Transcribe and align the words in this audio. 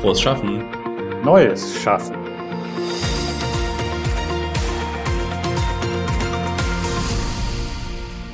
Frohes 0.00 0.20
Schaffen. 0.20 0.64
Neues 1.24 1.74
Schaffen. 1.82 2.14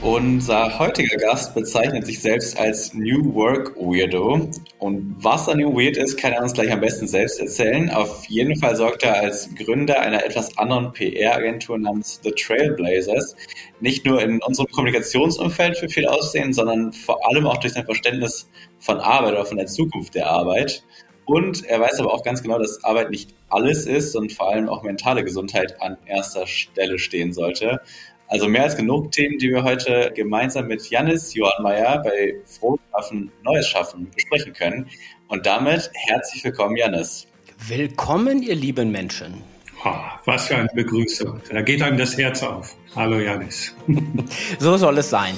Unser 0.02 0.78
heutiger 0.78 1.16
Gast 1.16 1.54
bezeichnet 1.54 2.04
sich 2.04 2.20
selbst 2.20 2.58
als 2.58 2.92
New 2.92 3.34
Work 3.34 3.74
Weirdo. 3.76 4.50
Und 4.78 5.16
was 5.18 5.48
er 5.48 5.56
New 5.56 5.74
Weird 5.74 5.96
ist, 5.96 6.18
kann 6.18 6.34
er 6.34 6.42
uns 6.42 6.52
gleich 6.52 6.70
am 6.70 6.82
besten 6.82 7.08
selbst 7.08 7.40
erzählen. 7.40 7.88
Auf 7.88 8.26
jeden 8.26 8.56
Fall 8.56 8.76
sorgt 8.76 9.02
er 9.02 9.16
als 9.16 9.48
Gründer 9.54 9.98
einer 9.98 10.22
etwas 10.22 10.58
anderen 10.58 10.92
PR-Agentur 10.92 11.78
namens 11.78 12.20
The 12.22 12.32
Trailblazers 12.32 13.34
nicht 13.80 14.04
nur 14.04 14.20
in 14.22 14.42
unserem 14.42 14.68
Kommunikationsumfeld 14.68 15.78
für 15.78 15.88
viel 15.88 16.06
Aussehen, 16.06 16.52
sondern 16.52 16.92
vor 16.92 17.26
allem 17.26 17.46
auch 17.46 17.56
durch 17.56 17.72
sein 17.72 17.84
Verständnis 17.84 18.48
von 18.78 19.00
Arbeit 19.00 19.32
oder 19.32 19.46
von 19.46 19.56
der 19.56 19.66
Zukunft 19.66 20.14
der 20.14 20.28
Arbeit. 20.28 20.84
Und 21.26 21.64
er 21.64 21.80
weiß 21.80 22.00
aber 22.00 22.12
auch 22.12 22.22
ganz 22.22 22.42
genau, 22.42 22.58
dass 22.58 22.82
Arbeit 22.84 23.10
nicht 23.10 23.34
alles 23.48 23.86
ist 23.86 24.14
und 24.14 24.32
vor 24.32 24.50
allem 24.50 24.68
auch 24.68 24.82
mentale 24.82 25.24
Gesundheit 25.24 25.80
an 25.80 25.96
erster 26.06 26.46
Stelle 26.46 26.98
stehen 26.98 27.32
sollte. 27.32 27.80
Also 28.28 28.48
mehr 28.48 28.64
als 28.64 28.76
genug 28.76 29.12
Themen, 29.12 29.38
die 29.38 29.50
wir 29.50 29.64
heute 29.64 30.12
gemeinsam 30.14 30.66
mit 30.66 30.88
Janis 30.90 31.34
Johannmeier 31.34 32.02
bei 32.02 32.34
Frohes 32.44 32.80
Schaffen, 32.90 33.30
Neues 33.42 33.68
Schaffen 33.68 34.10
besprechen 34.14 34.52
können. 34.52 34.88
Und 35.28 35.46
damit 35.46 35.90
herzlich 35.94 36.42
willkommen, 36.44 36.76
Janis. 36.76 37.26
Willkommen, 37.68 38.42
ihr 38.42 38.54
lieben 38.54 38.90
Menschen. 38.90 39.42
Oh, 39.84 39.92
was 40.24 40.46
für 40.48 40.56
eine 40.56 40.68
Begrüßung. 40.74 41.40
Da 41.50 41.60
geht 41.60 41.82
einem 41.82 41.98
das 41.98 42.16
Herz 42.16 42.42
auf. 42.42 42.74
Hallo, 42.96 43.18
Janis. 43.18 43.74
so 44.58 44.76
soll 44.76 44.98
es 44.98 45.10
sein. 45.10 45.36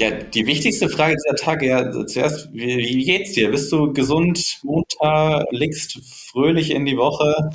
Ja, 0.00 0.12
die 0.12 0.46
wichtigste 0.46 0.88
Frage 0.88 1.14
dieser 1.14 1.36
Tage 1.36 1.66
ja 1.66 2.06
zuerst, 2.06 2.48
wie, 2.54 3.04
geht's 3.04 3.32
dir? 3.32 3.50
Bist 3.50 3.70
du 3.70 3.92
gesund, 3.92 4.42
munter, 4.62 5.44
liegst 5.50 6.00
fröhlich 6.32 6.70
in 6.70 6.86
die 6.86 6.96
Woche? 6.96 7.50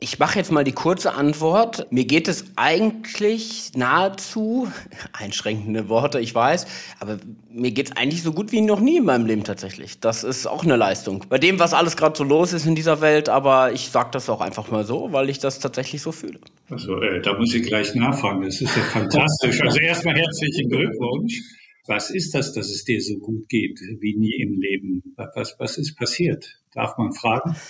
Ich 0.00 0.20
mache 0.20 0.38
jetzt 0.38 0.52
mal 0.52 0.62
die 0.62 0.72
kurze 0.72 1.14
Antwort. 1.14 1.88
Mir 1.90 2.04
geht 2.04 2.28
es 2.28 2.44
eigentlich 2.54 3.72
nahezu, 3.74 4.68
einschränkende 5.12 5.88
Worte, 5.88 6.20
ich 6.20 6.32
weiß, 6.32 6.68
aber 7.00 7.18
mir 7.50 7.72
geht 7.72 7.88
es 7.90 7.96
eigentlich 7.96 8.22
so 8.22 8.30
gut 8.32 8.52
wie 8.52 8.60
noch 8.60 8.78
nie 8.78 8.98
in 8.98 9.04
meinem 9.04 9.26
Leben 9.26 9.42
tatsächlich. 9.42 9.98
Das 9.98 10.22
ist 10.22 10.46
auch 10.46 10.62
eine 10.62 10.76
Leistung. 10.76 11.24
Bei 11.28 11.38
dem, 11.38 11.58
was 11.58 11.74
alles 11.74 11.96
gerade 11.96 12.16
so 12.16 12.22
los 12.22 12.52
ist 12.52 12.64
in 12.64 12.76
dieser 12.76 13.00
Welt, 13.00 13.28
aber 13.28 13.72
ich 13.72 13.88
sage 13.88 14.10
das 14.12 14.30
auch 14.30 14.40
einfach 14.40 14.70
mal 14.70 14.84
so, 14.84 15.12
weil 15.12 15.28
ich 15.30 15.40
das 15.40 15.58
tatsächlich 15.58 16.00
so 16.00 16.12
fühle. 16.12 16.38
Also 16.70 17.02
äh, 17.02 17.20
da 17.20 17.36
muss 17.36 17.52
ich 17.52 17.64
gleich 17.64 17.92
nachfragen. 17.96 18.42
Das 18.42 18.60
ist 18.60 18.76
ja 18.76 18.82
fantastisch. 18.82 19.60
Also 19.60 19.80
erstmal 19.80 20.14
herzlichen 20.14 20.68
Glückwunsch. 20.68 21.42
Was 21.88 22.10
ist 22.10 22.34
das, 22.34 22.52
dass 22.52 22.68
es 22.68 22.84
dir 22.84 23.00
so 23.00 23.16
gut 23.16 23.48
geht 23.48 23.80
wie 24.00 24.14
nie 24.14 24.34
im 24.42 24.60
Leben? 24.60 25.02
Was, 25.34 25.56
was 25.58 25.78
ist 25.78 25.96
passiert? 25.96 26.60
Darf 26.74 26.96
man 26.98 27.12
fragen? 27.12 27.56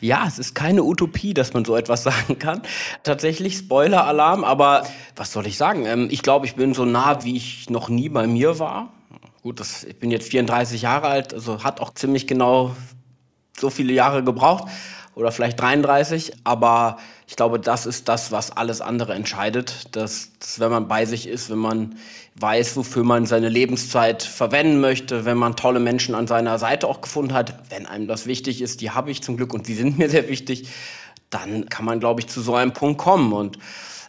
Ja, 0.00 0.26
es 0.26 0.38
ist 0.38 0.54
keine 0.54 0.82
Utopie, 0.82 1.32
dass 1.32 1.54
man 1.54 1.64
so 1.64 1.76
etwas 1.76 2.02
sagen 2.02 2.38
kann. 2.38 2.62
Tatsächlich 3.04 3.56
Spoiler-Alarm, 3.56 4.44
aber 4.44 4.86
was 5.16 5.32
soll 5.32 5.46
ich 5.46 5.56
sagen? 5.56 5.86
Ähm, 5.86 6.08
ich 6.10 6.22
glaube, 6.22 6.44
ich 6.44 6.56
bin 6.56 6.74
so 6.74 6.84
nah, 6.84 7.24
wie 7.24 7.36
ich 7.36 7.70
noch 7.70 7.88
nie 7.88 8.08
bei 8.08 8.26
mir 8.26 8.58
war. 8.58 8.92
Gut, 9.42 9.60
das, 9.60 9.84
ich 9.84 9.98
bin 9.98 10.10
jetzt 10.10 10.28
34 10.28 10.82
Jahre 10.82 11.06
alt, 11.06 11.32
also 11.32 11.62
hat 11.64 11.80
auch 11.80 11.94
ziemlich 11.94 12.26
genau 12.26 12.74
so 13.56 13.70
viele 13.70 13.92
Jahre 13.92 14.24
gebraucht 14.24 14.68
oder 15.14 15.30
vielleicht 15.30 15.60
33, 15.60 16.32
aber 16.44 16.98
ich 17.26 17.36
glaube, 17.36 17.60
das 17.60 17.86
ist 17.86 18.08
das, 18.08 18.32
was 18.32 18.50
alles 18.50 18.80
andere 18.80 19.14
entscheidet, 19.14 19.88
dass, 19.92 20.30
dass 20.40 20.60
wenn 20.60 20.70
man 20.70 20.88
bei 20.88 21.04
sich 21.06 21.28
ist, 21.28 21.50
wenn 21.50 21.58
man 21.58 21.96
weiß, 22.36 22.76
wofür 22.76 23.04
man 23.04 23.26
seine 23.26 23.48
Lebenszeit 23.48 24.22
verwenden 24.22 24.80
möchte, 24.80 25.24
wenn 25.24 25.38
man 25.38 25.56
tolle 25.56 25.80
Menschen 25.80 26.14
an 26.14 26.26
seiner 26.26 26.58
Seite 26.58 26.88
auch 26.88 27.00
gefunden 27.00 27.32
hat, 27.32 27.70
wenn 27.70 27.86
einem 27.86 28.08
das 28.08 28.26
wichtig 28.26 28.60
ist, 28.60 28.80
die 28.80 28.90
habe 28.90 29.10
ich 29.10 29.22
zum 29.22 29.36
Glück 29.36 29.54
und 29.54 29.68
die 29.68 29.74
sind 29.74 29.98
mir 29.98 30.10
sehr 30.10 30.28
wichtig, 30.28 30.68
dann 31.30 31.68
kann 31.68 31.84
man, 31.84 32.00
glaube 32.00 32.20
ich, 32.20 32.26
zu 32.28 32.40
so 32.40 32.54
einem 32.54 32.72
Punkt 32.72 32.98
kommen. 32.98 33.32
Und 33.32 33.58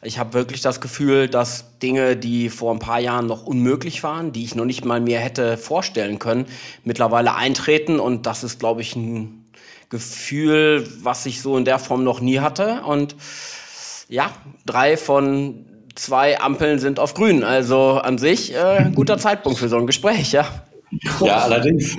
ich 0.01 0.19
habe 0.19 0.33
wirklich 0.33 0.61
das 0.61 0.81
Gefühl, 0.81 1.27
dass 1.27 1.79
Dinge, 1.79 2.15
die 2.15 2.49
vor 2.49 2.71
ein 2.73 2.79
paar 2.79 2.99
Jahren 2.99 3.25
noch 3.25 3.45
unmöglich 3.45 4.03
waren, 4.03 4.31
die 4.31 4.43
ich 4.43 4.55
noch 4.55 4.65
nicht 4.65 4.85
mal 4.85 5.01
mir 5.01 5.19
hätte 5.19 5.57
vorstellen 5.57 6.19
können, 6.19 6.45
mittlerweile 6.83 7.35
eintreten. 7.35 7.99
Und 7.99 8.25
das 8.25 8.43
ist, 8.43 8.59
glaube 8.59 8.81
ich, 8.81 8.95
ein 8.95 9.44
Gefühl, 9.89 10.87
was 11.01 11.25
ich 11.25 11.41
so 11.41 11.57
in 11.57 11.65
der 11.65 11.79
Form 11.79 12.03
noch 12.03 12.21
nie 12.21 12.39
hatte. 12.39 12.81
Und 12.85 13.15
ja, 14.09 14.31
drei 14.65 14.97
von 14.97 15.65
zwei 15.95 16.39
Ampeln 16.39 16.79
sind 16.79 16.99
auf 16.99 17.13
grün. 17.13 17.43
Also 17.43 17.99
an 18.03 18.17
sich 18.17 18.53
äh, 18.55 18.91
guter 18.93 19.17
Zeitpunkt 19.17 19.59
für 19.59 19.69
so 19.69 19.77
ein 19.77 19.87
Gespräch, 19.87 20.31
ja. 20.31 20.47
Ja, 21.21 21.39
allerdings. 21.39 21.95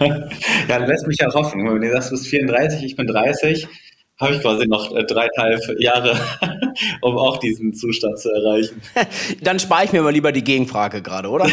ja, 0.68 0.76
lässt 0.78 1.06
mich 1.06 1.18
ja 1.18 1.32
hoffen. 1.32 1.64
Wenn 1.64 1.80
du 1.80 1.92
sagst, 1.92 2.10
du 2.10 2.14
bist 2.14 2.26
34, 2.26 2.82
ich 2.84 2.96
bin 2.96 3.06
30, 3.06 3.66
habe 4.20 4.34
ich 4.34 4.40
quasi 4.40 4.66
noch 4.66 4.94
äh, 4.94 5.04
dreieinhalb 5.04 5.60
Jahre, 5.80 6.18
um 7.02 7.16
auch 7.16 7.38
diesen 7.38 7.74
Zustand 7.74 8.18
zu 8.18 8.30
erreichen. 8.30 8.80
Dann 9.42 9.58
spare 9.58 9.84
ich 9.84 9.92
mir 9.92 10.02
mal 10.02 10.12
lieber 10.12 10.32
die 10.32 10.44
Gegenfrage 10.44 11.02
gerade, 11.02 11.28
oder? 11.28 11.46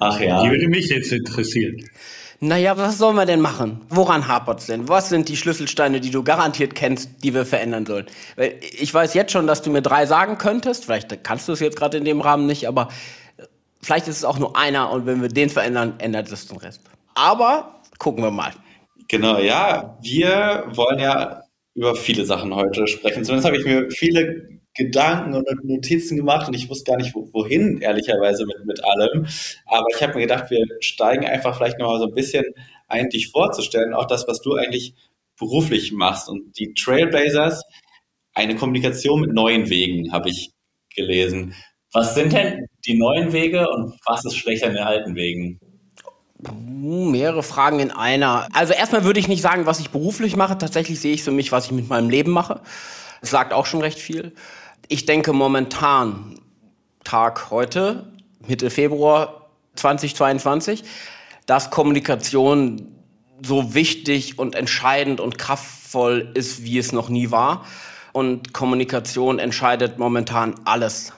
Ach 0.00 0.20
ja. 0.20 0.42
Die 0.42 0.50
würde 0.50 0.68
mich 0.68 0.88
jetzt 0.88 1.12
interessieren. 1.12 1.82
Naja, 2.40 2.76
was 2.78 2.98
sollen 2.98 3.16
wir 3.16 3.26
denn 3.26 3.40
machen? 3.40 3.80
Woran 3.88 4.28
hapert 4.28 4.60
es 4.60 4.66
denn? 4.66 4.88
Was 4.88 5.08
sind 5.08 5.28
die 5.28 5.36
Schlüsselsteine, 5.36 6.00
die 6.00 6.10
du 6.10 6.22
garantiert 6.22 6.76
kennst, 6.76 7.24
die 7.24 7.34
wir 7.34 7.44
verändern 7.44 7.84
sollen? 7.84 8.06
Weil 8.36 8.54
ich 8.60 8.94
weiß 8.94 9.14
jetzt 9.14 9.32
schon, 9.32 9.48
dass 9.48 9.62
du 9.62 9.70
mir 9.70 9.82
drei 9.82 10.06
sagen 10.06 10.38
könntest. 10.38 10.84
Vielleicht 10.84 11.24
kannst 11.24 11.48
du 11.48 11.52
es 11.52 11.60
jetzt 11.60 11.76
gerade 11.76 11.98
in 11.98 12.04
dem 12.04 12.20
Rahmen 12.20 12.46
nicht, 12.46 12.68
aber 12.68 12.88
vielleicht 13.82 14.06
ist 14.06 14.18
es 14.18 14.24
auch 14.24 14.38
nur 14.38 14.56
einer 14.56 14.90
und 14.92 15.04
wenn 15.06 15.20
wir 15.20 15.28
den 15.28 15.50
verändern, 15.50 15.94
ändert 15.98 16.30
es 16.30 16.46
den 16.46 16.58
Rest. 16.58 16.82
Aber 17.14 17.80
gucken 17.98 18.22
wir 18.22 18.30
mal. 18.30 18.52
Genau, 19.08 19.38
ja. 19.38 19.98
Wir 20.00 20.64
wollen 20.68 21.00
ja 21.00 21.42
über 21.74 21.96
viele 21.96 22.24
Sachen 22.24 22.54
heute 22.54 22.86
sprechen. 22.86 23.24
Zumindest 23.24 23.46
habe 23.46 23.56
ich 23.56 23.64
mir 23.64 23.90
viele 23.90 24.57
Gedanken 24.78 25.34
und 25.34 25.64
Notizen 25.64 26.16
gemacht 26.16 26.46
und 26.46 26.54
ich 26.54 26.70
wusste 26.70 26.92
gar 26.92 26.98
nicht, 26.98 27.12
wohin, 27.14 27.80
ehrlicherweise, 27.80 28.46
mit, 28.46 28.64
mit 28.64 28.84
allem. 28.84 29.26
Aber 29.66 29.86
ich 29.94 30.00
habe 30.00 30.14
mir 30.14 30.20
gedacht, 30.20 30.50
wir 30.50 30.64
steigen 30.78 31.26
einfach 31.26 31.56
vielleicht 31.56 31.78
noch 31.80 31.88
mal 31.88 31.98
so 31.98 32.06
ein 32.06 32.14
bisschen 32.14 32.44
ein, 32.86 33.10
dich 33.10 33.28
vorzustellen, 33.28 33.92
auch 33.92 34.06
das, 34.06 34.28
was 34.28 34.40
du 34.40 34.54
eigentlich 34.54 34.94
beruflich 35.36 35.92
machst. 35.92 36.28
Und 36.28 36.56
die 36.58 36.74
Trailblazers, 36.74 37.64
eine 38.34 38.54
Kommunikation 38.54 39.20
mit 39.20 39.32
neuen 39.32 39.68
Wegen, 39.68 40.12
habe 40.12 40.30
ich 40.30 40.52
gelesen. 40.94 41.54
Was 41.92 42.14
sind 42.14 42.32
denn 42.32 42.66
die 42.86 42.96
neuen 42.96 43.32
Wege 43.32 43.68
und 43.68 43.98
was 44.06 44.24
ist 44.24 44.36
schlechter 44.36 44.68
in 44.68 44.74
den 44.74 44.84
alten 44.84 45.16
Wegen? 45.16 45.58
Mehrere 46.54 47.42
Fragen 47.42 47.80
in 47.80 47.90
einer. 47.90 48.46
Also 48.52 48.74
erstmal 48.74 49.02
würde 49.02 49.18
ich 49.18 49.26
nicht 49.26 49.42
sagen, 49.42 49.66
was 49.66 49.80
ich 49.80 49.90
beruflich 49.90 50.36
mache. 50.36 50.56
Tatsächlich 50.56 51.00
sehe 51.00 51.14
ich 51.14 51.24
für 51.24 51.32
mich, 51.32 51.50
was 51.50 51.66
ich 51.66 51.72
mit 51.72 51.88
meinem 51.88 52.10
Leben 52.10 52.30
mache. 52.30 52.60
Das 53.20 53.30
sagt 53.30 53.52
auch 53.52 53.66
schon 53.66 53.80
recht 53.80 53.98
viel. 53.98 54.32
Ich 54.90 55.04
denke 55.04 55.34
momentan, 55.34 56.40
Tag 57.04 57.50
heute, 57.50 58.10
Mitte 58.46 58.70
Februar 58.70 59.50
2022, 59.74 60.82
dass 61.44 61.70
Kommunikation 61.70 62.94
so 63.44 63.74
wichtig 63.74 64.38
und 64.38 64.54
entscheidend 64.54 65.20
und 65.20 65.36
kraftvoll 65.36 66.30
ist, 66.32 66.64
wie 66.64 66.78
es 66.78 66.92
noch 66.92 67.10
nie 67.10 67.30
war. 67.30 67.66
Und 68.14 68.54
Kommunikation 68.54 69.38
entscheidet 69.38 69.98
momentan 69.98 70.54
alles 70.64 71.12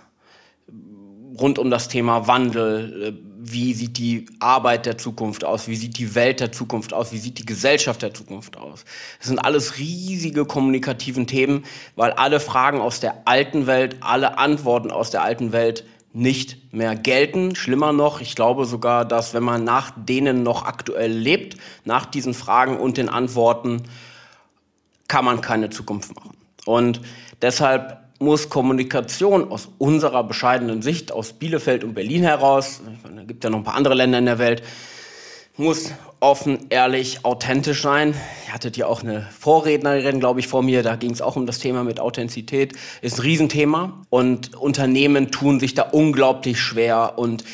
rund 1.39 1.61
um 1.61 1.71
das 1.71 1.87
Thema 1.87 2.27
Wandel, 2.27 3.15
äh, 3.15 3.30
wie 3.43 3.73
sieht 3.75 3.99
die 3.99 4.27
Arbeit 4.39 4.87
der 4.87 4.99
Zukunft 4.99 5.45
aus, 5.45 5.67
wie 5.67 5.77
sieht 5.77 5.99
die 5.99 6.15
Welt 6.15 6.41
der 6.41 6.53
Zukunft 6.53 6.93
aus, 6.93 7.13
wie 7.13 7.19
sieht 7.19 7.39
die 7.39 7.47
Gesellschaft 7.47 8.03
der 8.03 8.13
Zukunft 8.13 8.57
aus. 8.57 8.85
Das 9.19 9.29
sind 9.29 9.39
alles 9.39 9.79
riesige 9.79 10.45
kommunikativen 10.45 11.27
Themen, 11.27 11.65
weil 11.97 12.13
alle 12.13 12.41
Fragen 12.41 12.81
aus 12.81 13.01
der 13.01 13.27
alten 13.27 13.67
Welt, 13.67 13.97
alle 14.01 14.39
Antworten 14.39 14.91
aus 14.91 15.11
der 15.11 15.23
alten 15.23 15.53
Welt 15.53 15.85
nicht 16.13 16.75
mehr 16.75 16.97
gelten. 16.97 17.55
Schlimmer 17.55 17.93
noch, 17.93 18.21
ich 18.21 18.35
glaube 18.35 18.65
sogar, 18.65 19.05
dass 19.05 19.33
wenn 19.33 19.45
man 19.45 19.65
nach 19.65 19.93
denen 19.97 20.43
noch 20.43 20.65
aktuell 20.65 21.13
lebt, 21.13 21.57
nach 21.85 22.05
diesen 22.05 22.35
Fragen 22.35 22.79
und 22.79 22.97
den 22.97 23.09
Antworten, 23.09 23.85
kann 25.09 25.25
man 25.25 25.41
keine 25.41 25.71
Zukunft 25.71 26.15
machen. 26.15 26.37
Und 26.67 27.01
deshalb 27.43 28.00
muss 28.21 28.51
Kommunikation 28.51 29.51
aus 29.51 29.69
unserer 29.79 30.23
bescheidenen 30.23 30.83
Sicht, 30.83 31.11
aus 31.11 31.33
Bielefeld 31.33 31.83
und 31.83 31.95
Berlin 31.95 32.23
heraus, 32.23 32.83
es 33.03 33.27
gibt 33.27 33.43
ja 33.43 33.51
noch 33.51 33.59
ein 33.59 33.65
paar 33.65 33.77
andere 33.77 33.95
Länder 33.95 34.19
in 34.19 34.27
der 34.27 34.39
Welt, 34.39 34.63
muss 35.57 35.91
offen, 36.21 36.67
ehrlich, 36.69 37.25
authentisch 37.25 37.83
sein. 37.83 38.15
Ihr 38.47 38.55
hattet 38.55 38.77
ja 38.77 38.87
auch 38.87 39.03
eine 39.03 39.27
Vorrednerin, 39.39 40.21
glaube 40.21 40.41
ich, 40.41 40.49
vor 40.49 40.63
mir, 40.63 40.83
da 40.83 40.97
ging 40.97 41.11
es 41.11 41.23
auch 41.23 41.37
um 41.37 41.47
das 41.47 41.59
Thema 41.59 41.83
mit 41.83 41.99
Authentizität. 41.99 42.75
Ist 43.01 43.19
ein 43.19 43.23
Riesenthema 43.23 44.03
und 44.11 44.55
Unternehmen 44.55 45.31
tun 45.31 45.59
sich 45.59 45.75
da 45.75 45.83
unglaublich 45.83 46.61
schwer 46.61 47.15
und 47.17 47.45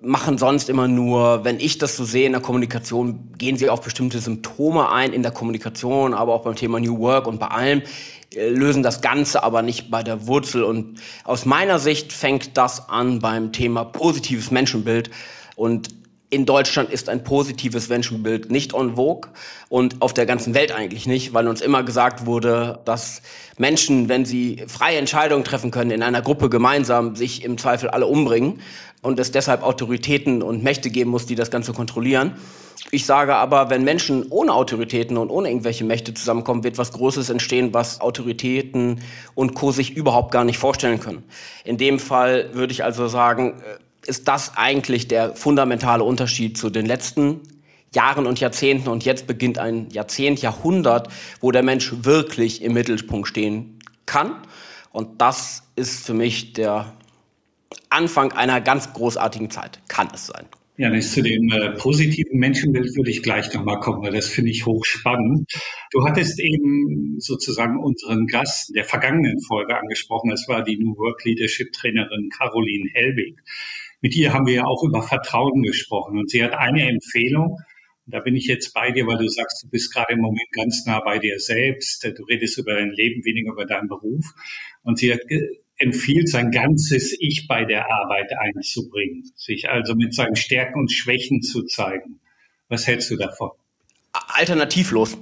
machen 0.00 0.38
sonst 0.38 0.68
immer 0.68 0.86
nur, 0.86 1.44
wenn 1.44 1.58
ich 1.58 1.78
das 1.78 1.96
so 1.96 2.04
sehe 2.04 2.26
in 2.26 2.32
der 2.32 2.40
Kommunikation, 2.40 3.32
gehen 3.36 3.56
sie 3.56 3.68
auf 3.68 3.80
bestimmte 3.80 4.20
Symptome 4.20 4.90
ein 4.90 5.12
in 5.12 5.22
der 5.22 5.32
Kommunikation, 5.32 6.14
aber 6.14 6.34
auch 6.34 6.42
beim 6.42 6.54
Thema 6.54 6.78
New 6.78 6.98
Work 6.98 7.26
und 7.26 7.40
bei 7.40 7.48
allem, 7.48 7.82
äh, 8.34 8.48
lösen 8.48 8.82
das 8.82 9.00
Ganze 9.00 9.42
aber 9.42 9.62
nicht 9.62 9.90
bei 9.90 10.02
der 10.02 10.26
Wurzel. 10.26 10.62
Und 10.62 11.00
aus 11.24 11.46
meiner 11.46 11.78
Sicht 11.78 12.12
fängt 12.12 12.56
das 12.56 12.88
an 12.88 13.18
beim 13.18 13.52
Thema 13.52 13.84
positives 13.84 14.50
Menschenbild. 14.50 15.10
Und 15.56 15.88
in 16.30 16.44
Deutschland 16.44 16.90
ist 16.90 17.08
ein 17.08 17.24
positives 17.24 17.88
Menschenbild 17.88 18.50
nicht 18.50 18.74
en 18.74 18.96
vogue 18.96 19.30
und 19.70 20.02
auf 20.02 20.12
der 20.12 20.26
ganzen 20.26 20.54
Welt 20.54 20.72
eigentlich 20.72 21.06
nicht, 21.06 21.32
weil 21.32 21.48
uns 21.48 21.62
immer 21.62 21.82
gesagt 21.82 22.26
wurde, 22.26 22.80
dass 22.84 23.22
Menschen, 23.56 24.08
wenn 24.10 24.26
sie 24.26 24.64
freie 24.66 24.98
Entscheidungen 24.98 25.44
treffen 25.44 25.70
können, 25.70 25.90
in 25.90 26.02
einer 26.02 26.20
Gruppe 26.20 26.50
gemeinsam 26.50 27.16
sich 27.16 27.44
im 27.44 27.56
Zweifel 27.56 27.88
alle 27.88 28.06
umbringen 28.06 28.60
und 29.00 29.18
es 29.18 29.30
deshalb 29.30 29.62
Autoritäten 29.62 30.42
und 30.42 30.62
Mächte 30.62 30.90
geben 30.90 31.10
muss, 31.10 31.24
die 31.24 31.34
das 31.34 31.50
Ganze 31.50 31.72
kontrollieren. 31.72 32.34
Ich 32.90 33.06
sage 33.06 33.34
aber, 33.34 33.70
wenn 33.70 33.82
Menschen 33.82 34.26
ohne 34.30 34.52
Autoritäten 34.52 35.16
und 35.16 35.30
ohne 35.30 35.48
irgendwelche 35.48 35.84
Mächte 35.84 36.14
zusammenkommen, 36.14 36.62
wird 36.62 36.78
was 36.78 36.92
Großes 36.92 37.30
entstehen, 37.30 37.72
was 37.72 38.00
Autoritäten 38.00 39.00
und 39.34 39.54
Co. 39.54 39.72
sich 39.72 39.96
überhaupt 39.96 40.30
gar 40.30 40.44
nicht 40.44 40.58
vorstellen 40.58 41.00
können. 41.00 41.24
In 41.64 41.76
dem 41.76 41.98
Fall 41.98 42.50
würde 42.54 42.72
ich 42.72 42.84
also 42.84 43.08
sagen, 43.08 43.60
äh, 43.60 43.78
ist 44.08 44.28
das 44.28 44.56
eigentlich 44.56 45.08
der 45.08 45.36
fundamentale 45.36 46.02
Unterschied 46.02 46.56
zu 46.56 46.70
den 46.70 46.86
letzten 46.86 47.40
Jahren 47.94 48.26
und 48.26 48.40
Jahrzehnten. 48.40 48.88
Und 48.88 49.04
jetzt 49.04 49.26
beginnt 49.26 49.58
ein 49.58 49.88
Jahrzehnt, 49.90 50.42
Jahrhundert, 50.42 51.08
wo 51.40 51.52
der 51.52 51.62
Mensch 51.62 51.92
wirklich 52.02 52.62
im 52.62 52.74
Mittelpunkt 52.74 53.28
stehen 53.28 53.78
kann. 54.06 54.36
Und 54.90 55.20
das 55.20 55.62
ist 55.76 56.06
für 56.06 56.14
mich 56.14 56.54
der 56.54 56.92
Anfang 57.90 58.32
einer 58.32 58.60
ganz 58.60 58.92
großartigen 58.92 59.50
Zeit. 59.50 59.80
Kann 59.88 60.08
es 60.12 60.26
sein. 60.26 60.46
Ja, 60.78 60.90
bis 60.90 61.12
zu 61.12 61.22
dem 61.22 61.50
äh, 61.50 61.70
positiven 61.70 62.38
Menschenbild 62.38 62.96
würde 62.96 63.10
ich 63.10 63.24
gleich 63.24 63.52
nochmal 63.52 63.80
kommen, 63.80 64.00
weil 64.02 64.12
das 64.12 64.28
finde 64.28 64.52
ich 64.52 64.64
hochspannend. 64.64 65.50
Du 65.90 66.04
hattest 66.04 66.38
eben 66.38 67.16
sozusagen 67.18 67.78
unseren 67.78 68.28
Gast 68.28 68.72
der 68.76 68.84
vergangenen 68.84 69.40
Folge 69.40 69.76
angesprochen. 69.76 70.30
Das 70.30 70.46
war 70.46 70.62
die 70.62 70.76
New 70.76 70.96
Work 70.96 71.24
Leadership 71.24 71.72
Trainerin 71.72 72.30
Caroline 72.30 72.88
Helbig. 72.94 73.40
Mit 74.00 74.14
ihr 74.16 74.32
haben 74.32 74.46
wir 74.46 74.54
ja 74.54 74.64
auch 74.64 74.82
über 74.84 75.02
Vertrauen 75.02 75.62
gesprochen 75.62 76.18
und 76.18 76.30
sie 76.30 76.42
hat 76.42 76.54
eine 76.54 76.88
Empfehlung. 76.88 77.58
Da 78.06 78.20
bin 78.20 78.36
ich 78.36 78.46
jetzt 78.46 78.72
bei 78.72 78.90
dir, 78.90 79.06
weil 79.06 79.18
du 79.18 79.28
sagst, 79.28 79.62
du 79.62 79.68
bist 79.68 79.92
gerade 79.92 80.14
im 80.14 80.20
Moment 80.20 80.48
ganz 80.52 80.86
nah 80.86 81.00
bei 81.00 81.18
dir 81.18 81.38
selbst. 81.38 82.04
Du 82.04 82.22
redest 82.24 82.56
über 82.56 82.74
dein 82.74 82.90
Leben, 82.90 83.24
weniger 83.24 83.52
über 83.52 83.66
deinen 83.66 83.88
Beruf. 83.88 84.24
Und 84.82 84.98
sie 84.98 85.12
hat 85.12 85.20
empfiehlt, 85.76 86.28
sein 86.28 86.50
ganzes 86.50 87.14
Ich 87.20 87.46
bei 87.48 87.64
der 87.64 87.90
Arbeit 87.90 88.32
einzubringen, 88.38 89.30
sich 89.36 89.68
also 89.68 89.94
mit 89.94 90.14
seinen 90.14 90.36
Stärken 90.36 90.80
und 90.80 90.92
Schwächen 90.92 91.42
zu 91.42 91.64
zeigen. 91.64 92.20
Was 92.68 92.86
hältst 92.86 93.10
du 93.10 93.16
davon? 93.16 93.50
Alternativlos 94.12 95.18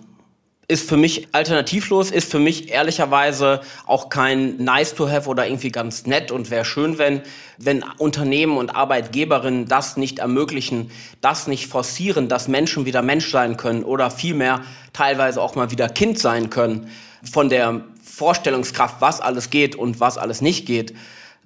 ist 0.68 0.88
für 0.88 0.96
mich 0.96 1.28
alternativlos, 1.32 2.10
ist 2.10 2.30
für 2.30 2.40
mich 2.40 2.70
ehrlicherweise 2.70 3.60
auch 3.86 4.08
kein 4.08 4.56
nice 4.56 4.94
to 4.94 5.08
have 5.08 5.28
oder 5.28 5.46
irgendwie 5.46 5.70
ganz 5.70 6.06
nett 6.06 6.32
und 6.32 6.50
wäre 6.50 6.64
schön, 6.64 6.98
wenn, 6.98 7.22
wenn 7.56 7.84
Unternehmen 7.98 8.56
und 8.56 8.74
Arbeitgeberinnen 8.74 9.66
das 9.66 9.96
nicht 9.96 10.18
ermöglichen, 10.18 10.90
das 11.20 11.46
nicht 11.46 11.68
forcieren, 11.68 12.28
dass 12.28 12.48
Menschen 12.48 12.84
wieder 12.84 13.02
Mensch 13.02 13.30
sein 13.30 13.56
können 13.56 13.84
oder 13.84 14.10
vielmehr 14.10 14.62
teilweise 14.92 15.40
auch 15.40 15.54
mal 15.54 15.70
wieder 15.70 15.88
Kind 15.88 16.18
sein 16.18 16.50
können. 16.50 16.90
Von 17.22 17.48
der 17.48 17.84
Vorstellungskraft, 18.02 18.96
was 19.00 19.20
alles 19.20 19.50
geht 19.50 19.76
und 19.76 20.00
was 20.00 20.18
alles 20.18 20.40
nicht 20.40 20.66
geht, 20.66 20.94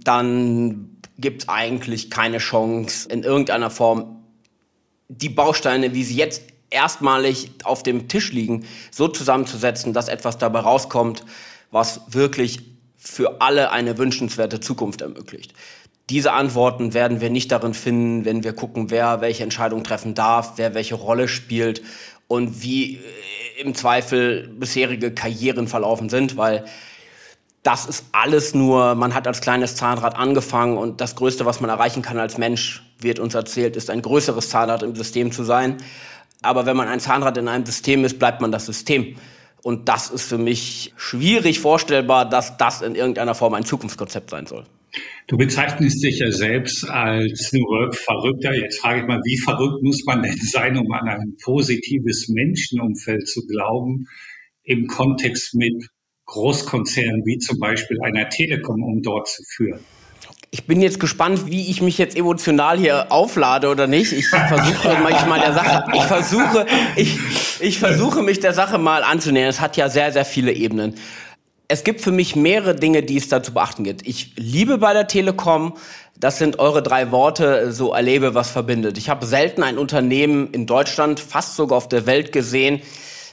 dann 0.02 0.96
gibt 1.18 1.42
es 1.42 1.48
eigentlich 1.50 2.10
keine 2.10 2.38
Chance 2.38 3.06
in 3.10 3.22
irgendeiner 3.22 3.68
Form 3.68 4.16
die 5.08 5.28
Bausteine, 5.28 5.92
wie 5.92 6.04
sie 6.04 6.14
jetzt 6.14 6.42
erstmalig 6.70 7.50
auf 7.64 7.82
dem 7.82 8.08
Tisch 8.08 8.32
liegen, 8.32 8.66
so 8.90 9.08
zusammenzusetzen, 9.08 9.92
dass 9.92 10.08
etwas 10.08 10.38
dabei 10.38 10.60
rauskommt, 10.60 11.24
was 11.70 12.00
wirklich 12.08 12.60
für 12.96 13.40
alle 13.40 13.70
eine 13.70 13.98
wünschenswerte 13.98 14.60
Zukunft 14.60 15.00
ermöglicht. 15.00 15.54
Diese 16.10 16.32
Antworten 16.32 16.92
werden 16.92 17.20
wir 17.20 17.30
nicht 17.30 17.52
darin 17.52 17.72
finden, 17.72 18.24
wenn 18.24 18.42
wir 18.42 18.52
gucken, 18.52 18.90
wer 18.90 19.20
welche 19.20 19.44
Entscheidung 19.44 19.84
treffen 19.84 20.14
darf, 20.14 20.54
wer 20.56 20.74
welche 20.74 20.96
Rolle 20.96 21.28
spielt 21.28 21.82
und 22.26 22.62
wie 22.62 22.96
äh, 22.96 23.00
im 23.60 23.74
Zweifel 23.74 24.48
bisherige 24.48 25.12
Karrieren 25.12 25.68
verlaufen 25.68 26.08
sind, 26.08 26.36
weil 26.36 26.64
das 27.62 27.86
ist 27.86 28.06
alles 28.12 28.54
nur, 28.54 28.94
man 28.94 29.14
hat 29.14 29.26
als 29.26 29.40
kleines 29.40 29.76
Zahnrad 29.76 30.16
angefangen 30.16 30.78
und 30.78 31.00
das 31.00 31.14
Größte, 31.14 31.44
was 31.44 31.60
man 31.60 31.68
erreichen 31.70 32.02
kann 32.02 32.18
als 32.18 32.38
Mensch, 32.38 32.82
wird 32.98 33.18
uns 33.18 33.34
erzählt, 33.34 33.76
ist 33.76 33.90
ein 33.90 34.02
größeres 34.02 34.48
Zahnrad 34.48 34.82
im 34.82 34.96
System 34.96 35.30
zu 35.30 35.44
sein. 35.44 35.76
Aber 36.42 36.66
wenn 36.66 36.76
man 36.76 36.88
ein 36.88 37.00
Zahnrad 37.00 37.36
in 37.36 37.48
einem 37.48 37.66
System 37.66 38.04
ist, 38.04 38.18
bleibt 38.18 38.40
man 38.40 38.52
das 38.52 38.66
System. 38.66 39.16
Und 39.62 39.88
das 39.88 40.10
ist 40.10 40.22
für 40.22 40.38
mich 40.38 40.92
schwierig 40.96 41.60
vorstellbar, 41.60 42.28
dass 42.28 42.56
das 42.56 42.80
in 42.80 42.94
irgendeiner 42.94 43.34
Form 43.34 43.54
ein 43.54 43.64
Zukunftskonzept 43.64 44.30
sein 44.30 44.46
soll. 44.46 44.64
Du 45.26 45.36
bezeichnest 45.36 46.02
dich 46.02 46.18
ja 46.18 46.32
selbst 46.32 46.88
als 46.88 47.52
New 47.52 47.62
Work 47.62 47.94
Verrückter. 47.94 48.54
Jetzt 48.54 48.80
frage 48.80 49.02
ich 49.02 49.06
mal, 49.06 49.20
wie 49.24 49.38
verrückt 49.38 49.82
muss 49.82 50.02
man 50.04 50.22
denn 50.22 50.36
sein, 50.40 50.76
um 50.76 50.90
an 50.92 51.08
ein 51.08 51.36
positives 51.42 52.28
Menschenumfeld 52.28 53.28
zu 53.28 53.46
glauben, 53.46 54.06
im 54.64 54.86
Kontext 54.86 55.54
mit 55.54 55.88
Großkonzernen 56.26 57.22
wie 57.26 57.38
zum 57.38 57.58
Beispiel 57.58 58.00
einer 58.02 58.28
Telekom, 58.28 58.82
um 58.82 59.02
dort 59.02 59.28
zu 59.28 59.42
führen? 59.54 59.80
Ich 60.52 60.66
bin 60.66 60.82
jetzt 60.82 60.98
gespannt, 60.98 61.46
wie 61.46 61.70
ich 61.70 61.80
mich 61.80 61.96
jetzt 61.96 62.16
emotional 62.16 62.76
hier 62.76 63.12
auflade 63.12 63.68
oder 63.68 63.86
nicht. 63.86 64.10
Ich 64.10 64.28
versuche 64.28 64.98
manchmal 65.00 65.38
der 65.38 65.52
Sache, 65.52 65.84
ich 65.94 66.02
versuche, 66.02 66.66
ich, 66.96 67.18
ich 67.60 67.78
versuche 67.78 68.22
mich 68.22 68.40
der 68.40 68.52
Sache 68.52 68.76
mal 68.78 69.04
anzunähern. 69.04 69.48
Es 69.48 69.60
hat 69.60 69.76
ja 69.76 69.88
sehr, 69.88 70.12
sehr 70.12 70.24
viele 70.24 70.52
Ebenen. 70.52 70.96
Es 71.68 71.84
gibt 71.84 72.00
für 72.00 72.10
mich 72.10 72.34
mehrere 72.34 72.74
Dinge, 72.74 73.04
die 73.04 73.16
es 73.16 73.28
da 73.28 73.44
zu 73.44 73.54
beachten 73.54 73.84
gibt. 73.84 74.04
Ich 74.08 74.32
liebe 74.34 74.78
bei 74.78 74.92
der 74.92 75.06
Telekom, 75.06 75.74
das 76.18 76.38
sind 76.38 76.58
eure 76.58 76.82
drei 76.82 77.12
Worte, 77.12 77.70
so 77.70 77.92
erlebe, 77.92 78.34
was 78.34 78.50
verbindet. 78.50 78.98
Ich 78.98 79.08
habe 79.08 79.26
selten 79.26 79.62
ein 79.62 79.78
Unternehmen 79.78 80.48
in 80.50 80.66
Deutschland, 80.66 81.20
fast 81.20 81.54
sogar 81.54 81.78
auf 81.78 81.88
der 81.88 82.06
Welt 82.06 82.32
gesehen, 82.32 82.82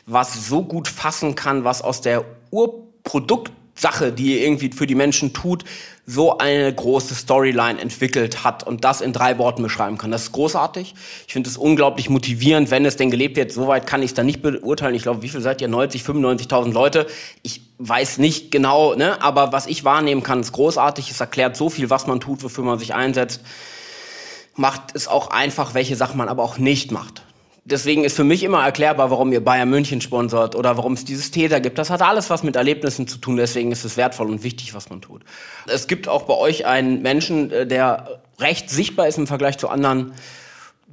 was 0.06 0.48
so 0.48 0.62
gut 0.62 0.88
fassen 0.88 1.34
kann, 1.34 1.64
was 1.64 1.81
aus 1.81 2.02
der 2.02 2.25
Urprodukt 2.52 3.52
Sache, 3.79 4.12
die 4.12 4.41
irgendwie 4.41 4.71
für 4.71 4.88
die 4.88 4.95
Menschen 4.95 5.33
tut, 5.33 5.63
so 6.09 6.38
eine 6.38 6.74
große 6.74 7.13
Storyline 7.13 7.81
entwickelt 7.81 8.45
hat 8.45 8.63
und 8.63 8.85
das 8.85 9.01
in 9.01 9.12
drei 9.12 9.38
Worten 9.38 9.62
beschreiben 9.62 9.97
kann. 9.97 10.09
Das 10.09 10.24
ist 10.24 10.31
großartig. 10.31 10.95
Ich 11.27 11.33
finde 11.33 11.50
es 11.50 11.57
unglaublich 11.57 12.09
motivierend, 12.09 12.71
wenn 12.71 12.85
es 12.85 12.95
denn 12.95 13.12
gelebt 13.12 13.35
wird. 13.35 13.51
Soweit 13.51 13.85
kann 13.85 14.01
ich 14.01 14.12
es 14.12 14.13
dann 14.13 14.25
nicht 14.25 14.41
beurteilen. 14.41 14.95
Ich 14.95 15.03
glaube, 15.03 15.21
wie 15.21 15.29
viel 15.29 15.41
seid 15.41 15.62
ihr? 15.62 15.68
90, 15.68 16.03
95.000 16.03 16.71
Leute. 16.71 17.07
Ich 17.44 17.62
weiß 17.77 18.19
nicht 18.19 18.51
genau, 18.51 18.95
ne? 18.95 19.21
aber 19.21 19.51
was 19.51 19.68
ich 19.68 19.83
wahrnehmen 19.83 20.23
kann, 20.23 20.39
ist 20.39 20.53
großartig. 20.53 21.12
Es 21.12 21.19
erklärt 21.19 21.57
so 21.57 21.69
viel, 21.69 21.89
was 21.89 22.07
man 22.07 22.21
tut, 22.21 22.42
wofür 22.42 22.63
man 22.63 22.80
sich 22.80 22.95
einsetzt. 22.95 23.42
Macht 24.56 24.95
es 24.95 25.09
auch 25.09 25.30
einfach, 25.30 25.73
welche 25.73 25.97
Sachen 25.97 26.18
man 26.18 26.30
aber 26.30 26.42
auch 26.42 26.57
nicht 26.57 26.92
macht 26.92 27.27
deswegen 27.69 28.04
ist 28.04 28.16
für 28.16 28.24
mich 28.24 28.44
immer 28.44 28.64
erklärbar, 28.64 29.12
warum 29.12 29.31
ihr 29.31 29.44
Bayern 29.44 29.69
München 29.69 30.02
sponsort 30.02 30.56
oder 30.56 30.78
warum 30.78 30.94
es 30.94 31.06
dieses 31.06 31.31
Täter 31.31 31.59
gibt. 31.59 31.78
Das 31.78 31.90
hat 31.90 32.02
alles 32.02 32.30
was 32.30 32.44
mit 32.44 32.56
Erlebnissen 32.56 33.07
zu 33.07 33.18
tun, 33.18 33.38
deswegen 33.38 33.71
ist 33.71 33.83
es 33.83 33.97
wertvoll 33.97 34.30
und 34.30 34.44
wichtig, 34.44 34.74
was 34.74 34.90
man 34.90 35.02
tut. 35.02 35.24
Es 35.68 35.88
gibt 35.88 36.07
auch 36.07 36.24
bei 36.24 36.33
euch 36.33 36.66
einen 36.66 37.02
Menschen, 37.02 37.52
äh, 37.52 37.68
der 37.68 38.21
recht 38.40 38.69
sichtbar 38.69 39.07
ist 39.07 39.18
im 39.18 39.28
Vergleich 39.28 39.57
zu 39.57 39.69
anderen 39.69 40.14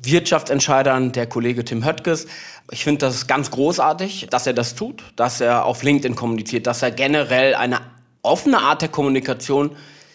Wirtschaftsentscheidern, 0.03 1.13
der 1.13 1.27
Kollege 1.27 1.65
Tim 1.65 1.85
Höttges. 1.85 2.27
Ich 2.71 2.85
finde 2.85 3.07
das 3.07 3.27
ganz 3.27 3.51
großartig, 3.51 4.27
dass 4.31 4.47
er 4.47 4.53
das 4.53 4.75
tut, 4.75 5.03
dass 5.17 5.41
er 5.41 5.65
auf 5.65 5.83
LinkedIn 5.83 6.15
kommuniziert, 6.15 6.67
dass 6.67 6.83
er 6.83 6.91
generell 6.91 7.55
eine 7.55 7.81
offene 8.23 8.59
Art 8.59 8.83
der 8.83 8.89
Kommunikation 8.89 9.71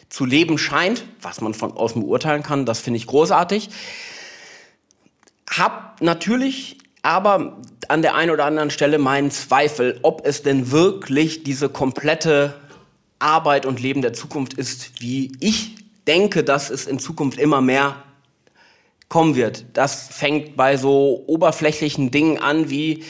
zu 0.09 0.25
leben 0.25 0.57
scheint, 0.57 1.03
was 1.21 1.41
man 1.41 1.53
von 1.53 1.71
außen 1.71 2.01
beurteilen 2.01 2.43
kann. 2.43 2.65
Das 2.65 2.79
finde 2.79 2.97
ich 2.97 3.07
großartig. 3.07 3.69
Hab 5.49 6.01
natürlich 6.01 6.77
aber 7.01 7.57
an 7.87 8.01
der 8.01 8.15
einen 8.15 8.31
oder 8.31 8.45
anderen 8.45 8.69
Stelle 8.69 8.99
meinen 8.99 9.31
Zweifel, 9.31 9.99
ob 10.03 10.25
es 10.25 10.43
denn 10.43 10.71
wirklich 10.71 11.43
diese 11.43 11.69
komplette 11.69 12.55
Arbeit 13.19 13.65
und 13.65 13.81
Leben 13.81 14.01
der 14.01 14.13
Zukunft 14.13 14.53
ist, 14.53 15.01
wie 15.01 15.31
ich 15.39 15.75
denke, 16.07 16.43
dass 16.43 16.69
es 16.69 16.87
in 16.87 16.99
Zukunft 16.99 17.39
immer 17.39 17.61
mehr 17.61 17.95
kommen 19.09 19.35
wird. 19.35 19.65
Das 19.73 20.07
fängt 20.09 20.55
bei 20.55 20.77
so 20.77 21.23
oberflächlichen 21.27 22.11
Dingen 22.11 22.37
an 22.37 22.69
wie 22.69 23.03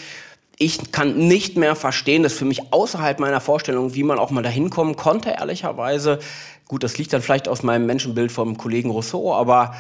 ich 0.62 0.92
kann 0.92 1.16
nicht 1.18 1.56
mehr 1.56 1.74
verstehen, 1.74 2.22
das 2.22 2.34
ist 2.34 2.40
für 2.40 2.46
mich 2.46 2.74
außerhalb 2.74 3.20
meiner 3.22 3.40
Vorstellung, 3.40 3.96
wie 3.96 4.04
man 4.04 4.20
auch 4.20 4.30
mal 4.30 4.44
dahin 4.44 4.70
kommen 4.70 4.98
konnte, 4.98 5.30
ehrlicherweise. 5.30 6.20
Gut, 6.68 6.84
das 6.84 6.98
liegt 6.98 7.14
dann 7.14 7.22
vielleicht 7.22 7.48
aus 7.48 7.64
meinem 7.64 7.86
Menschenbild 7.86 8.30
vom 8.30 8.58
Kollegen 8.58 8.90
Rousseau, 8.92 9.34
aber 9.34 9.74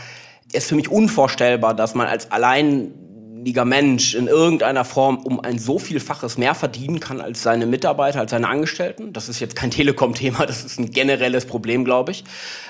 ist 0.51 0.67
für 0.69 0.75
mich 0.75 0.89
unvorstellbar, 0.89 1.73
dass 1.73 1.95
man 1.95 2.07
als 2.07 2.31
allein 2.31 2.93
selbstständiger 3.39 3.65
Mensch 3.65 4.15
in 4.15 4.27
irgendeiner 4.27 4.83
Form 4.83 5.17
um 5.17 5.39
ein 5.39 5.59
so 5.59 5.79
vielfaches 5.79 6.37
mehr 6.37 6.55
verdienen 6.55 6.99
kann 6.99 7.21
als 7.21 7.41
seine 7.41 7.65
Mitarbeiter, 7.65 8.19
als 8.19 8.31
seine 8.31 8.47
Angestellten. 8.47 9.13
Das 9.13 9.29
ist 9.29 9.39
jetzt 9.39 9.55
kein 9.55 9.71
Telekom-Thema, 9.71 10.45
das 10.47 10.65
ist 10.65 10.79
ein 10.79 10.91
generelles 10.91 11.45
Problem, 11.45 11.85
glaube 11.85 12.11
ich. 12.11 12.23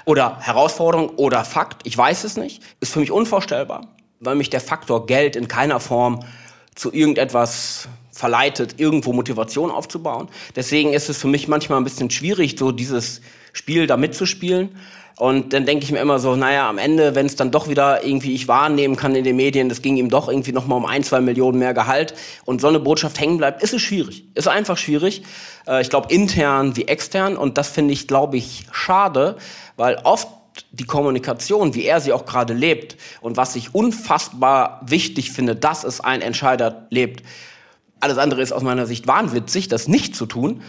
Oder 0.05 0.39
Herausforderung 0.39 1.09
oder 1.17 1.43
Fakt, 1.43 1.81
ich 1.85 1.97
weiß 1.97 2.23
es 2.23 2.37
nicht. 2.37 2.61
Ist 2.79 2.93
für 2.93 2.99
mich 2.99 3.11
unvorstellbar, 3.11 3.87
weil 4.19 4.35
mich 4.35 4.49
der 4.49 4.61
Faktor 4.61 5.05
Geld 5.05 5.35
in 5.35 5.47
keiner 5.47 5.79
Form 5.79 6.19
zu 6.75 6.93
irgendetwas 6.93 7.89
verleitet, 8.11 8.75
irgendwo 8.77 9.13
Motivation 9.13 9.71
aufzubauen. 9.71 10.27
Deswegen 10.55 10.93
ist 10.93 11.09
es 11.09 11.17
für 11.17 11.27
mich 11.27 11.47
manchmal 11.47 11.79
ein 11.79 11.83
bisschen 11.83 12.09
schwierig, 12.09 12.55
so 12.59 12.71
dieses 12.71 13.21
Spiel 13.53 13.87
da 13.87 13.97
mitzuspielen. 13.97 14.69
Und 15.19 15.51
dann 15.51 15.65
denke 15.65 15.83
ich 15.83 15.91
mir 15.91 15.99
immer 15.99 16.17
so, 16.17 16.37
naja, 16.37 16.69
am 16.69 16.77
Ende, 16.77 17.13
wenn 17.13 17.25
es 17.25 17.35
dann 17.35 17.51
doch 17.51 17.67
wieder 17.67 18.05
irgendwie 18.05 18.33
ich 18.33 18.47
wahrnehmen 18.47 18.95
kann 18.95 19.15
in 19.15 19.25
den 19.25 19.35
Medien, 19.35 19.67
das 19.67 19.81
ging 19.81 19.97
ihm 19.97 20.09
doch 20.09 20.29
irgendwie 20.29 20.53
nochmal 20.53 20.77
um 20.77 20.85
ein, 20.85 21.03
zwei 21.03 21.19
Millionen 21.19 21.59
mehr 21.59 21.73
Gehalt 21.73 22.13
und 22.45 22.61
so 22.61 22.69
eine 22.69 22.79
Botschaft 22.79 23.19
hängen 23.19 23.37
bleibt, 23.37 23.61
ist 23.61 23.73
es 23.73 23.81
schwierig. 23.81 24.23
Ist 24.33 24.47
einfach 24.47 24.77
schwierig. 24.77 25.23
Äh, 25.67 25.81
ich 25.81 25.89
glaube, 25.89 26.13
intern 26.13 26.77
wie 26.77 26.87
extern. 26.87 27.35
Und 27.35 27.57
das 27.57 27.67
finde 27.67 27.93
ich, 27.93 28.07
glaube 28.07 28.37
ich, 28.37 28.63
schade, 28.71 29.35
weil 29.75 29.97
oft 30.05 30.29
die 30.71 30.85
Kommunikation, 30.85 31.75
wie 31.75 31.83
er 31.83 31.99
sie 31.99 32.13
auch 32.13 32.25
gerade 32.25 32.53
lebt 32.53 32.95
und 33.19 33.35
was 33.35 33.57
ich 33.57 33.75
unfassbar 33.75 34.79
wichtig 34.85 35.33
finde, 35.33 35.53
dass 35.53 35.83
es 35.83 35.99
ein 35.99 36.21
Entscheider 36.21 36.87
lebt. 36.91 37.25
Alles 37.99 38.17
andere 38.17 38.41
ist 38.41 38.53
aus 38.53 38.63
meiner 38.63 38.85
Sicht 38.85 39.05
wahnwitzig, 39.05 39.67
das 39.67 39.89
nicht 39.89 40.15
zu 40.15 40.25
tun 40.25 40.61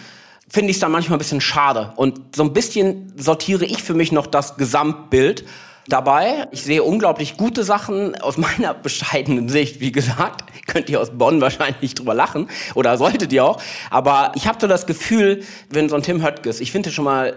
finde 0.50 0.70
ich 0.70 0.76
es 0.76 0.80
dann 0.80 0.92
manchmal 0.92 1.16
ein 1.16 1.20
bisschen 1.20 1.40
schade. 1.40 1.92
Und 1.96 2.36
so 2.36 2.42
ein 2.42 2.52
bisschen 2.52 3.12
sortiere 3.16 3.64
ich 3.64 3.82
für 3.82 3.94
mich 3.94 4.10
noch 4.12 4.26
das 4.26 4.56
Gesamtbild 4.56 5.44
dabei. 5.88 6.48
Ich 6.50 6.64
sehe 6.64 6.82
unglaublich 6.82 7.36
gute 7.36 7.62
Sachen 7.62 8.20
aus 8.20 8.36
meiner 8.36 8.74
bescheidenen 8.82 9.48
Sicht. 9.48 9.80
Wie 9.80 9.92
gesagt, 9.92 10.44
könnt 10.66 10.90
ihr 10.90 11.00
aus 11.00 11.10
Bonn 11.16 11.40
wahrscheinlich 11.40 11.94
drüber 11.94 12.14
lachen 12.14 12.48
oder 12.74 12.98
solltet 12.98 13.32
ihr 13.32 13.44
auch. 13.44 13.62
Aber 13.90 14.32
ich 14.34 14.48
habe 14.48 14.58
so 14.60 14.66
das 14.66 14.86
Gefühl, 14.86 15.44
wenn 15.70 15.88
so 15.88 15.94
ein 15.94 16.02
Tim 16.02 16.22
Höttges, 16.22 16.60
ich 16.60 16.72
finde 16.72 16.90
schon 16.90 17.04
mal 17.04 17.34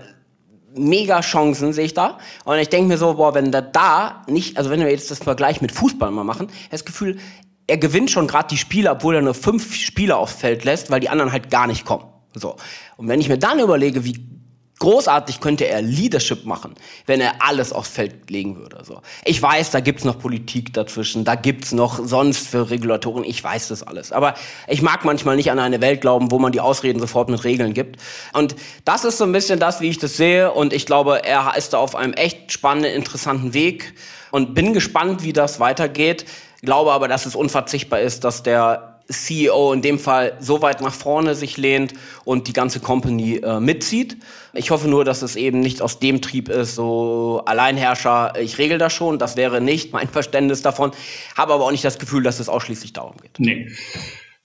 mega 0.75 1.21
Chancen 1.21 1.71
sehe 1.71 1.85
ich 1.85 1.93
da. 1.93 2.17
Und 2.45 2.57
ich 2.57 2.69
denke 2.69 2.87
mir 2.87 2.97
so, 2.97 3.13
boah, 3.13 3.35
wenn 3.35 3.51
da 3.51 3.61
da 3.61 4.23
nicht, 4.27 4.57
also 4.57 4.71
wenn 4.71 4.79
wir 4.79 4.89
jetzt 4.89 5.11
das 5.11 5.19
Vergleich 5.19 5.61
mit 5.61 5.71
Fußball 5.71 6.09
mal 6.09 6.23
machen, 6.23 6.47
das 6.71 6.83
Gefühl, 6.83 7.19
er 7.67 7.77
gewinnt 7.77 8.09
schon 8.09 8.25
gerade 8.25 8.47
die 8.49 8.57
Spiele, 8.57 8.89
obwohl 8.89 9.15
er 9.15 9.21
nur 9.21 9.35
fünf 9.35 9.75
Spieler 9.75 10.17
aufs 10.17 10.33
Feld 10.33 10.63
lässt, 10.65 10.89
weil 10.89 10.99
die 10.99 11.09
anderen 11.09 11.31
halt 11.31 11.51
gar 11.51 11.67
nicht 11.67 11.85
kommen. 11.85 12.12
So. 12.35 12.55
Und 12.97 13.07
wenn 13.07 13.19
ich 13.19 13.29
mir 13.29 13.37
dann 13.37 13.59
überlege, 13.59 14.05
wie 14.05 14.33
großartig 14.79 15.39
könnte 15.39 15.65
er 15.65 15.81
Leadership 15.81 16.45
machen, 16.45 16.73
wenn 17.05 17.21
er 17.21 17.35
alles 17.39 17.71
aufs 17.71 17.89
Feld 17.89 18.29
legen 18.29 18.57
würde. 18.57 18.83
So. 18.83 19.01
Ich 19.23 19.41
weiß, 19.41 19.71
da 19.71 19.79
gibt's 19.79 20.03
noch 20.03 20.19
Politik 20.19 20.73
dazwischen, 20.73 21.23
da 21.23 21.35
gibt's 21.35 21.71
noch 21.71 22.05
sonst 22.05 22.49
für 22.49 22.69
Regulatoren, 22.69 23.23
ich 23.23 23.41
weiß 23.41 23.69
das 23.69 23.83
alles. 23.83 24.11
Aber 24.11 24.33
ich 24.67 24.81
mag 24.81 25.05
manchmal 25.05 25.37
nicht 25.37 25.51
an 25.51 25.59
eine 25.59 25.79
Welt 25.79 26.01
glauben, 26.01 26.31
wo 26.31 26.39
man 26.39 26.51
die 26.51 26.59
Ausreden 26.59 26.99
sofort 26.99 27.29
mit 27.29 27.45
Regeln 27.45 27.73
gibt. 27.73 28.01
Und 28.33 28.55
das 28.83 29.05
ist 29.05 29.19
so 29.19 29.23
ein 29.23 29.31
bisschen 29.31 29.57
das, 29.57 29.79
wie 29.79 29.89
ich 29.89 29.99
das 29.99 30.17
sehe. 30.17 30.51
Und 30.51 30.73
ich 30.73 30.85
glaube, 30.85 31.23
er 31.23 31.55
ist 31.55 31.71
da 31.71 31.77
auf 31.77 31.95
einem 31.95 32.11
echt 32.11 32.51
spannenden, 32.51 32.93
interessanten 32.93 33.53
Weg 33.53 33.93
und 34.31 34.53
bin 34.53 34.73
gespannt, 34.73 35.23
wie 35.23 35.31
das 35.31 35.61
weitergeht. 35.61 36.25
Glaube 36.61 36.91
aber, 36.91 37.07
dass 37.07 37.25
es 37.25 37.35
unverzichtbar 37.35 38.01
ist, 38.01 38.25
dass 38.25 38.43
der 38.43 38.92
CEO 39.09 39.73
in 39.73 39.81
dem 39.81 39.99
Fall 39.99 40.37
so 40.39 40.61
weit 40.61 40.81
nach 40.81 40.93
vorne 40.93 41.35
sich 41.35 41.57
lehnt 41.57 41.93
und 42.25 42.47
die 42.47 42.53
ganze 42.53 42.79
Company 42.79 43.37
äh, 43.37 43.59
mitzieht. 43.59 44.17
Ich 44.53 44.71
hoffe 44.71 44.87
nur, 44.87 45.03
dass 45.03 45.21
es 45.21 45.35
eben 45.35 45.59
nicht 45.59 45.81
aus 45.81 45.99
dem 45.99 46.21
Trieb 46.21 46.49
ist, 46.49 46.75
so 46.75 47.43
Alleinherrscher, 47.45 48.33
ich 48.39 48.57
regel 48.57 48.77
das 48.77 48.93
schon. 48.93 49.19
Das 49.19 49.35
wäre 49.35 49.61
nicht 49.61 49.93
mein 49.93 50.07
Verständnis 50.09 50.61
davon. 50.61 50.91
Habe 51.35 51.53
aber 51.53 51.65
auch 51.65 51.71
nicht 51.71 51.83
das 51.83 51.99
Gefühl, 51.99 52.23
dass 52.23 52.39
es 52.39 52.49
ausschließlich 52.49 52.93
darum 52.93 53.17
geht. 53.17 53.39
Nee. 53.39 53.69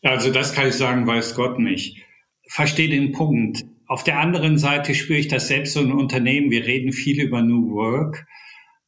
Also 0.03 0.31
das 0.31 0.55
kann 0.55 0.69
ich 0.69 0.75
sagen, 0.75 1.07
weiß 1.07 1.35
Gott 1.35 1.59
nicht. 1.59 1.99
Verstehe 2.49 2.89
den 2.89 3.13
Punkt. 3.13 3.65
Auf 3.87 4.05
der 4.05 4.19
anderen 4.19 4.59
Seite 4.59 4.95
spüre 4.95 5.19
ich 5.19 5.29
das 5.29 5.49
selbst 5.49 5.73
so 5.73 5.81
ein 5.81 5.93
Unternehmen. 5.93 6.51
Wir 6.51 6.67
reden 6.67 6.93
viel 6.93 7.21
über 7.21 7.43
New 7.43 7.71
Work 7.71 8.27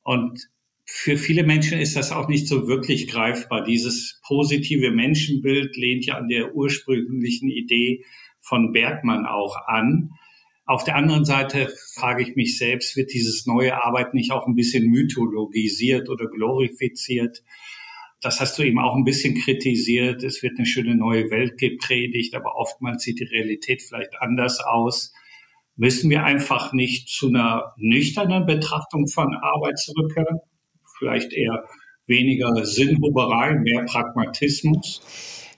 und 0.03 0.50
für 0.93 1.17
viele 1.17 1.45
Menschen 1.45 1.79
ist 1.79 1.95
das 1.95 2.11
auch 2.11 2.27
nicht 2.29 2.49
so 2.49 2.67
wirklich 2.67 3.07
greifbar. 3.07 3.63
Dieses 3.63 4.21
positive 4.27 4.91
Menschenbild 4.91 5.77
lehnt 5.77 6.05
ja 6.05 6.17
an 6.17 6.29
der 6.29 6.55
ursprünglichen 6.55 7.49
Idee 7.49 8.05
von 8.41 8.73
Bergmann 8.73 9.25
auch 9.25 9.57
an. 9.69 10.11
Auf 10.67 10.83
der 10.83 10.97
anderen 10.97 11.25
Seite 11.25 11.73
frage 11.95 12.25
ich 12.25 12.35
mich 12.35 12.59
selbst, 12.59 12.97
wird 12.97 13.13
dieses 13.13 13.47
neue 13.47 13.83
Arbeit 13.83 14.15
nicht 14.15 14.33
auch 14.33 14.49
ein 14.49 14.57
bisschen 14.57 14.91
mythologisiert 14.91 16.09
oder 16.09 16.27
glorifiziert? 16.27 17.45
Das 18.21 18.41
hast 18.41 18.59
du 18.59 18.65
eben 18.65 18.81
auch 18.81 18.97
ein 18.97 19.05
bisschen 19.05 19.37
kritisiert. 19.37 20.25
Es 20.25 20.43
wird 20.43 20.59
eine 20.59 20.67
schöne 20.67 20.97
neue 20.97 21.31
Welt 21.31 21.57
gepredigt, 21.57 22.35
aber 22.35 22.57
oftmals 22.57 23.05
sieht 23.05 23.21
die 23.21 23.25
Realität 23.25 23.81
vielleicht 23.81 24.21
anders 24.21 24.59
aus. 24.59 25.15
Müssen 25.77 26.11
wir 26.11 26.25
einfach 26.25 26.73
nicht 26.73 27.09
zu 27.09 27.29
einer 27.29 27.75
nüchternen 27.77 28.45
Betrachtung 28.45 29.07
von 29.07 29.35
Arbeit 29.37 29.79
zurückkehren? 29.79 30.41
Vielleicht 31.01 31.33
eher 31.33 31.65
weniger 32.07 32.65
Sinnhuberei, 32.65 33.55
mehr 33.55 33.85
Pragmatismus? 33.85 35.03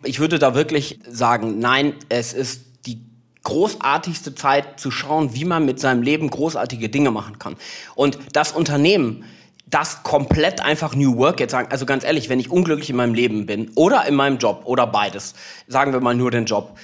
Ich 0.04 0.20
würde 0.20 0.38
da 0.38 0.54
wirklich 0.54 0.98
sagen, 1.08 1.58
nein, 1.58 1.94
es 2.08 2.32
ist 2.32 2.86
die 2.86 2.98
großartigste 3.42 4.34
Zeit 4.34 4.80
zu 4.80 4.90
schauen, 4.90 5.34
wie 5.34 5.44
man 5.44 5.66
mit 5.66 5.80
seinem 5.80 6.02
Leben 6.02 6.30
großartige 6.30 6.88
Dinge 6.88 7.10
machen 7.10 7.38
kann. 7.38 7.56
Und 7.94 8.18
das 8.32 8.52
Unternehmen, 8.52 9.24
das 9.66 10.02
komplett 10.02 10.60
einfach 10.60 10.94
New 10.94 11.16
Work 11.16 11.40
jetzt 11.40 11.52
sagen, 11.52 11.68
also 11.70 11.86
ganz 11.86 12.04
ehrlich, 12.04 12.28
wenn 12.28 12.40
ich 12.40 12.50
unglücklich 12.50 12.90
in 12.90 12.96
meinem 12.96 13.14
Leben 13.14 13.46
bin 13.46 13.70
oder 13.74 14.06
in 14.06 14.14
meinem 14.14 14.38
Job 14.38 14.62
oder 14.64 14.86
beides, 14.86 15.34
sagen 15.66 15.92
wir 15.92 16.00
mal 16.00 16.14
nur 16.14 16.30
den 16.30 16.44
Job, 16.44 16.76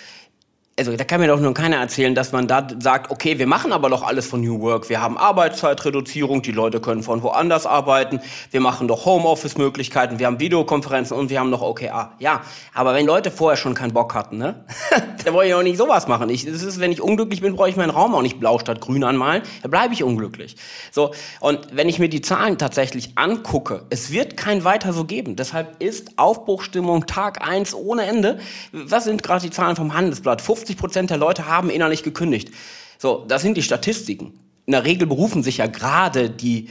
also 0.79 0.97
da 0.97 1.05
kann 1.05 1.21
mir 1.21 1.27
doch 1.27 1.41
nur 1.41 1.53
keiner 1.55 1.77
erzählen, 1.77 2.15
dass 2.15 2.31
man 2.31 2.47
da 2.47 2.67
sagt, 2.79 3.11
okay, 3.11 3.39
wir 3.39 3.49
machen 3.49 3.73
aber 3.73 3.91
doch 3.91 4.03
alles 4.03 4.29
von 4.29 4.41
New 4.41 4.61
Work. 4.61 4.89
Wir 4.89 5.03
haben 5.03 5.19
Arbeitszeitreduzierung, 5.19 6.43
die 6.43 6.53
Leute 6.53 6.81
können 6.81 7.03
von 7.03 7.23
woanders 7.23 7.67
arbeiten, 7.67 8.21
wir 8.53 8.61
machen 8.61 8.87
doch 8.87 9.05
Homeoffice-Möglichkeiten, 9.05 10.21
wir 10.21 10.27
haben 10.27 10.39
Videokonferenzen 10.39 11.17
und 11.17 11.31
wir 11.31 11.41
haben 11.41 11.51
noch 11.51 11.63
OKA. 11.63 12.13
Ja, 12.21 12.43
aber 12.75 12.95
wenn 12.95 13.07
Leute 13.07 13.33
vorher 13.33 13.57
schon 13.57 13.75
keinen 13.75 13.93
Bock 13.93 14.15
hatten, 14.15 14.39
ne, 14.39 14.65
dann 15.25 15.35
wollte 15.35 15.49
ich 15.49 15.55
auch 15.55 15.63
nicht 15.63 15.79
sowas 15.79 16.07
machen. 16.07 16.31
Ich, 16.31 16.45
das 16.45 16.63
ist, 16.63 16.79
wenn 16.79 16.93
ich 16.93 17.03
unglücklich 17.03 17.41
bin, 17.41 17.57
brauche 17.57 17.69
ich 17.69 17.77
meinen 17.77 17.91
Raum 17.91 18.15
auch 18.15 18.23
nicht 18.23 18.39
blau 18.39 18.59
statt 18.61 18.81
grün 18.81 19.03
anmalen, 19.03 19.43
dann 19.63 19.73
bleibe 19.73 19.95
ich 19.95 20.05
unglücklich. 20.05 20.57
So, 20.93 21.13
und 21.41 21.59
wenn 21.73 21.89
ich 21.89 21.99
mir 21.99 22.09
die 22.09 22.21
Zahlen 22.21 22.57
tatsächlich 22.57 23.13
angucke, 23.17 23.83
es 23.91 24.13
wird 24.13 24.37
kein 24.37 24.63
weiter 24.63 24.93
so 24.93 25.05
geben. 25.05 25.35
Deshalb 25.35 25.83
ist 25.83 26.13
Aufbruchstimmung 26.19 27.07
Tag 27.07 27.47
eins 27.47 27.75
ohne 27.75 28.07
Ende. 28.07 28.39
Was 28.73 29.05
sind 29.05 29.25
gerade 29.25 29.43
die 29.43 29.51
Zahlen 29.51 29.75
vom 29.75 29.95
Handelsblatt? 29.95 30.41
50 30.41 30.68
50 30.69 30.77
Prozent 30.77 31.11
der 31.11 31.17
Leute 31.17 31.47
haben 31.47 31.71
innerlich 31.71 32.03
gekündigt. 32.03 32.51
So, 32.99 33.25
das 33.27 33.41
sind 33.41 33.57
die 33.57 33.63
Statistiken. 33.63 34.39
In 34.67 34.73
der 34.73 34.85
Regel 34.85 35.07
berufen 35.07 35.43
sich 35.43 35.59
ja 35.59 35.67
gerade 35.67 36.29
die 36.29 36.69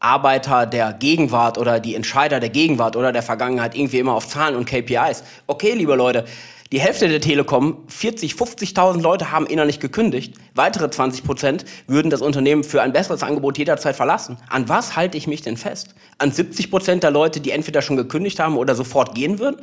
Arbeiter 0.00 0.64
der 0.64 0.94
Gegenwart 0.94 1.58
oder 1.58 1.78
die 1.78 1.94
Entscheider 1.94 2.40
der 2.40 2.48
Gegenwart 2.48 2.96
oder 2.96 3.12
der 3.12 3.22
Vergangenheit 3.22 3.74
irgendwie 3.74 3.98
immer 3.98 4.14
auf 4.14 4.28
Zahlen 4.28 4.56
und 4.56 4.64
KPIs. 4.64 5.24
Okay, 5.46 5.72
liebe 5.72 5.94
Leute, 5.94 6.24
die 6.72 6.80
Hälfte 6.80 7.06
der 7.06 7.20
Telekom, 7.20 7.84
40, 7.88 8.32
50.000 8.32 9.02
Leute 9.02 9.30
haben 9.30 9.46
innerlich 9.46 9.78
gekündigt. 9.78 10.34
Weitere 10.54 10.88
20 10.88 11.22
Prozent 11.22 11.64
würden 11.86 12.10
das 12.10 12.22
Unternehmen 12.22 12.64
für 12.64 12.80
ein 12.80 12.92
besseres 12.92 13.22
Angebot 13.22 13.58
jederzeit 13.58 13.94
verlassen. 13.94 14.38
An 14.48 14.70
was 14.70 14.96
halte 14.96 15.18
ich 15.18 15.26
mich 15.26 15.42
denn 15.42 15.58
fest? 15.58 15.94
An 16.16 16.32
70 16.32 16.70
Prozent 16.70 17.02
der 17.02 17.10
Leute, 17.10 17.40
die 17.40 17.50
entweder 17.50 17.82
schon 17.82 17.96
gekündigt 17.96 18.40
haben 18.40 18.56
oder 18.56 18.74
sofort 18.74 19.14
gehen 19.14 19.38
würden? 19.38 19.60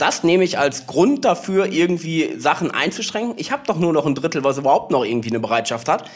Das 0.00 0.24
nehme 0.24 0.44
ich 0.44 0.58
als 0.58 0.86
Grund 0.86 1.26
dafür, 1.26 1.66
irgendwie 1.66 2.34
Sachen 2.38 2.70
einzuschränken. 2.70 3.34
Ich 3.36 3.52
habe 3.52 3.64
doch 3.66 3.78
nur 3.78 3.92
noch 3.92 4.06
ein 4.06 4.14
Drittel, 4.14 4.42
was 4.44 4.56
überhaupt 4.56 4.90
noch 4.90 5.04
irgendwie 5.04 5.28
eine 5.28 5.40
Bereitschaft 5.40 5.90
hat. 5.90 6.10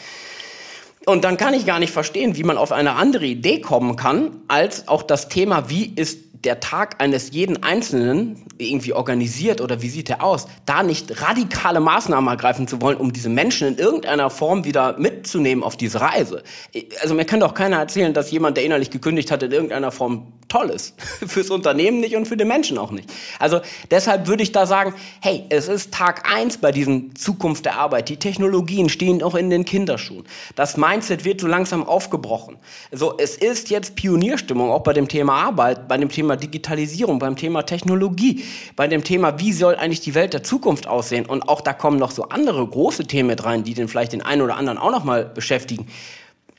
Und 1.05 1.23
dann 1.23 1.37
kann 1.37 1.53
ich 1.53 1.65
gar 1.65 1.79
nicht 1.79 1.91
verstehen, 1.91 2.35
wie 2.35 2.43
man 2.43 2.57
auf 2.57 2.71
eine 2.71 2.93
andere 2.93 3.25
Idee 3.25 3.61
kommen 3.61 3.95
kann, 3.95 4.41
als 4.47 4.87
auch 4.87 5.03
das 5.03 5.29
Thema, 5.29 5.69
wie 5.69 5.85
ist 5.85 6.25
der 6.45 6.59
Tag 6.59 7.01
eines 7.01 7.31
jeden 7.31 7.63
Einzelnen 7.63 8.45
irgendwie 8.57 8.93
organisiert 8.93 9.61
oder 9.61 9.81
wie 9.81 9.89
sieht 9.89 10.09
er 10.09 10.23
aus, 10.23 10.47
da 10.65 10.83
nicht 10.83 11.21
radikale 11.21 11.79
Maßnahmen 11.79 12.29
ergreifen 12.29 12.67
zu 12.67 12.81
wollen, 12.81 12.97
um 12.97 13.11
diese 13.11 13.29
Menschen 13.29 13.67
in 13.67 13.77
irgendeiner 13.77 14.29
Form 14.29 14.63
wieder 14.63 14.97
mitzunehmen 14.97 15.63
auf 15.63 15.75
diese 15.75 16.01
Reise. 16.01 16.43
Also 17.01 17.15
mir 17.15 17.25
kann 17.25 17.39
doch 17.39 17.53
keiner 17.53 17.77
erzählen, 17.77 18.13
dass 18.13 18.31
jemand, 18.31 18.57
der 18.57 18.63
innerlich 18.63 18.91
gekündigt 18.91 19.31
hat, 19.31 19.43
in 19.43 19.51
irgendeiner 19.51 19.91
Form 19.91 20.33
toll 20.47 20.69
ist. 20.69 20.93
Fürs 21.27 21.49
Unternehmen 21.49 21.99
nicht 21.99 22.15
und 22.15 22.27
für 22.27 22.37
den 22.37 22.47
Menschen 22.47 22.77
auch 22.77 22.91
nicht. 22.91 23.11
Also 23.39 23.61
deshalb 23.91 24.27
würde 24.27 24.43
ich 24.43 24.51
da 24.51 24.65
sagen, 24.65 24.93
hey, 25.21 25.43
es 25.49 25.67
ist 25.67 25.93
Tag 25.93 26.31
eins 26.31 26.57
bei 26.57 26.71
diesen 26.71 27.15
Zukunft 27.15 27.65
der 27.65 27.77
Arbeit. 27.77 28.09
Die 28.09 28.17
Technologien 28.17 28.89
stehen 28.89 29.23
auch 29.23 29.35
in 29.35 29.49
den 29.49 29.65
Kinderschuhen. 29.65 30.25
Das 30.55 30.77
Mindset 30.95 31.25
wird 31.25 31.41
so 31.41 31.47
langsam 31.47 31.83
aufgebrochen. 31.83 32.55
Also 32.89 33.15
es 33.17 33.35
ist 33.35 33.69
jetzt 33.69 33.97
Pionierstimmung, 33.97 34.71
auch 34.71 34.83
bei 34.83 34.93
dem 34.93 35.09
Thema 35.09 35.33
Arbeit, 35.33 35.89
bei 35.89 35.97
dem 35.97 36.07
Thema 36.07 36.37
Digitalisierung, 36.37 37.19
beim 37.19 37.35
Thema 37.35 37.63
Technologie, 37.63 38.45
bei 38.77 38.87
dem 38.87 39.03
Thema, 39.03 39.37
wie 39.39 39.51
soll 39.51 39.75
eigentlich 39.75 39.99
die 39.99 40.15
Welt 40.15 40.33
der 40.33 40.43
Zukunft 40.43 40.87
aussehen? 40.87 41.25
Und 41.25 41.49
auch 41.49 41.59
da 41.59 41.73
kommen 41.73 41.99
noch 41.99 42.11
so 42.11 42.23
andere 42.29 42.65
große 42.65 43.05
Themen 43.07 43.27
mit 43.27 43.43
rein, 43.43 43.65
die 43.65 43.73
den 43.73 43.89
vielleicht 43.89 44.13
den 44.13 44.21
einen 44.21 44.41
oder 44.41 44.55
anderen 44.55 44.77
auch 44.77 44.91
noch 44.91 45.03
mal 45.03 45.25
beschäftigen 45.25 45.85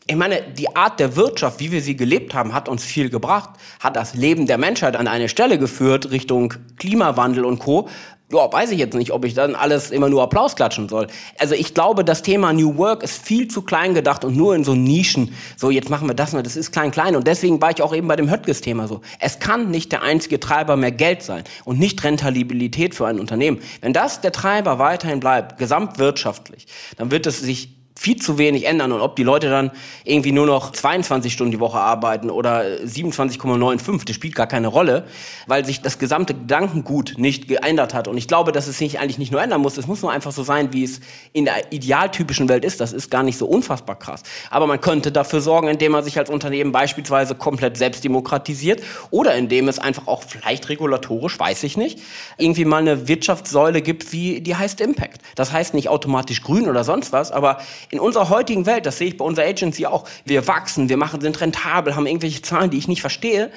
Ich 0.06 0.16
meine, 0.16 0.42
die 0.42 0.76
Art 0.76 1.00
der 1.00 1.16
Wirtschaft, 1.16 1.58
wie 1.58 1.72
wir 1.72 1.80
sie 1.80 1.96
gelebt 1.96 2.34
haben, 2.34 2.52
hat 2.52 2.68
uns 2.68 2.84
viel 2.84 3.08
gebracht, 3.08 3.50
hat 3.80 3.96
das 3.96 4.14
Leben 4.14 4.46
der 4.46 4.58
Menschheit 4.58 4.96
an 4.96 5.08
eine 5.08 5.30
Stelle 5.30 5.58
geführt 5.58 6.10
Richtung 6.10 6.52
Klimawandel 6.76 7.46
und 7.46 7.58
Co 7.58 7.88
ja, 8.32 8.52
weiß 8.52 8.72
ich 8.72 8.78
jetzt 8.78 8.94
nicht, 8.94 9.12
ob 9.12 9.24
ich 9.24 9.34
dann 9.34 9.54
alles 9.54 9.92
immer 9.92 10.08
nur 10.08 10.22
Applaus 10.22 10.56
klatschen 10.56 10.88
soll. 10.88 11.06
Also 11.38 11.54
ich 11.54 11.74
glaube, 11.74 12.04
das 12.04 12.22
Thema 12.22 12.52
New 12.52 12.76
Work 12.76 13.04
ist 13.04 13.22
viel 13.22 13.46
zu 13.46 13.62
klein 13.62 13.94
gedacht 13.94 14.24
und 14.24 14.36
nur 14.36 14.56
in 14.56 14.64
so 14.64 14.74
Nischen. 14.74 15.32
So, 15.56 15.70
jetzt 15.70 15.90
machen 15.90 16.08
wir 16.08 16.14
das 16.14 16.34
und 16.34 16.44
das 16.44 16.56
ist 16.56 16.72
klein, 16.72 16.90
klein. 16.90 17.14
Und 17.14 17.28
deswegen 17.28 17.60
war 17.60 17.70
ich 17.70 17.82
auch 17.82 17.94
eben 17.94 18.08
bei 18.08 18.16
dem 18.16 18.28
Höttges-Thema 18.28 18.88
so. 18.88 19.00
Es 19.20 19.38
kann 19.38 19.70
nicht 19.70 19.92
der 19.92 20.02
einzige 20.02 20.40
Treiber 20.40 20.76
mehr 20.76 20.90
Geld 20.90 21.22
sein 21.22 21.44
und 21.64 21.78
nicht 21.78 22.02
Rentabilität 22.02 22.96
für 22.96 23.06
ein 23.06 23.20
Unternehmen. 23.20 23.60
Wenn 23.80 23.92
das 23.92 24.20
der 24.20 24.32
Treiber 24.32 24.80
weiterhin 24.80 25.20
bleibt, 25.20 25.58
gesamtwirtschaftlich, 25.58 26.66
dann 26.96 27.12
wird 27.12 27.26
es 27.26 27.38
sich 27.38 27.75
viel 27.98 28.16
zu 28.16 28.36
wenig 28.36 28.66
ändern 28.66 28.92
und 28.92 29.00
ob 29.00 29.16
die 29.16 29.22
Leute 29.22 29.48
dann 29.48 29.70
irgendwie 30.04 30.30
nur 30.30 30.46
noch 30.46 30.70
22 30.70 31.32
Stunden 31.32 31.50
die 31.50 31.60
Woche 31.60 31.78
arbeiten 31.78 32.28
oder 32.28 32.60
27,95, 32.60 34.04
das 34.04 34.14
spielt 34.14 34.34
gar 34.34 34.46
keine 34.46 34.68
Rolle, 34.68 35.06
weil 35.46 35.64
sich 35.64 35.80
das 35.80 35.98
gesamte 35.98 36.34
Gedankengut 36.34 37.14
nicht 37.16 37.48
geändert 37.48 37.94
hat. 37.94 38.06
Und 38.06 38.18
ich 38.18 38.28
glaube, 38.28 38.52
dass 38.52 38.66
es 38.66 38.76
sich 38.76 39.00
eigentlich 39.00 39.16
nicht 39.18 39.32
nur 39.32 39.42
ändern 39.42 39.62
muss, 39.62 39.78
es 39.78 39.86
muss 39.86 40.02
nur 40.02 40.12
einfach 40.12 40.32
so 40.32 40.42
sein, 40.42 40.74
wie 40.74 40.84
es 40.84 41.00
in 41.32 41.46
der 41.46 41.72
idealtypischen 41.72 42.50
Welt 42.50 42.66
ist. 42.66 42.82
Das 42.82 42.92
ist 42.92 43.10
gar 43.10 43.22
nicht 43.22 43.38
so 43.38 43.46
unfassbar 43.46 43.98
krass. 43.98 44.22
Aber 44.50 44.66
man 44.66 44.80
könnte 44.80 45.10
dafür 45.10 45.40
sorgen, 45.40 45.68
indem 45.68 45.92
man 45.92 46.04
sich 46.04 46.18
als 46.18 46.28
Unternehmen 46.28 46.72
beispielsweise 46.72 47.34
komplett 47.34 47.78
selbst 47.78 48.04
demokratisiert 48.04 48.82
oder 49.10 49.34
indem 49.34 49.68
es 49.68 49.78
einfach 49.78 50.06
auch 50.06 50.22
vielleicht 50.22 50.68
regulatorisch, 50.68 51.38
weiß 51.38 51.62
ich 51.62 51.78
nicht, 51.78 51.98
irgendwie 52.36 52.66
mal 52.66 52.78
eine 52.78 53.08
Wirtschaftssäule 53.08 53.80
gibt, 53.80 54.12
wie 54.12 54.42
die 54.42 54.54
heißt 54.54 54.82
Impact. 54.82 55.22
Das 55.34 55.50
heißt 55.52 55.72
nicht 55.72 55.88
automatisch 55.88 56.42
grün 56.42 56.68
oder 56.68 56.84
sonst 56.84 57.12
was, 57.12 57.32
aber 57.32 57.58
in 57.90 58.00
unserer 58.00 58.28
heutigen 58.28 58.66
Welt, 58.66 58.86
das 58.86 58.98
sehe 58.98 59.08
ich 59.08 59.16
bei 59.16 59.24
unserer 59.24 59.46
Agency 59.46 59.86
auch, 59.86 60.04
wir 60.24 60.46
wachsen, 60.46 60.88
wir 60.88 60.96
machen, 60.96 61.20
sind 61.20 61.40
rentabel, 61.40 61.96
haben 61.96 62.06
irgendwelche 62.06 62.42
Zahlen, 62.42 62.70
die 62.70 62.78
ich 62.78 62.88
nicht 62.88 63.00
verstehe. 63.00 63.50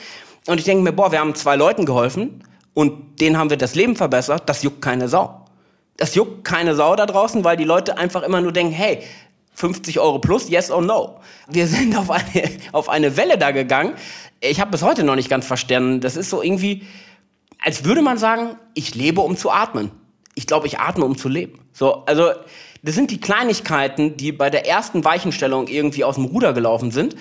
Und 0.48 0.59
ich 0.59 0.65
denke 0.65 0.83
mir, 0.83 0.93
boah, 0.93 1.12
wir 1.12 1.19
haben 1.19 1.36
zwei 1.36 1.55
Leuten 1.55 1.86
geholfen 1.86 2.43
und 2.74 3.19
denen 3.21 3.38
haben 3.38 3.50
wir 3.50 3.57
das 3.57 3.75
Leben 3.75 3.95
verbessert, 3.95 4.43
das 4.48 4.63
juckt 4.63 4.81
keine 4.81 5.07
Sau. 5.09 5.45
Das 5.98 6.15
juckt 6.15 6.45
keine 6.45 6.75
Sau 6.75 6.95
da 6.95 7.05
draußen, 7.05 7.43
weil 7.43 7.57
die 7.57 7.65
Leute 7.65 7.98
einfach 7.98 8.24
immer 8.24 8.39
nur 8.39 8.53
denken, 8.53 8.74
hey, 8.74 9.03
50 9.53 10.00
Euro 10.00 10.19
plus, 10.19 10.50
yes 10.50 10.71
or 10.71 10.81
no. 10.81 11.19
Wir 11.50 11.67
sind 11.67 11.95
auf 11.98 12.09
eine, 12.09 12.24
auf 12.71 12.88
eine 12.88 13.17
Welle 13.17 13.38
da 13.38 13.51
gegangen. 13.51 13.95
Ich 14.39 14.62
habe 14.62 14.71
bis 14.71 14.81
heute 14.81 15.03
noch 15.03 15.15
nicht 15.15 15.29
ganz 15.29 15.45
verstanden. 15.45 16.00
Das 16.00 16.15
ist 16.15 16.29
so 16.29 16.41
irgendwie, 16.41 16.83
als 17.62 17.83
würde 17.83 18.01
man 18.01 18.17
sagen, 18.17 18.55
ich 18.74 18.95
lebe, 18.95 19.19
um 19.19 19.36
zu 19.36 19.51
atmen. 19.51 19.91
Ich 20.36 20.48
glaube, 20.48 20.67
ich 20.67 20.79
atme, 20.79 21.03
um 21.03 21.17
zu 21.17 21.27
leben. 21.27 21.59
So, 21.74 22.05
also 22.05 22.31
das 22.81 22.95
sind 22.95 23.12
die 23.12 23.19
Kleinigkeiten, 23.19 24.17
die 24.17 24.31
bei 24.31 24.50
der 24.50 24.67
ersten 24.67 25.03
Weichenstellung 25.03 25.67
irgendwie 25.67 26.03
aus 26.03 26.15
dem 26.15 26.25
Ruder 26.25 26.53
gelaufen 26.53 26.91
sind 26.91 27.15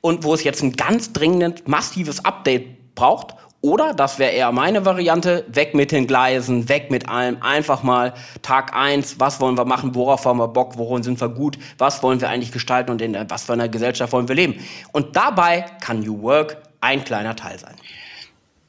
und 0.00 0.24
wo 0.24 0.34
es 0.34 0.44
jetzt 0.44 0.62
ein 0.62 0.72
ganz 0.72 1.12
dringend 1.12 1.66
massives 1.68 2.24
Update 2.24 2.94
braucht. 2.94 3.34
Oder, 3.60 3.94
das 3.94 4.18
wäre 4.18 4.32
eher 4.32 4.52
meine 4.52 4.84
Variante, 4.84 5.46
weg 5.48 5.74
mit 5.74 5.90
den 5.90 6.06
Gleisen, 6.06 6.68
weg 6.68 6.90
mit 6.90 7.08
allem, 7.08 7.38
einfach 7.40 7.82
mal 7.82 8.12
Tag 8.42 8.76
eins, 8.76 9.18
was 9.18 9.40
wollen 9.40 9.56
wir 9.56 9.64
machen, 9.64 9.94
worauf 9.94 10.26
haben 10.26 10.36
wir 10.36 10.48
Bock, 10.48 10.76
worin 10.76 11.02
sind 11.02 11.18
wir 11.18 11.30
gut, 11.30 11.58
was 11.78 12.02
wollen 12.02 12.20
wir 12.20 12.28
eigentlich 12.28 12.52
gestalten 12.52 12.90
und 12.90 13.00
in 13.00 13.16
was 13.30 13.44
für 13.44 13.54
einer 13.54 13.70
Gesellschaft 13.70 14.12
wollen 14.12 14.28
wir 14.28 14.34
leben. 14.34 14.56
Und 14.92 15.16
dabei 15.16 15.64
kann 15.80 16.00
New 16.00 16.20
Work 16.20 16.58
ein 16.82 17.02
kleiner 17.04 17.34
Teil 17.36 17.58
sein. 17.58 17.74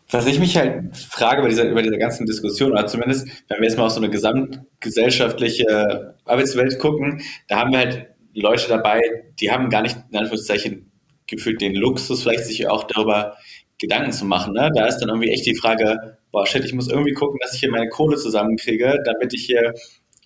Was 0.10 0.28
ich 0.28 0.40
mich 0.40 0.56
halt 0.56 0.96
frage 0.96 1.40
über 1.40 1.50
diese, 1.50 1.64
über 1.64 1.82
diese 1.82 1.98
ganzen 1.98 2.26
Diskussionen, 2.26 2.74
oder 2.74 2.86
zumindest, 2.86 3.28
wenn 3.48 3.60
wir 3.60 3.68
jetzt 3.68 3.78
mal 3.78 3.86
auf 3.86 3.92
so 3.92 4.00
eine 4.00 4.10
gesamtgesellschaftliche 4.10 6.16
Arbeitswelt 6.26 6.78
gucken, 6.80 7.22
da 7.48 7.58
haben 7.58 7.72
wir 7.72 7.80
halt 7.80 8.08
Leute 8.34 8.68
dabei, 8.68 9.02
die 9.40 9.52
haben 9.52 9.70
gar 9.70 9.82
nicht, 9.82 9.98
in 10.12 10.18
Anführungszeichen, 10.18 10.92
gefühlt 11.28 11.62
den 11.62 11.74
Luxus, 11.74 12.22
vielleicht 12.22 12.46
sich 12.46 12.68
auch 12.68 12.84
darüber 12.84 13.36
Gedanken 13.80 14.12
zu 14.12 14.26
machen. 14.26 14.54
Ne? 14.54 14.70
Da 14.76 14.86
ist 14.86 15.00
dann 15.00 15.10
irgendwie 15.10 15.32
echt 15.32 15.46
die 15.46 15.56
Frage, 15.56 16.18
boah, 16.32 16.46
shit, 16.46 16.64
ich 16.64 16.74
muss 16.74 16.90
irgendwie 16.90 17.14
gucken, 17.14 17.40
dass 17.42 17.54
ich 17.54 17.62
hier 17.62 17.72
meine 17.72 17.90
Kohle 17.90 18.18
zusammenkriege, 18.18 19.02
damit 19.06 19.34
ich 19.34 19.46
hier 19.46 19.74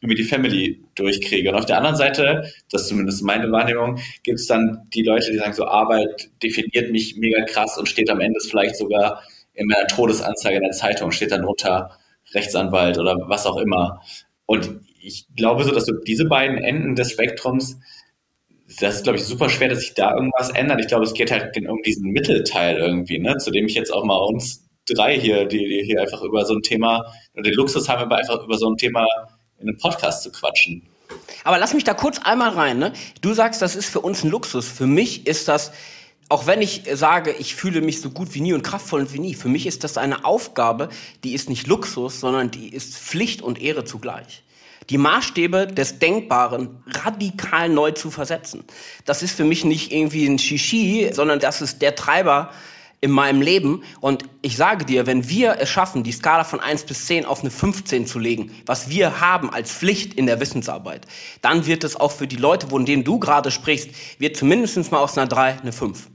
irgendwie 0.01 0.21
die 0.21 0.27
Family 0.27 0.83
durchkriege. 0.95 1.49
Und 1.49 1.55
auf 1.55 1.65
der 1.65 1.77
anderen 1.77 1.95
Seite, 1.95 2.51
das 2.71 2.83
ist 2.83 2.87
zumindest 2.89 3.23
meine 3.23 3.51
Wahrnehmung, 3.51 3.99
gibt 4.23 4.39
es 4.39 4.47
dann 4.47 4.87
die 4.93 5.03
Leute, 5.03 5.31
die 5.31 5.37
sagen, 5.37 5.53
so 5.53 5.65
Arbeit 5.65 6.29
definiert 6.41 6.91
mich 6.91 7.17
mega 7.17 7.43
krass 7.45 7.77
und 7.77 7.89
steht 7.89 8.09
am 8.09 8.21
Ende 8.21 8.39
vielleicht 8.39 8.77
sogar 8.77 9.21
in 9.53 9.67
meiner 9.67 9.87
Todesanzeige 9.87 10.57
in 10.57 10.63
der 10.63 10.71
Zeitung 10.71 11.11
steht 11.11 11.31
dann 11.31 11.41
drunter 11.41 11.97
Rechtsanwalt 12.33 12.97
oder 12.97 13.17
was 13.27 13.45
auch 13.45 13.57
immer. 13.57 14.01
Und 14.45 14.81
ich 15.01 15.27
glaube 15.35 15.63
so, 15.63 15.71
dass 15.71 15.85
so 15.85 15.93
diese 15.93 16.25
beiden 16.25 16.57
Enden 16.57 16.95
des 16.95 17.11
Spektrums, 17.11 17.79
das 18.79 18.97
ist, 18.97 19.03
glaube 19.03 19.17
ich, 19.17 19.25
super 19.25 19.49
schwer, 19.49 19.69
dass 19.69 19.79
sich 19.79 19.93
da 19.93 20.13
irgendwas 20.13 20.49
ändert. 20.51 20.79
Ich 20.79 20.87
glaube, 20.87 21.03
es 21.03 21.13
geht 21.13 21.31
halt 21.31 21.57
um 21.67 21.81
diesen 21.83 22.11
Mittelteil 22.11 22.77
irgendwie, 22.77 23.19
ne, 23.19 23.37
zu 23.37 23.51
dem 23.51 23.65
ich 23.65 23.73
jetzt 23.73 23.91
auch 23.91 24.03
mal 24.03 24.17
uns 24.17 24.69
drei 24.87 25.19
hier, 25.19 25.45
die, 25.45 25.67
die 25.67 25.83
hier 25.85 26.01
einfach 26.01 26.21
über 26.21 26.45
so 26.45 26.55
ein 26.55 26.61
Thema, 26.61 27.05
den 27.35 27.53
Luxus 27.53 27.89
haben, 27.89 28.03
aber 28.03 28.17
einfach 28.17 28.43
über 28.43 28.57
so 28.57 28.69
ein 28.69 28.77
Thema 28.77 29.05
in 29.59 29.67
einem 29.67 29.77
Podcast 29.77 30.23
zu 30.23 30.31
quatschen. 30.31 30.87
Aber 31.43 31.57
lass 31.57 31.73
mich 31.73 31.83
da 31.83 31.93
kurz 31.93 32.19
einmal 32.19 32.49
rein. 32.49 32.77
Ne? 32.77 32.93
Du 33.21 33.33
sagst, 33.33 33.61
das 33.61 33.75
ist 33.75 33.89
für 33.89 34.01
uns 34.01 34.23
ein 34.23 34.29
Luxus. 34.29 34.67
Für 34.67 34.87
mich 34.87 35.25
ist 35.25 35.47
das 35.47 35.71
auch 36.29 36.45
wenn 36.45 36.61
ich 36.61 36.83
sage, 36.93 37.31
ich 37.31 37.55
fühle 37.55 37.81
mich 37.81 38.01
so 38.01 38.11
gut 38.11 38.35
wie 38.35 38.41
nie 38.41 38.53
und 38.53 38.61
kraftvoll 38.61 39.11
wie 39.11 39.19
nie, 39.19 39.33
für 39.33 39.49
mich 39.49 39.65
ist 39.65 39.83
das 39.83 39.97
eine 39.97 40.25
Aufgabe, 40.25 40.89
die 41.23 41.33
ist 41.33 41.49
nicht 41.49 41.65
Luxus, 41.65 42.19
sondern 42.19 42.51
die 42.51 42.69
ist 42.69 42.95
Pflicht 42.95 43.41
und 43.41 43.59
Ehre 43.59 43.83
zugleich. 43.83 44.43
Die 44.91 44.99
Maßstäbe 44.99 45.67
des 45.67 45.99
Denkbaren 45.99 46.83
radikal 46.87 47.69
neu 47.69 47.91
zu 47.91 48.11
versetzen. 48.11 48.63
Das 49.05 49.23
ist 49.23 49.35
für 49.35 49.43
mich 49.43 49.65
nicht 49.65 49.91
irgendwie 49.91 50.25
ein 50.25 50.39
Shishi, 50.39 51.09
sondern 51.13 51.39
das 51.39 51.61
ist 51.61 51.81
der 51.81 51.95
Treiber 51.95 52.51
in 53.01 53.11
meinem 53.11 53.41
Leben. 53.41 53.83
Und 53.99 54.23
ich 54.41 54.55
sage 54.55 54.85
dir, 54.85 55.07
wenn 55.07 55.29
wir 55.29 55.57
es 55.59 55.69
schaffen, 55.69 56.03
die 56.03 56.11
Skala 56.11 56.43
von 56.43 56.59
1 56.59 56.83
bis 56.83 57.05
10 57.05 57.25
auf 57.25 57.41
eine 57.41 57.51
15 57.51 58.05
zu 58.05 58.19
legen, 58.19 58.51
was 58.65 58.89
wir 58.89 59.19
haben 59.19 59.51
als 59.51 59.71
Pflicht 59.71 60.13
in 60.13 60.27
der 60.27 60.39
Wissensarbeit, 60.39 61.07
dann 61.41 61.65
wird 61.65 61.83
es 61.83 61.95
auch 61.95 62.11
für 62.11 62.27
die 62.27 62.35
Leute, 62.35 62.67
von 62.67 62.85
denen 62.85 63.03
du 63.03 63.19
gerade 63.19 63.51
sprichst, 63.51 63.89
wird 64.19 64.37
zumindest 64.37 64.91
mal 64.91 64.99
aus 64.99 65.17
einer 65.17 65.27
3 65.27 65.61
eine 65.61 65.71
5. 65.71 66.07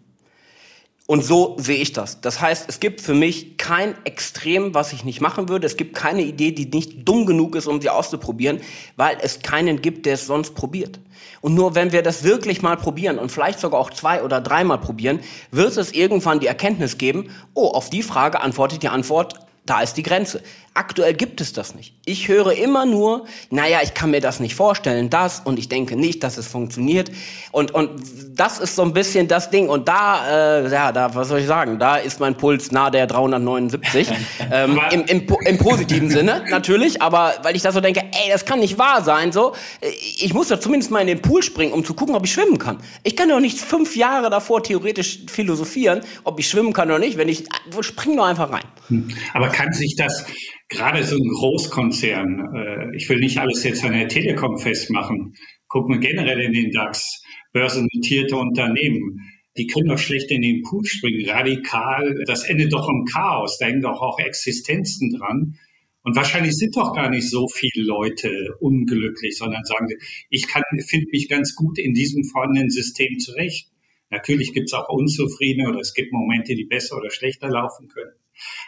Und 1.07 1.23
so 1.23 1.55
sehe 1.59 1.77
ich 1.77 1.93
das. 1.93 2.23
Das 2.23 2.40
heißt, 2.40 2.64
es 2.67 2.81
gibt 2.81 3.03
für 3.03 3.12
mich 3.12 3.59
kein 3.59 3.95
Extrem, 4.05 4.73
was 4.73 4.95
ich 4.95 5.05
nicht 5.05 5.21
machen 5.21 5.51
würde. 5.51 5.67
Es 5.67 5.77
gibt 5.77 5.95
keine 5.95 6.23
Idee, 6.23 6.53
die 6.53 6.64
nicht 6.64 7.07
dumm 7.07 7.27
genug 7.27 7.57
ist, 7.57 7.67
um 7.67 7.83
sie 7.83 7.90
auszuprobieren, 7.90 8.62
weil 8.97 9.19
es 9.21 9.40
keinen 9.40 9.83
gibt, 9.83 10.07
der 10.07 10.14
es 10.14 10.25
sonst 10.25 10.55
probiert. 10.55 10.99
Und 11.43 11.55
nur 11.55 11.75
wenn 11.75 11.93
wir 11.93 12.03
das 12.03 12.25
wirklich 12.25 12.62
mal 12.62 12.79
probieren 12.79 13.19
und 13.19 13.31
vielleicht 13.31 13.61
sogar 13.61 13.81
auch 13.81 13.90
zwei 13.90 14.23
oder 14.23 14.40
dreimal 14.40 14.79
probieren, 14.79 15.21
wird 15.51 15.77
es 15.77 15.93
irgendwann 15.93 16.40
die 16.40 16.47
Erkenntnis 16.47 16.97
geben, 16.97 17.29
oh, 17.53 17.69
auf 17.69 17.90
die 17.90 18.03
Frage 18.03 18.40
antwortet 18.40 18.83
die 18.83 18.88
Antwort, 18.88 19.43
da 19.66 19.81
ist 19.81 19.94
die 19.94 20.03
Grenze. 20.03 20.42
Aktuell 20.77 21.14
gibt 21.14 21.40
es 21.40 21.53
das 21.53 21.77
nicht. 21.77 21.94
Ich 22.05 22.27
höre 22.27 22.53
immer 22.53 22.85
nur, 22.85 23.27
naja, 23.48 23.79
ich 23.85 23.94
kann 23.94 24.11
mir 24.11 24.20
das 24.20 24.40
nicht 24.40 24.57
vorstellen, 24.57 25.09
das 25.09 25.40
und 25.44 25.57
ich 25.57 25.68
denke 25.68 25.94
nicht, 25.94 26.24
dass 26.24 26.37
es 26.37 26.48
funktioniert. 26.48 27.12
Und, 27.53 27.70
und 27.70 27.90
das 28.35 28.59
ist 28.59 28.74
so 28.74 28.83
ein 28.83 28.92
bisschen 28.92 29.29
das 29.29 29.50
Ding. 29.50 29.68
Und 29.68 29.87
da, 29.87 30.59
äh, 30.59 30.68
ja, 30.68 30.90
da, 30.90 31.14
was 31.14 31.29
soll 31.29 31.38
ich 31.38 31.46
sagen, 31.46 31.79
da 31.79 31.96
ist 31.96 32.18
mein 32.18 32.37
Puls 32.37 32.72
nahe 32.72 32.90
der 32.90 33.07
379. 33.07 34.09
ähm, 34.53 34.81
im, 34.90 35.05
im, 35.05 35.27
Im 35.46 35.59
positiven 35.59 36.11
Sinne 36.11 36.44
natürlich, 36.50 37.00
aber 37.00 37.35
weil 37.42 37.55
ich 37.55 37.62
da 37.62 37.70
so 37.70 37.81
denke, 37.81 38.00
ey, 38.00 38.33
das 38.33 38.44
kann 38.44 38.59
nicht 38.59 38.77
wahr 38.77 39.05
sein, 39.05 39.31
so. 39.31 39.53
Ich 39.81 40.35
muss 40.35 40.48
doch 40.48 40.59
zumindest 40.59 40.90
mal 40.90 41.00
in 41.00 41.07
den 41.07 41.22
Pool 41.22 41.44
springen, 41.44 41.72
um 41.72 41.85
zu 41.85 41.94
gucken, 41.94 42.16
ob 42.16 42.24
ich 42.24 42.33
schwimmen 42.33 42.59
kann. 42.59 42.79
Ich 43.05 43.14
kann 43.14 43.29
doch 43.29 43.38
nicht 43.40 43.61
fünf 43.61 43.94
Jahre 43.94 44.29
davor 44.29 44.61
theoretisch 44.64 45.20
philosophieren, 45.29 46.00
ob 46.24 46.40
ich 46.40 46.48
schwimmen 46.48 46.72
kann 46.72 46.90
oder 46.90 46.98
nicht, 46.98 47.16
wenn 47.16 47.29
ich, 47.29 47.44
spring 47.81 48.16
doch 48.16 48.24
einfach 48.24 48.50
rein. 48.50 48.64
Hm. 48.88 49.09
Aber 49.33 49.48
kann 49.55 49.73
sich 49.73 49.95
das 49.95 50.27
gerade 50.69 51.05
so 51.05 51.17
ein 51.17 51.29
Großkonzern, 51.29 52.55
äh, 52.55 52.97
ich 52.97 53.09
will 53.09 53.21
nicht 53.21 53.38
alles 53.38 53.62
jetzt 53.62 53.85
an 53.85 53.93
der 53.93 54.09
Telekom 54.09 54.59
festmachen, 54.59 55.35
gucken 55.69 55.95
wir 55.95 56.01
generell 56.01 56.40
in 56.40 56.53
den 56.53 56.73
DAX, 56.73 57.23
börsennotierte 57.53 58.37
Unternehmen, 58.37 59.21
die 59.57 59.69
können 59.69 59.88
doch 59.88 59.99
schlecht 59.99 60.33
in 60.33 60.43
den 60.43 60.62
Pool 60.62 60.85
springen, 60.85 61.29
radikal, 61.31 62.25
das 62.27 62.43
endet 62.45 62.73
doch 62.73 62.88
im 62.88 63.05
Chaos, 63.05 63.57
da 63.59 63.67
hängen 63.67 63.83
doch 63.83 64.01
auch 64.01 64.19
Existenzen 64.19 65.17
dran. 65.17 65.57
Und 66.03 66.17
wahrscheinlich 66.17 66.55
sind 66.55 66.77
doch 66.77 66.93
gar 66.93 67.09
nicht 67.09 67.31
so 67.31 67.47
viele 67.49 67.85
Leute 67.85 68.57
unglücklich, 68.61 69.38
sondern 69.38 69.64
sagen, 69.64 69.88
ich 70.29 70.49
kann, 70.49 70.62
finde 70.87 71.07
mich 71.12 71.29
ganz 71.29 71.55
gut 71.55 71.79
in 71.79 71.95
diesem 71.95 72.25
vorhandenen 72.25 72.69
System 72.69 73.19
zurecht. 73.19 73.69
Natürlich 74.11 74.53
gibt 74.53 74.67
es 74.67 74.75
auch 74.75 74.88
Unzufriedene 74.88 75.69
oder 75.71 75.81
es 75.81 75.95
gibt 75.95 76.12
Momente, 76.12 76.57
die 76.57 76.64
besser 76.64 76.99
oder 76.99 77.11
schlechter 77.11 77.49
laufen 77.49 77.88
können. 77.88 78.12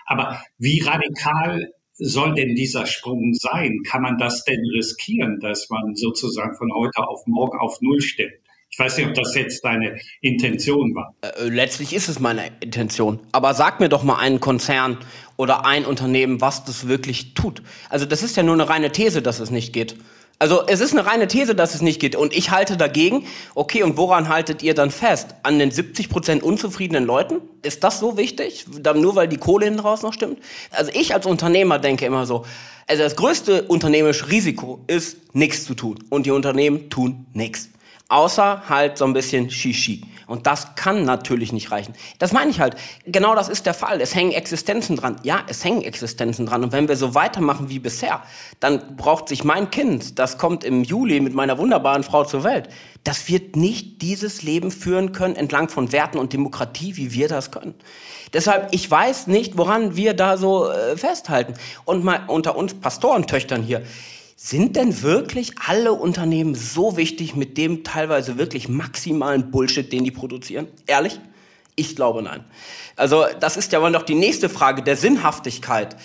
Aber 0.06 0.42
wie 0.58 0.80
radikal 0.80 1.72
soll 1.94 2.34
denn 2.34 2.54
dieser 2.54 2.86
Sprung 2.86 3.32
sein? 3.34 3.80
Kann 3.88 4.02
man 4.02 4.18
das 4.18 4.44
denn 4.44 4.60
riskieren, 4.74 5.40
dass 5.40 5.68
man 5.70 5.94
sozusagen 5.94 6.56
von 6.56 6.72
heute 6.74 7.06
auf 7.08 7.22
morgen 7.26 7.58
auf 7.58 7.80
Null 7.80 8.00
stellt? 8.00 8.34
Ich 8.68 8.78
weiß 8.78 8.98
nicht, 8.98 9.08
ob 9.08 9.14
das 9.14 9.34
jetzt 9.34 9.64
deine 9.64 9.98
Intention 10.20 10.94
war. 10.94 11.14
Äh, 11.22 11.48
letztlich 11.48 11.94
ist 11.94 12.08
es 12.08 12.18
meine 12.18 12.50
Intention. 12.60 13.20
Aber 13.32 13.54
sag 13.54 13.80
mir 13.80 13.88
doch 13.88 14.02
mal 14.02 14.18
einen 14.18 14.40
Konzern 14.40 14.98
oder 15.36 15.64
ein 15.64 15.86
Unternehmen, 15.86 16.40
was 16.40 16.64
das 16.64 16.88
wirklich 16.88 17.34
tut. 17.34 17.62
Also 17.88 18.04
das 18.04 18.22
ist 18.22 18.36
ja 18.36 18.42
nur 18.42 18.54
eine 18.54 18.68
reine 18.68 18.92
These, 18.92 19.22
dass 19.22 19.40
es 19.40 19.50
nicht 19.50 19.72
geht. 19.72 19.96
Also 20.38 20.66
es 20.66 20.80
ist 20.80 20.92
eine 20.92 21.06
reine 21.06 21.28
These, 21.28 21.54
dass 21.54 21.74
es 21.74 21.80
nicht 21.80 21.98
geht. 21.98 22.14
Und 22.14 22.36
ich 22.36 22.50
halte 22.50 22.76
dagegen. 22.76 23.26
Okay, 23.54 23.82
und 23.82 23.96
woran 23.96 24.28
haltet 24.28 24.62
ihr 24.62 24.74
dann 24.74 24.90
fest? 24.90 25.34
An 25.42 25.58
den 25.58 25.70
70 25.70 26.10
Prozent 26.10 26.42
unzufriedenen 26.42 27.04
Leuten? 27.04 27.40
Ist 27.62 27.84
das 27.84 28.00
so 28.00 28.18
wichtig? 28.18 28.66
Nur 28.94 29.16
weil 29.16 29.28
die 29.28 29.38
Kohle 29.38 29.64
hinten 29.64 29.80
raus 29.80 30.02
noch 30.02 30.12
stimmt? 30.12 30.38
Also 30.70 30.90
ich 30.94 31.14
als 31.14 31.24
Unternehmer 31.24 31.78
denke 31.78 32.04
immer 32.04 32.26
so, 32.26 32.44
also 32.86 33.02
das 33.02 33.16
größte 33.16 33.62
unternehmerische 33.62 34.28
Risiko 34.28 34.80
ist, 34.86 35.34
nichts 35.34 35.64
zu 35.64 35.74
tun. 35.74 36.04
Und 36.10 36.26
die 36.26 36.30
Unternehmen 36.30 36.90
tun 36.90 37.26
nichts. 37.32 37.70
Außer 38.08 38.62
halt 38.68 38.98
so 38.98 39.04
ein 39.04 39.12
bisschen 39.12 39.50
Shishi. 39.50 40.02
Und 40.26 40.46
das 40.46 40.74
kann 40.74 41.04
natürlich 41.04 41.52
nicht 41.52 41.70
reichen. 41.70 41.94
Das 42.18 42.32
meine 42.32 42.50
ich 42.50 42.60
halt. 42.60 42.76
Genau 43.04 43.34
das 43.34 43.48
ist 43.48 43.64
der 43.66 43.74
Fall. 43.74 44.00
Es 44.00 44.14
hängen 44.14 44.32
Existenzen 44.32 44.96
dran. 44.96 45.16
Ja, 45.22 45.40
es 45.48 45.64
hängen 45.64 45.82
Existenzen 45.82 46.46
dran. 46.46 46.64
Und 46.64 46.72
wenn 46.72 46.88
wir 46.88 46.96
so 46.96 47.14
weitermachen 47.14 47.68
wie 47.68 47.78
bisher, 47.78 48.22
dann 48.58 48.96
braucht 48.96 49.28
sich 49.28 49.44
mein 49.44 49.70
Kind, 49.70 50.18
das 50.18 50.38
kommt 50.38 50.64
im 50.64 50.82
Juli 50.82 51.20
mit 51.20 51.34
meiner 51.34 51.58
wunderbaren 51.58 52.02
Frau 52.02 52.24
zur 52.24 52.42
Welt, 52.42 52.68
das 53.04 53.28
wird 53.28 53.54
nicht 53.54 54.02
dieses 54.02 54.42
Leben 54.42 54.72
führen 54.72 55.12
können 55.12 55.36
entlang 55.36 55.68
von 55.68 55.92
Werten 55.92 56.18
und 56.18 56.32
Demokratie, 56.32 56.96
wie 56.96 57.12
wir 57.12 57.28
das 57.28 57.52
können. 57.52 57.74
Deshalb, 58.32 58.68
ich 58.72 58.90
weiß 58.90 59.28
nicht, 59.28 59.56
woran 59.56 59.94
wir 59.94 60.14
da 60.14 60.36
so 60.36 60.68
äh, 60.68 60.96
festhalten. 60.96 61.54
Und 61.84 62.02
mal 62.02 62.24
unter 62.26 62.56
uns 62.56 62.74
Pastorentöchtern 62.74 63.62
hier, 63.62 63.82
sind 64.46 64.76
denn 64.76 65.02
wirklich 65.02 65.54
alle 65.66 65.92
Unternehmen 65.92 66.54
so 66.54 66.96
wichtig 66.96 67.34
mit 67.34 67.58
dem 67.58 67.82
teilweise 67.82 68.38
wirklich 68.38 68.68
maximalen 68.68 69.50
Bullshit, 69.50 69.92
den 69.92 70.04
die 70.04 70.12
produzieren? 70.12 70.68
Ehrlich? 70.86 71.18
Ich 71.74 71.96
glaube 71.96 72.22
nein. 72.22 72.44
Also 72.94 73.24
das 73.40 73.56
ist 73.56 73.72
ja 73.72 73.82
wohl 73.82 73.90
noch 73.90 74.04
die 74.04 74.14
nächste 74.14 74.48
Frage 74.48 74.82
der 74.82 74.96
Sinnhaftigkeit. 74.96 75.96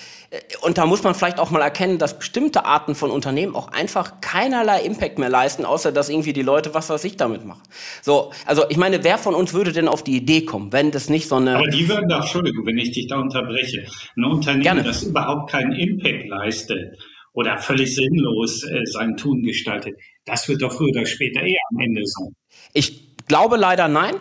Und 0.61 0.79
da 0.79 0.87
muss 0.87 1.03
man 1.03 1.13
vielleicht 1.13 1.39
auch 1.39 1.51
mal 1.51 1.61
erkennen, 1.61 1.99
dass 1.99 2.17
bestimmte 2.17 2.65
Arten 2.65 2.95
von 2.95 3.11
Unternehmen 3.11 3.55
auch 3.55 3.67
einfach 3.67 4.21
keinerlei 4.21 4.81
Impact 4.81 5.19
mehr 5.19 5.29
leisten, 5.29 5.63
außer 5.63 5.91
dass 5.91 6.09
irgendwie 6.09 6.33
die 6.33 6.41
Leute 6.41 6.73
was 6.73 6.89
weiß 6.89 7.03
ich 7.03 7.17
damit 7.17 7.45
machen. 7.45 7.61
So, 8.01 8.31
also 8.47 8.63
ich 8.69 8.77
meine, 8.77 9.03
wer 9.03 9.19
von 9.19 9.35
uns 9.35 9.53
würde 9.53 9.71
denn 9.71 9.87
auf 9.87 10.03
die 10.03 10.15
Idee 10.17 10.45
kommen, 10.45 10.73
wenn 10.73 10.89
das 10.89 11.09
nicht 11.09 11.27
so 11.27 11.35
eine... 11.35 11.57
Aber 11.57 11.67
die 11.67 11.87
würden 11.87 12.09
doch, 12.09 12.21
Entschuldigung, 12.21 12.65
wenn 12.65 12.79
ich 12.79 12.91
dich 12.91 13.07
da 13.07 13.19
unterbreche, 13.19 13.85
ein 14.17 14.23
Unternehmen, 14.23 14.63
Gerne. 14.63 14.83
das 14.83 15.03
überhaupt 15.03 15.51
keinen 15.51 15.73
Impact 15.73 16.27
leistet, 16.27 16.97
oder 17.33 17.57
völlig 17.57 17.95
sinnlos 17.95 18.63
äh, 18.63 18.85
sein 18.85 19.17
Tun 19.17 19.41
gestaltet. 19.43 19.95
Das 20.25 20.47
wird 20.47 20.61
doch 20.61 20.73
früher 20.73 20.89
oder 20.89 21.05
später 21.05 21.41
eher 21.41 21.59
am 21.71 21.79
Ende 21.79 22.01
sein. 22.05 22.35
Ich 22.73 23.15
glaube 23.27 23.57
leider 23.57 23.87
nein. 23.87 24.15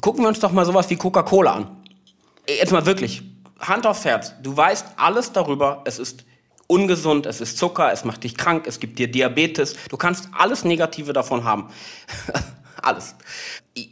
Gucken 0.00 0.24
wir 0.24 0.28
uns 0.28 0.40
doch 0.40 0.52
mal 0.52 0.64
sowas 0.64 0.88
wie 0.90 0.96
Coca-Cola 0.96 1.54
an. 1.54 1.76
Jetzt 2.48 2.72
mal 2.72 2.86
wirklich, 2.86 3.22
Hand 3.60 3.86
aufs 3.86 4.04
Herz. 4.04 4.34
Du 4.42 4.56
weißt 4.56 4.94
alles 4.96 5.32
darüber. 5.32 5.82
Es 5.84 5.98
ist 5.98 6.24
ungesund, 6.66 7.26
es 7.26 7.40
ist 7.40 7.58
Zucker, 7.58 7.92
es 7.92 8.04
macht 8.04 8.24
dich 8.24 8.36
krank, 8.36 8.66
es 8.66 8.80
gibt 8.80 8.98
dir 8.98 9.08
Diabetes. 9.08 9.76
Du 9.90 9.96
kannst 9.96 10.28
alles 10.32 10.64
Negative 10.64 11.12
davon 11.12 11.44
haben. 11.44 11.68
alles. 12.82 13.14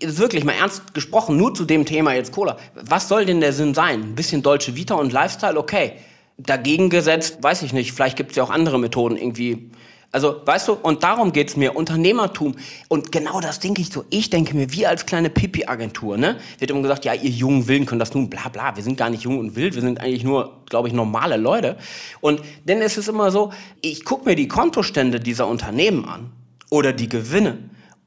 Wirklich 0.03 0.45
mal 0.45 0.53
ernst 0.53 0.95
gesprochen, 0.95 1.37
nur 1.37 1.55
zu 1.55 1.65
dem 1.65 1.85
Thema 1.85 2.15
jetzt 2.15 2.33
Cola. 2.33 2.57
Was 2.75 3.09
soll 3.09 3.27
denn 3.27 3.41
der 3.41 3.53
Sinn 3.53 3.75
sein? 3.75 4.03
Ein 4.03 4.15
bisschen 4.15 4.43
deutsche 4.43 4.77
Vita 4.77 4.95
und 4.95 5.13
Lifestyle, 5.13 5.59
okay 5.59 5.97
dagegen 6.46 6.90
gesetzt, 6.90 7.38
weiß 7.42 7.62
ich 7.62 7.72
nicht, 7.72 7.92
vielleicht 7.92 8.16
gibt 8.16 8.31
es 8.31 8.37
ja 8.37 8.42
auch 8.42 8.50
andere 8.50 8.79
Methoden 8.79 9.16
irgendwie. 9.16 9.70
Also, 10.12 10.42
weißt 10.44 10.66
du, 10.66 10.72
und 10.72 11.05
darum 11.05 11.33
geht's 11.33 11.57
mir, 11.57 11.76
Unternehmertum. 11.76 12.57
Und 12.88 13.12
genau 13.12 13.40
das 13.40 13.61
denke 13.61 13.81
ich 13.81 13.90
so. 13.90 14.05
Ich 14.11 14.29
denke 14.29 14.57
mir, 14.57 14.72
wir 14.72 14.88
als 14.88 15.07
kleine 15.07 15.31
Pipi-Agentur, 15.31 16.16
ne? 16.16 16.37
Wird 16.59 16.72
immer 16.72 16.83
gesagt, 16.83 17.05
ja, 17.05 17.14
ihr 17.14 17.31
jungen 17.31 17.68
Willen 17.68 17.87
können 17.87 18.00
das 18.00 18.12
nun, 18.12 18.29
bla 18.29 18.48
bla. 18.48 18.74
Wir 18.74 18.83
sind 18.83 18.96
gar 18.96 19.09
nicht 19.09 19.22
jung 19.22 19.38
und 19.38 19.55
wild, 19.55 19.76
wir 19.76 19.83
sind 19.83 20.00
eigentlich 20.00 20.24
nur, 20.24 20.64
glaube 20.68 20.88
ich, 20.88 20.94
normale 20.94 21.37
Leute. 21.37 21.76
Und 22.20 22.42
denn 22.64 22.83
es 22.83 22.98
ist 22.98 23.09
immer 23.09 23.31
so, 23.31 23.53
ich 23.83 24.05
gucke 24.05 24.29
mir 24.29 24.35
die 24.35 24.48
Kontostände 24.48 25.20
dieser 25.20 25.46
Unternehmen 25.46 26.05
an 26.05 26.33
oder 26.70 26.92
die 26.92 27.09
Gewinne. 27.09 27.59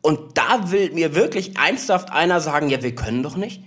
Und 0.02 0.38
da 0.38 0.72
will 0.72 0.92
mir 0.92 1.16
wirklich 1.16 1.56
ernsthaft 1.58 2.12
einer 2.12 2.42
sagen, 2.42 2.70
ja, 2.70 2.84
wir 2.84 2.94
können 2.96 3.24
doch 3.24 3.38
nicht. 3.38 3.62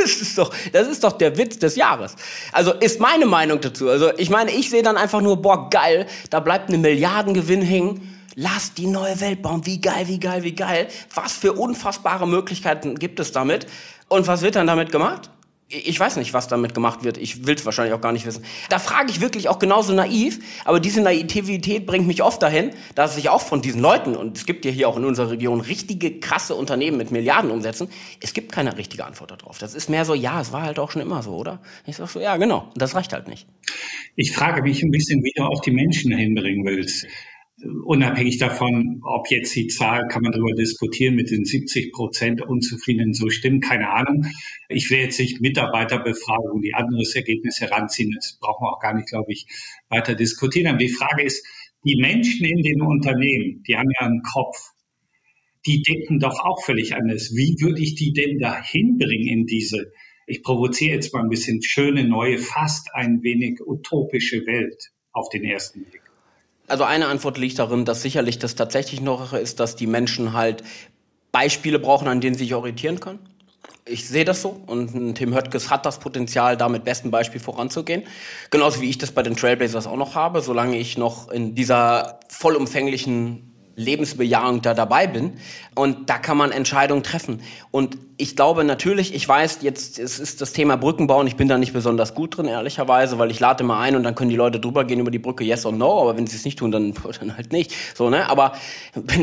Das 0.00 0.16
ist 0.20 0.38
doch, 0.38 0.52
das 0.72 0.88
ist 0.88 1.04
doch 1.04 1.12
der 1.12 1.36
Witz 1.36 1.58
des 1.58 1.76
Jahres. 1.76 2.16
Also 2.52 2.72
ist 2.72 3.00
meine 3.00 3.26
Meinung 3.26 3.60
dazu. 3.60 3.88
Also 3.88 4.10
ich 4.16 4.30
meine, 4.30 4.50
ich 4.50 4.70
sehe 4.70 4.82
dann 4.82 4.96
einfach 4.96 5.20
nur, 5.20 5.36
boah, 5.42 5.68
geil, 5.70 6.06
da 6.30 6.40
bleibt 6.40 6.68
eine 6.68 6.78
Milliardengewinn 6.78 7.62
hängen. 7.62 8.16
Lass 8.34 8.74
die 8.74 8.86
neue 8.86 9.20
Welt 9.20 9.42
bauen. 9.42 9.66
Wie 9.66 9.80
geil, 9.80 10.06
wie 10.06 10.20
geil, 10.20 10.42
wie 10.42 10.54
geil. 10.54 10.88
Was 11.14 11.32
für 11.32 11.52
unfassbare 11.52 12.26
Möglichkeiten 12.26 12.98
gibt 12.98 13.20
es 13.20 13.32
damit? 13.32 13.66
Und 14.08 14.26
was 14.26 14.42
wird 14.42 14.56
dann 14.56 14.66
damit 14.66 14.92
gemacht? 14.92 15.30
Ich 15.70 15.98
weiß 15.98 16.16
nicht, 16.16 16.34
was 16.34 16.48
damit 16.48 16.74
gemacht 16.74 17.04
wird. 17.04 17.16
Ich 17.16 17.46
will 17.46 17.54
es 17.54 17.64
wahrscheinlich 17.64 17.94
auch 17.94 18.00
gar 18.00 18.12
nicht 18.12 18.26
wissen. 18.26 18.44
Da 18.68 18.78
frage 18.78 19.10
ich 19.10 19.20
wirklich 19.20 19.48
auch 19.48 19.58
genauso 19.58 19.92
naiv, 19.92 20.40
aber 20.64 20.80
diese 20.80 21.00
Naivität 21.00 21.86
bringt 21.86 22.06
mich 22.06 22.22
oft 22.22 22.42
dahin, 22.42 22.72
dass 22.96 23.16
ich 23.16 23.28
auch 23.28 23.40
von 23.40 23.62
diesen 23.62 23.80
Leuten, 23.80 24.16
und 24.16 24.36
es 24.36 24.46
gibt 24.46 24.64
ja 24.64 24.70
hier 24.70 24.88
auch 24.88 24.96
in 24.96 25.04
unserer 25.04 25.30
Region 25.30 25.60
richtige 25.60 26.18
krasse 26.18 26.56
Unternehmen 26.56 26.96
mit 26.96 27.12
Milliarden 27.12 27.50
umsetzen, 27.50 27.88
es 28.20 28.34
gibt 28.34 28.50
keine 28.52 28.76
richtige 28.76 29.04
Antwort 29.04 29.30
darauf. 29.30 29.58
Das 29.58 29.74
ist 29.74 29.88
mehr 29.88 30.04
so, 30.04 30.14
ja, 30.14 30.40
es 30.40 30.52
war 30.52 30.62
halt 30.62 30.78
auch 30.78 30.90
schon 30.90 31.02
immer 31.02 31.22
so, 31.22 31.36
oder? 31.36 31.60
Ich 31.86 31.96
sag 31.96 32.08
so, 32.08 32.20
ja, 32.20 32.36
genau, 32.36 32.70
das 32.74 32.94
reicht 32.94 33.12
halt 33.12 33.28
nicht. 33.28 33.46
Ich 34.16 34.32
frage 34.32 34.62
mich 34.62 34.82
ein 34.82 34.90
bisschen, 34.90 35.22
wie 35.22 35.32
du 35.36 35.44
auch 35.44 35.60
die 35.60 35.70
Menschen 35.70 36.16
hinbringen 36.16 36.64
willst 36.64 37.06
unabhängig 37.84 38.38
davon, 38.38 39.00
ob 39.02 39.30
jetzt 39.30 39.54
die 39.54 39.66
Zahl, 39.66 40.08
kann 40.08 40.22
man 40.22 40.32
darüber 40.32 40.54
diskutieren, 40.54 41.14
mit 41.14 41.30
den 41.30 41.44
70 41.44 41.92
Prozent 41.92 42.42
Unzufriedenen 42.42 43.12
so 43.12 43.28
stimmt, 43.30 43.64
keine 43.64 43.90
Ahnung. 43.90 44.26
Ich 44.68 44.90
will 44.90 44.98
jetzt 44.98 45.18
nicht 45.18 45.40
Mitarbeiterbefragung, 45.40 46.62
die 46.62 46.74
anderes 46.74 47.14
Ergebnis 47.14 47.60
heranziehen, 47.60 48.12
das 48.14 48.38
brauchen 48.40 48.64
wir 48.64 48.72
auch 48.72 48.80
gar 48.80 48.94
nicht, 48.94 49.08
glaube 49.08 49.32
ich, 49.32 49.46
weiter 49.88 50.14
diskutieren. 50.14 50.68
Aber 50.68 50.78
die 50.78 50.88
Frage 50.88 51.22
ist, 51.22 51.46
die 51.84 51.96
Menschen 51.96 52.46
in 52.46 52.62
den 52.62 52.82
Unternehmen, 52.82 53.62
die 53.66 53.76
haben 53.76 53.90
ja 53.98 54.06
einen 54.06 54.22
Kopf, 54.22 54.56
die 55.66 55.82
denken 55.82 56.18
doch 56.18 56.40
auch 56.40 56.62
völlig 56.64 56.94
anders. 56.94 57.34
Wie 57.34 57.56
würde 57.60 57.82
ich 57.82 57.94
die 57.94 58.12
denn 58.12 58.38
dahin 58.38 58.98
bringen 58.98 59.28
in 59.28 59.46
diese, 59.46 59.92
ich 60.26 60.42
provoziere 60.42 60.94
jetzt 60.94 61.12
mal 61.12 61.22
ein 61.22 61.28
bisschen 61.28 61.62
schöne, 61.62 62.04
neue, 62.04 62.38
fast 62.38 62.88
ein 62.94 63.22
wenig 63.22 63.60
utopische 63.66 64.46
Welt 64.46 64.90
auf 65.12 65.28
den 65.28 65.44
ersten 65.44 65.84
Blick? 65.84 66.09
Also 66.70 66.84
eine 66.84 67.08
Antwort 67.08 67.36
liegt 67.36 67.58
darin, 67.58 67.84
dass 67.84 68.00
sicherlich 68.00 68.38
das 68.38 68.54
tatsächlich 68.54 69.00
noch 69.00 69.32
ist, 69.32 69.58
dass 69.58 69.74
die 69.74 69.88
Menschen 69.88 70.34
halt 70.34 70.62
Beispiele 71.32 71.80
brauchen, 71.80 72.06
an 72.06 72.20
denen 72.20 72.36
sie 72.36 72.44
sich 72.44 72.54
orientieren 72.54 73.00
können. 73.00 73.18
Ich 73.86 74.06
sehe 74.06 74.24
das 74.24 74.40
so 74.40 74.60
und 74.68 75.16
Tim 75.16 75.34
Höttges 75.34 75.68
hat 75.68 75.84
das 75.84 75.98
Potenzial, 75.98 76.56
da 76.56 76.68
mit 76.68 76.84
bestem 76.84 77.10
Beispiel 77.10 77.40
voranzugehen. 77.40 78.04
Genauso 78.50 78.80
wie 78.80 78.88
ich 78.88 78.98
das 78.98 79.10
bei 79.10 79.24
den 79.24 79.34
Trailblazers 79.34 79.88
auch 79.88 79.96
noch 79.96 80.14
habe, 80.14 80.42
solange 80.42 80.78
ich 80.78 80.96
noch 80.96 81.28
in 81.28 81.56
dieser 81.56 82.20
vollumfänglichen 82.28 83.49
Lebensbejahung 83.80 84.62
da 84.62 84.74
dabei 84.74 85.06
bin. 85.06 85.32
Und 85.74 86.10
da 86.10 86.18
kann 86.18 86.36
man 86.36 86.52
Entscheidungen 86.52 87.02
treffen. 87.02 87.40
Und 87.70 87.96
ich 88.16 88.36
glaube 88.36 88.64
natürlich, 88.64 89.14
ich 89.14 89.26
weiß, 89.26 89.60
jetzt 89.62 89.98
es 89.98 90.18
ist 90.18 90.42
das 90.42 90.52
Thema 90.52 90.76
Brückenbauen, 90.76 91.26
ich 91.26 91.36
bin 91.36 91.48
da 91.48 91.56
nicht 91.56 91.72
besonders 91.72 92.14
gut 92.14 92.36
drin, 92.36 92.46
ehrlicherweise, 92.46 93.18
weil 93.18 93.30
ich 93.30 93.40
lade 93.40 93.64
mal 93.64 93.80
ein 93.80 93.96
und 93.96 94.02
dann 94.02 94.14
können 94.14 94.28
die 94.28 94.36
Leute 94.36 94.60
drüber 94.60 94.84
gehen 94.84 95.00
über 95.00 95.10
die 95.10 95.18
Brücke, 95.18 95.42
yes 95.42 95.64
or 95.64 95.72
no, 95.72 96.02
aber 96.02 96.18
wenn 96.18 96.26
sie 96.26 96.36
es 96.36 96.44
nicht 96.44 96.58
tun, 96.58 96.70
dann, 96.70 96.92
dann 97.20 97.36
halt 97.36 97.52
nicht. 97.52 97.72
So, 97.94 98.10
ne? 98.10 98.28
Aber 98.28 98.52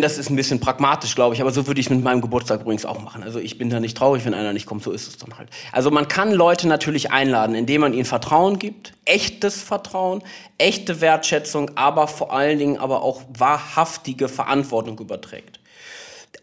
das 0.02 0.18
ist 0.18 0.32
ein 0.32 0.36
bisschen 0.36 0.60
pragmatisch, 0.60 1.14
glaube 1.14 1.36
ich. 1.36 1.42
Aber 1.42 1.52
so 1.52 1.68
würde 1.68 1.80
ich 1.80 1.88
es 1.88 1.90
mit 1.92 2.04
meinem 2.04 2.22
Geburtstag 2.22 2.62
übrigens 2.62 2.86
auch 2.86 3.02
machen. 3.04 3.22
Also 3.22 3.40
ich 3.40 3.58
bin 3.58 3.70
da 3.70 3.80
nicht 3.80 3.96
traurig, 3.96 4.26
wenn 4.26 4.34
einer 4.34 4.54
nicht 4.54 4.66
kommt, 4.66 4.84
so 4.84 4.92
ist 4.92 5.08
es 5.08 5.18
dann 5.18 5.38
halt. 5.38 5.50
Also 5.72 5.92
man 5.92 6.08
kann 6.08 6.32
Leute 6.32 6.68
natürlich 6.68 7.12
einladen, 7.12 7.56
indem 7.56 7.82
man 7.82 7.94
ihnen 7.94 8.06
Vertrauen 8.06 8.58
gibt, 8.58 8.94
echtes 9.06 9.62
Vertrauen, 9.62 10.24
echte 10.58 11.02
Wertschätzung, 11.02 11.72
aber 11.76 12.08
vor 12.08 12.34
allen 12.34 12.58
Dingen 12.58 12.78
aber 12.78 13.04
auch 13.04 13.22
wahrhaftige 13.38 14.28
Verantwortung 14.28 14.47
überträgt. 15.00 15.60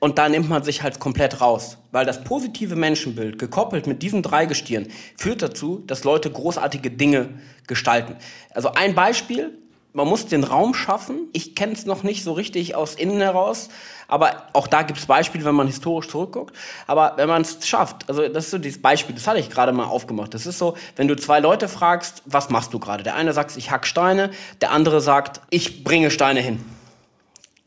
Und 0.01 0.19
da 0.19 0.29
nimmt 0.29 0.49
man 0.49 0.62
sich 0.62 0.83
halt 0.83 1.01
komplett 1.01 1.40
raus, 1.40 1.79
weil 1.93 2.05
das 2.05 2.25
positive 2.25 2.77
Menschenbild 2.77 3.38
gekoppelt 3.38 3.87
mit 3.87 4.03
diesen 4.03 4.23
drei 4.23 4.47
Gestirn 4.47 4.88
führt 5.17 5.43
dazu, 5.43 5.83
dass 5.87 6.05
Leute 6.05 6.31
großartige 6.31 6.90
Dinge 6.90 7.31
gestalten. 7.67 8.17
Also 8.51 8.73
ein 8.73 8.95
Beispiel, 8.95 9.57
man 9.95 10.09
muss 10.09 10.27
den 10.27 10.43
Raum 10.43 10.75
schaffen. 10.75 11.29
Ich 11.33 11.55
kenne 11.55 11.73
es 11.73 11.87
noch 11.87 12.03
nicht 12.03 12.25
so 12.25 12.33
richtig 12.33 12.75
aus 12.75 12.97
innen 12.97 13.21
heraus, 13.21 13.69
aber 14.09 14.49
auch 14.53 14.67
da 14.67 14.83
gibt 14.83 14.99
es 14.99 15.07
Beispiele, 15.07 15.45
wenn 15.45 15.55
man 15.55 15.69
historisch 15.69 16.09
zurückguckt. 16.09 16.55
Aber 16.88 17.12
wenn 17.17 17.29
man 17.29 17.43
es 17.43 17.67
schafft, 17.67 18.09
also 18.09 18.27
das 18.29 18.47
ist 18.47 18.51
so 18.51 18.59
dieses 18.59 18.83
Beispiel, 18.83 19.14
das 19.14 19.27
hatte 19.29 19.38
ich 19.38 19.51
gerade 19.51 19.73
mal 19.73 19.85
aufgemacht. 19.85 20.35
Das 20.35 20.47
ist 20.47 20.59
so, 20.59 20.77
wenn 20.97 21.07
du 21.07 21.14
zwei 21.17 21.38
Leute 21.38 21.69
fragst, 21.69 22.23
was 22.27 22.51
machst 22.51 22.75
du 22.75 22.81
gerade? 22.81 23.05
Der 23.05 23.14
eine 23.14 23.33
sagt, 23.33 23.57
ich 23.57 23.71
hack 23.71 23.87
Steine, 23.87 24.31
der 24.61 24.73
andere 24.73 25.01
sagt, 25.01 25.40
ich 25.51 25.85
bringe 25.85 26.11
Steine 26.11 26.40
hin. 26.40 26.64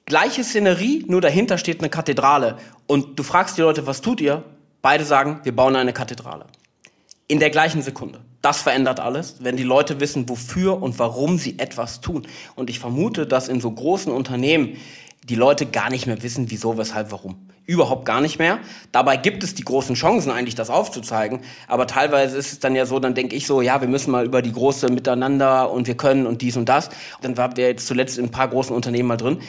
Gleiche 0.09 0.41
Szenerie, 0.45 1.03
nur 1.09 1.19
dahinter 1.19 1.57
steht 1.57 1.81
eine 1.81 1.89
Kathedrale. 1.89 2.55
Und 2.87 3.19
du 3.19 3.23
fragst 3.23 3.57
die 3.57 3.61
Leute, 3.61 3.87
was 3.87 3.99
tut 3.99 4.21
ihr? 4.21 4.41
Beide 4.81 5.03
sagen, 5.03 5.41
wir 5.43 5.53
bauen 5.53 5.75
eine 5.75 5.91
Kathedrale. 5.91 6.45
In 7.27 7.39
der 7.41 7.49
gleichen 7.49 7.81
Sekunde. 7.81 8.21
Das 8.41 8.61
verändert 8.61 9.01
alles, 9.01 9.35
wenn 9.41 9.57
die 9.57 9.63
Leute 9.63 9.99
wissen, 9.99 10.29
wofür 10.29 10.81
und 10.81 10.97
warum 10.97 11.37
sie 11.37 11.59
etwas 11.59 11.99
tun. 11.99 12.25
Und 12.55 12.69
ich 12.69 12.79
vermute, 12.79 13.27
dass 13.27 13.49
in 13.49 13.59
so 13.59 13.69
großen 13.69 14.09
Unternehmen 14.09 14.77
die 15.25 15.35
Leute 15.35 15.65
gar 15.65 15.89
nicht 15.89 16.07
mehr 16.07 16.23
wissen, 16.23 16.49
wieso, 16.49 16.77
weshalb, 16.77 17.11
warum. 17.11 17.49
Überhaupt 17.65 18.05
gar 18.05 18.21
nicht 18.21 18.39
mehr. 18.39 18.59
Dabei 18.93 19.17
gibt 19.17 19.43
es 19.43 19.55
die 19.55 19.65
großen 19.65 19.95
Chancen, 19.95 20.31
eigentlich 20.31 20.55
das 20.55 20.69
aufzuzeigen. 20.69 21.41
Aber 21.67 21.85
teilweise 21.85 22.37
ist 22.37 22.53
es 22.53 22.59
dann 22.59 22.77
ja 22.77 22.85
so, 22.85 22.97
dann 22.99 23.13
denke 23.13 23.35
ich 23.35 23.45
so, 23.45 23.61
ja, 23.61 23.81
wir 23.81 23.89
müssen 23.89 24.11
mal 24.11 24.25
über 24.25 24.41
die 24.41 24.53
große 24.53 24.87
Miteinander 24.87 25.69
und 25.69 25.85
wir 25.85 25.97
können 25.97 26.27
und 26.27 26.41
dies 26.41 26.55
und 26.55 26.69
das. 26.69 26.91
Dann 27.21 27.35
war 27.35 27.57
wir 27.57 27.67
jetzt 27.67 27.87
zuletzt 27.87 28.17
in 28.17 28.27
ein 28.27 28.31
paar 28.31 28.47
großen 28.47 28.73
Unternehmen 28.73 29.09
mal 29.09 29.17
drin 29.17 29.39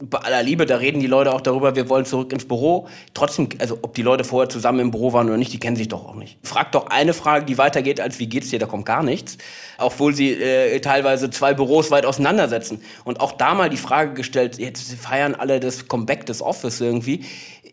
bei 0.00 0.18
aller 0.18 0.42
Liebe, 0.42 0.66
da 0.66 0.76
reden 0.76 1.00
die 1.00 1.06
Leute 1.06 1.32
auch 1.32 1.40
darüber, 1.40 1.76
wir 1.76 1.88
wollen 1.88 2.04
zurück 2.04 2.32
ins 2.32 2.46
Büro. 2.46 2.88
Trotzdem, 3.12 3.48
also 3.58 3.78
ob 3.82 3.94
die 3.94 4.02
Leute 4.02 4.24
vorher 4.24 4.48
zusammen 4.48 4.80
im 4.80 4.90
Büro 4.90 5.12
waren 5.12 5.26
oder 5.28 5.36
nicht, 5.36 5.52
die 5.52 5.58
kennen 5.58 5.76
sich 5.76 5.88
doch 5.88 6.06
auch 6.06 6.14
nicht. 6.14 6.38
Fragt 6.42 6.74
doch 6.74 6.86
eine 6.86 7.12
Frage, 7.12 7.44
die 7.44 7.58
weitergeht 7.58 8.00
als 8.00 8.18
wie 8.18 8.26
geht's 8.26 8.48
dir, 8.50 8.58
da 8.58 8.66
kommt 8.66 8.86
gar 8.86 9.02
nichts. 9.02 9.36
Obwohl 9.78 10.14
sie 10.14 10.32
äh, 10.32 10.80
teilweise 10.80 11.30
zwei 11.30 11.54
Büros 11.54 11.90
weit 11.90 12.06
auseinandersetzen. 12.06 12.82
Und 13.04 13.20
auch 13.20 13.32
da 13.32 13.54
mal 13.54 13.68
die 13.68 13.76
Frage 13.76 14.14
gestellt, 14.14 14.58
jetzt 14.58 14.94
feiern 14.94 15.34
alle 15.34 15.60
das 15.60 15.88
Comeback 15.88 16.26
des 16.26 16.42
Office 16.42 16.80
irgendwie 16.80 17.24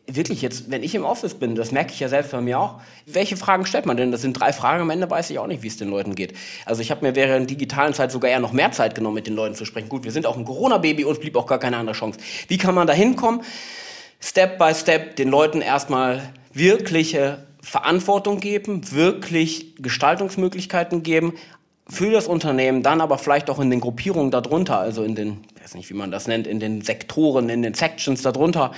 wirklich 0.09 0.41
jetzt, 0.41 0.71
wenn 0.71 0.83
ich 0.83 0.95
im 0.95 1.03
Office 1.03 1.33
bin, 1.33 1.55
das 1.55 1.71
merke 1.71 1.91
ich 1.91 1.99
ja 1.99 2.07
selbst 2.07 2.31
bei 2.31 2.39
mir 2.39 2.59
auch, 2.59 2.79
welche 3.05 3.35
Fragen 3.35 3.65
stellt 3.65 3.85
man 3.85 3.97
denn? 3.97 4.11
Das 4.11 4.21
sind 4.21 4.33
drei 4.33 4.53
Fragen, 4.53 4.81
am 4.81 4.89
Ende 4.89 5.09
weiß 5.09 5.29
ich 5.29 5.39
auch 5.39 5.47
nicht, 5.47 5.63
wie 5.63 5.67
es 5.67 5.77
den 5.77 5.89
Leuten 5.89 6.15
geht. 6.15 6.33
Also 6.65 6.81
ich 6.81 6.91
habe 6.91 7.05
mir 7.05 7.15
während 7.15 7.49
der 7.49 7.57
digitalen 7.57 7.93
Zeit 7.93 8.11
sogar 8.11 8.31
eher 8.31 8.39
noch 8.39 8.53
mehr 8.53 8.71
Zeit 8.71 8.95
genommen, 8.95 9.15
mit 9.15 9.27
den 9.27 9.35
Leuten 9.35 9.55
zu 9.55 9.65
sprechen. 9.65 9.89
Gut, 9.89 10.05
wir 10.05 10.11
sind 10.11 10.25
auch 10.25 10.37
ein 10.37 10.45
Corona-Baby, 10.45 11.03
uns 11.03 11.19
blieb 11.19 11.35
auch 11.35 11.45
gar 11.45 11.59
keine 11.59 11.77
andere 11.77 11.95
Chance. 11.95 12.19
Wie 12.47 12.57
kann 12.57 12.73
man 12.73 12.87
da 12.87 12.93
hinkommen? 12.93 13.41
Step 14.21 14.57
by 14.57 14.73
Step 14.73 15.17
den 15.17 15.29
Leuten 15.29 15.61
erstmal 15.61 16.21
wirkliche 16.53 17.45
Verantwortung 17.61 18.39
geben, 18.39 18.91
wirklich 18.91 19.75
Gestaltungsmöglichkeiten 19.77 21.03
geben, 21.03 21.33
für 21.89 22.11
das 22.11 22.27
Unternehmen, 22.27 22.83
dann 22.83 22.99
aber 22.99 23.17
vielleicht 23.17 23.49
auch 23.49 23.59
in 23.59 23.69
den 23.69 23.79
Gruppierungen 23.79 24.29
darunter, 24.29 24.77
also 24.77 25.03
in 25.03 25.15
den, 25.15 25.45
ich 25.55 25.63
weiß 25.63 25.75
nicht, 25.75 25.89
wie 25.89 25.93
man 25.93 26.11
das 26.11 26.27
nennt, 26.27 26.45
in 26.45 26.59
den 26.59 26.81
Sektoren, 26.81 27.47
in 27.49 27.61
den 27.61 27.73
Sections 27.73 28.21
darunter, 28.21 28.73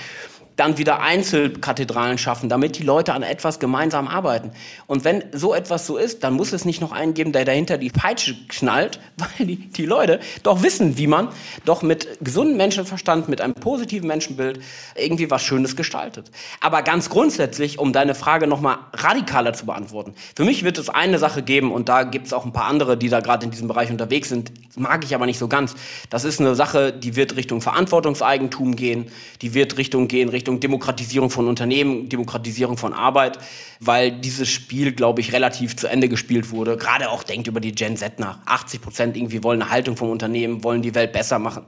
dann 0.60 0.76
wieder 0.76 1.00
Einzelkathedralen 1.00 2.18
schaffen, 2.18 2.50
damit 2.50 2.78
die 2.78 2.82
Leute 2.82 3.14
an 3.14 3.22
etwas 3.22 3.60
gemeinsam 3.60 4.06
arbeiten. 4.06 4.52
Und 4.86 5.04
wenn 5.04 5.24
so 5.32 5.54
etwas 5.54 5.86
so 5.86 5.96
ist, 5.96 6.22
dann 6.22 6.34
muss 6.34 6.52
es 6.52 6.66
nicht 6.66 6.82
noch 6.82 6.92
einen 6.92 7.14
geben, 7.14 7.32
der 7.32 7.46
dahinter 7.46 7.78
die 7.78 7.88
Peitsche 7.88 8.36
knallt, 8.46 9.00
weil 9.16 9.46
die, 9.46 9.56
die 9.56 9.86
Leute 9.86 10.20
doch 10.42 10.62
wissen, 10.62 10.98
wie 10.98 11.06
man 11.06 11.28
doch 11.64 11.80
mit 11.80 12.18
gesundem 12.20 12.58
Menschenverstand, 12.58 13.28
mit 13.28 13.40
einem 13.40 13.54
positiven 13.54 14.06
Menschenbild 14.06 14.60
irgendwie 14.96 15.30
was 15.30 15.42
Schönes 15.42 15.76
gestaltet. 15.76 16.30
Aber 16.60 16.82
ganz 16.82 17.08
grundsätzlich, 17.08 17.78
um 17.78 17.94
deine 17.94 18.14
Frage 18.14 18.46
nochmal 18.46 18.76
radikaler 18.92 19.54
zu 19.54 19.64
beantworten, 19.64 20.14
für 20.36 20.44
mich 20.44 20.62
wird 20.62 20.76
es 20.76 20.90
eine 20.90 21.18
Sache 21.18 21.42
geben, 21.42 21.72
und 21.72 21.88
da 21.88 22.02
gibt 22.02 22.26
es 22.26 22.34
auch 22.34 22.44
ein 22.44 22.52
paar 22.52 22.66
andere, 22.66 22.98
die 22.98 23.08
da 23.08 23.20
gerade 23.20 23.46
in 23.46 23.50
diesem 23.50 23.66
Bereich 23.66 23.90
unterwegs 23.90 24.28
sind, 24.28 24.52
mag 24.76 25.04
ich 25.04 25.14
aber 25.14 25.24
nicht 25.24 25.38
so 25.38 25.48
ganz. 25.48 25.74
Das 26.10 26.24
ist 26.24 26.38
eine 26.38 26.54
Sache, 26.54 26.92
die 26.92 27.16
wird 27.16 27.36
Richtung 27.36 27.62
Verantwortungseigentum 27.62 28.76
gehen, 28.76 29.06
die 29.40 29.54
wird 29.54 29.78
Richtung 29.78 30.06
gehen, 30.06 30.28
Richtung 30.28 30.49
Richtung 30.50 30.60
Demokratisierung 30.60 31.30
von 31.30 31.46
Unternehmen, 31.46 32.08
Demokratisierung 32.08 32.76
von 32.76 32.92
Arbeit, 32.92 33.38
weil 33.78 34.10
dieses 34.10 34.48
Spiel, 34.48 34.92
glaube 34.92 35.20
ich, 35.20 35.32
relativ 35.32 35.76
zu 35.76 35.86
Ende 35.86 36.08
gespielt 36.08 36.50
wurde. 36.50 36.76
Gerade 36.76 37.10
auch 37.10 37.22
denkt 37.22 37.46
über 37.46 37.60
die 37.60 37.72
Gen 37.72 37.96
Z 37.96 38.18
nach. 38.18 38.38
80 38.46 38.80
Prozent 38.80 39.16
irgendwie 39.16 39.44
wollen 39.44 39.62
eine 39.62 39.70
Haltung 39.70 39.96
vom 39.96 40.10
Unternehmen, 40.10 40.64
wollen 40.64 40.82
die 40.82 40.94
Welt 40.94 41.12
besser 41.12 41.38
machen. 41.38 41.64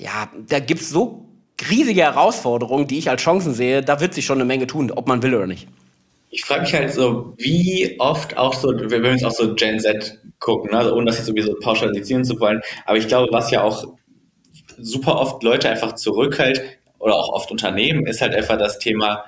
Ja, 0.00 0.30
da 0.48 0.58
gibt 0.60 0.80
es 0.80 0.90
so 0.90 1.26
riesige 1.70 2.02
Herausforderungen, 2.02 2.86
die 2.86 2.98
ich 2.98 3.10
als 3.10 3.20
Chancen 3.20 3.52
sehe. 3.52 3.82
Da 3.82 4.00
wird 4.00 4.14
sich 4.14 4.24
schon 4.24 4.38
eine 4.38 4.46
Menge 4.46 4.66
tun, 4.66 4.90
ob 4.90 5.06
man 5.06 5.22
will 5.22 5.34
oder 5.34 5.46
nicht. 5.46 5.68
Ich 6.30 6.44
frage 6.44 6.62
mich 6.62 6.74
halt 6.74 6.92
so, 6.92 7.34
wie 7.38 7.96
oft 7.98 8.36
auch 8.36 8.54
so, 8.54 8.68
wenn 8.68 9.02
wir 9.02 9.10
uns 9.10 9.24
auch 9.24 9.32
so 9.32 9.54
Gen 9.54 9.80
Z 9.80 10.18
gucken, 10.38 10.74
also 10.74 10.94
ohne 10.94 11.06
das 11.06 11.16
jetzt 11.16 11.26
sowieso 11.26 11.54
pauschalisieren 11.60 12.24
zu 12.24 12.38
wollen, 12.38 12.60
aber 12.86 12.98
ich 12.98 13.08
glaube, 13.08 13.28
was 13.32 13.50
ja 13.50 13.62
auch 13.62 13.86
super 14.80 15.18
oft 15.18 15.42
Leute 15.42 15.68
einfach 15.68 15.94
zurückhält, 15.94 16.77
oder 16.98 17.14
auch 17.14 17.30
oft 17.30 17.50
Unternehmen, 17.50 18.06
ist 18.06 18.20
halt 18.20 18.34
einfach 18.34 18.58
das 18.58 18.78
Thema 18.78 19.24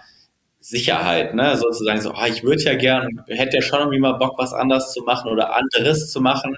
Sicherheit, 0.61 1.35
ne? 1.35 1.56
Sozusagen 1.56 2.00
so, 2.00 2.12
oh, 2.12 2.26
ich 2.28 2.42
würde 2.42 2.62
ja 2.62 2.74
gern, 2.74 3.24
hätte 3.28 3.56
ja 3.56 3.62
schon 3.62 3.80
irgendwie 3.80 4.00
mal 4.00 4.12
Bock, 4.12 4.38
was 4.38 4.52
anders 4.52 4.92
zu 4.92 5.02
machen 5.02 5.30
oder 5.30 5.54
anderes 5.56 6.11
zu 6.12 6.20
machen, 6.20 6.56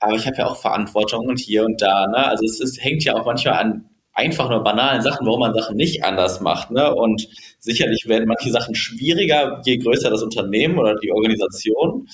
aber 0.00 0.14
ich 0.14 0.26
habe 0.26 0.36
ja 0.38 0.46
auch 0.46 0.56
Verantwortung 0.56 1.26
und 1.26 1.38
hier 1.38 1.64
und 1.64 1.80
da, 1.80 2.06
ne? 2.06 2.26
Also 2.26 2.44
es 2.44 2.60
ist, 2.60 2.82
hängt 2.82 3.04
ja 3.04 3.14
auch 3.14 3.26
manchmal 3.26 3.54
an 3.54 3.84
einfach 4.12 4.50
nur 4.50 4.62
banalen 4.62 5.02
Sachen, 5.02 5.26
warum 5.26 5.40
man 5.40 5.54
Sachen 5.54 5.76
nicht 5.76 6.04
anders 6.04 6.40
macht, 6.40 6.70
ne? 6.70 6.94
Und 6.94 7.28
sicherlich 7.58 8.06
werden 8.06 8.26
manche 8.28 8.50
Sachen 8.50 8.74
schwieriger, 8.74 9.60
je 9.64 9.78
größer 9.78 10.10
das 10.10 10.22
Unternehmen 10.22 10.78
oder 10.78 10.96
die 10.96 11.12
Organisation. 11.12 12.08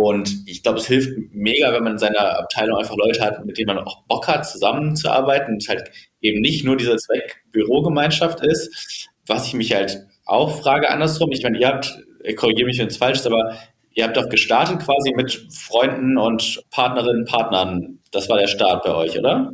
Und 0.00 0.48
ich 0.48 0.62
glaube, 0.62 0.78
es 0.78 0.86
hilft 0.86 1.10
mega, 1.34 1.74
wenn 1.74 1.84
man 1.84 1.92
in 1.92 1.98
seiner 1.98 2.38
Abteilung 2.38 2.78
einfach 2.78 2.96
Leute 2.96 3.20
hat, 3.20 3.44
mit 3.44 3.58
denen 3.58 3.66
man 3.66 3.84
auch 3.84 4.02
Bock 4.04 4.28
hat, 4.28 4.48
zusammenzuarbeiten 4.48 5.52
und 5.52 5.62
es 5.62 5.68
halt 5.68 5.90
eben 6.22 6.40
nicht 6.40 6.64
nur 6.64 6.78
diese 6.78 6.96
Zweck-Bürogemeinschaft 6.96 8.40
ist. 8.40 9.10
Was 9.26 9.46
ich 9.48 9.52
mich 9.52 9.74
halt 9.74 10.06
auch 10.24 10.62
frage 10.62 10.88
andersrum, 10.88 11.32
ich 11.32 11.42
meine, 11.42 11.58
ihr 11.58 11.68
habt, 11.68 11.98
ich 12.24 12.34
korrigiere 12.34 12.66
mich, 12.66 12.78
wenn 12.78 12.86
es 12.86 12.96
falsch 12.96 13.18
ist, 13.18 13.26
aber 13.26 13.58
ihr 13.92 14.04
habt 14.04 14.16
doch 14.16 14.30
gestartet 14.30 14.80
quasi 14.80 15.12
mit 15.14 15.48
Freunden 15.52 16.16
und 16.16 16.62
Partnerinnen, 16.70 17.26
Partnern. 17.26 17.98
Das 18.10 18.30
war 18.30 18.38
der 18.38 18.46
Start 18.46 18.82
bei 18.84 18.94
euch, 18.94 19.18
oder? 19.18 19.52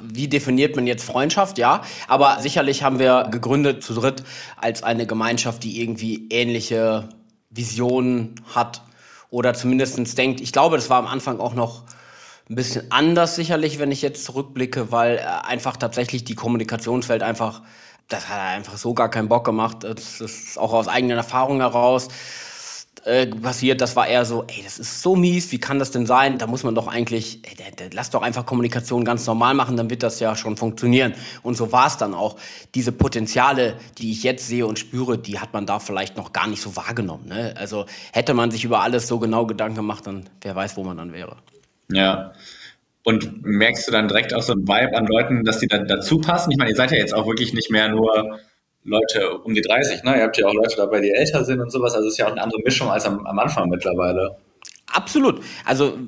Wie 0.00 0.28
definiert 0.28 0.76
man 0.76 0.86
jetzt 0.86 1.02
Freundschaft? 1.02 1.58
Ja, 1.58 1.82
aber 2.06 2.36
sicherlich 2.38 2.84
haben 2.84 3.00
wir 3.00 3.26
gegründet 3.32 3.82
zu 3.82 3.94
dritt 3.94 4.22
als 4.58 4.84
eine 4.84 5.08
Gemeinschaft, 5.08 5.64
die 5.64 5.82
irgendwie 5.82 6.28
ähnliche 6.30 7.08
Visionen 7.50 8.36
hat 8.54 8.82
oder 9.30 9.54
zumindest 9.54 10.16
denkt, 10.16 10.40
ich 10.40 10.52
glaube, 10.52 10.76
das 10.76 10.90
war 10.90 10.98
am 10.98 11.06
Anfang 11.06 11.40
auch 11.40 11.54
noch 11.54 11.84
ein 12.48 12.54
bisschen 12.54 12.90
anders 12.90 13.36
sicherlich, 13.36 13.78
wenn 13.78 13.92
ich 13.92 14.00
jetzt 14.00 14.24
zurückblicke, 14.24 14.90
weil 14.90 15.16
äh, 15.16 15.20
einfach 15.46 15.76
tatsächlich 15.76 16.24
die 16.24 16.34
Kommunikationswelt 16.34 17.22
einfach, 17.22 17.62
das 18.08 18.28
hat 18.28 18.38
einfach 18.38 18.78
so 18.78 18.94
gar 18.94 19.10
keinen 19.10 19.28
Bock 19.28 19.44
gemacht. 19.44 19.84
Das 19.84 20.20
ist 20.20 20.58
auch 20.58 20.72
aus 20.72 20.88
eigenen 20.88 21.18
Erfahrungen 21.18 21.60
heraus 21.60 22.08
äh, 23.08 23.26
passiert. 23.26 23.80
Das 23.80 23.96
war 23.96 24.06
eher 24.06 24.24
so, 24.24 24.44
ey, 24.48 24.62
das 24.62 24.78
ist 24.78 25.02
so 25.02 25.16
mies, 25.16 25.50
wie 25.50 25.58
kann 25.58 25.78
das 25.78 25.90
denn 25.90 26.04
sein? 26.04 26.36
Da 26.36 26.46
muss 26.46 26.62
man 26.62 26.74
doch 26.74 26.86
eigentlich, 26.86 27.40
ey, 27.42 27.54
der, 27.56 27.70
der, 27.70 27.90
lass 27.92 28.10
doch 28.10 28.22
einfach 28.22 28.44
Kommunikation 28.44 29.04
ganz 29.04 29.26
normal 29.26 29.54
machen, 29.54 29.76
dann 29.76 29.88
wird 29.88 30.02
das 30.02 30.20
ja 30.20 30.36
schon 30.36 30.56
funktionieren. 30.58 31.14
Und 31.42 31.56
so 31.56 31.72
war 31.72 31.86
es 31.86 31.96
dann 31.96 32.12
auch. 32.12 32.36
Diese 32.74 32.92
Potenziale, 32.92 33.76
die 33.96 34.12
ich 34.12 34.22
jetzt 34.24 34.46
sehe 34.46 34.66
und 34.66 34.78
spüre, 34.78 35.16
die 35.16 35.38
hat 35.38 35.54
man 35.54 35.64
da 35.64 35.78
vielleicht 35.78 36.16
noch 36.18 36.34
gar 36.34 36.46
nicht 36.46 36.60
so 36.60 36.76
wahrgenommen. 36.76 37.28
Ne? 37.28 37.54
Also 37.56 37.86
hätte 38.12 38.34
man 38.34 38.50
sich 38.50 38.64
über 38.64 38.80
alles 38.80 39.08
so 39.08 39.18
genau 39.18 39.46
Gedanken 39.46 39.76
gemacht, 39.76 40.06
dann 40.06 40.28
wer 40.42 40.54
weiß, 40.54 40.76
wo 40.76 40.84
man 40.84 40.98
dann 40.98 41.12
wäre. 41.12 41.36
Ja. 41.90 42.32
Und 43.04 43.42
merkst 43.42 43.88
du 43.88 43.92
dann 43.92 44.08
direkt 44.08 44.34
auch 44.34 44.42
so 44.42 44.52
ein 44.52 44.68
Vibe 44.68 44.94
an 44.94 45.06
Leuten, 45.06 45.44
dass 45.44 45.60
die 45.60 45.66
da 45.66 45.78
dazu 45.78 46.18
passen? 46.18 46.50
Ich 46.50 46.58
meine, 46.58 46.70
ihr 46.70 46.76
seid 46.76 46.90
ja 46.90 46.98
jetzt 46.98 47.14
auch 47.14 47.26
wirklich 47.26 47.54
nicht 47.54 47.70
mehr 47.70 47.88
nur 47.88 48.38
Leute 48.88 49.38
um 49.38 49.54
die 49.54 49.60
30, 49.60 50.02
ne? 50.02 50.16
Ihr 50.16 50.22
habt 50.24 50.36
ja 50.36 50.46
auch 50.46 50.54
Leute 50.54 50.76
dabei, 50.76 51.00
die 51.00 51.10
älter 51.10 51.44
sind 51.44 51.60
und 51.60 51.70
sowas. 51.70 51.94
Also 51.94 52.06
es 52.06 52.14
ist 52.14 52.18
ja 52.18 52.26
auch 52.26 52.32
eine 52.32 52.42
andere 52.42 52.60
Mischung 52.62 52.90
als 52.90 53.04
am, 53.04 53.26
am 53.26 53.38
Anfang 53.38 53.68
mittlerweile. 53.68 54.36
Absolut. 54.92 55.42
Also 55.64 55.98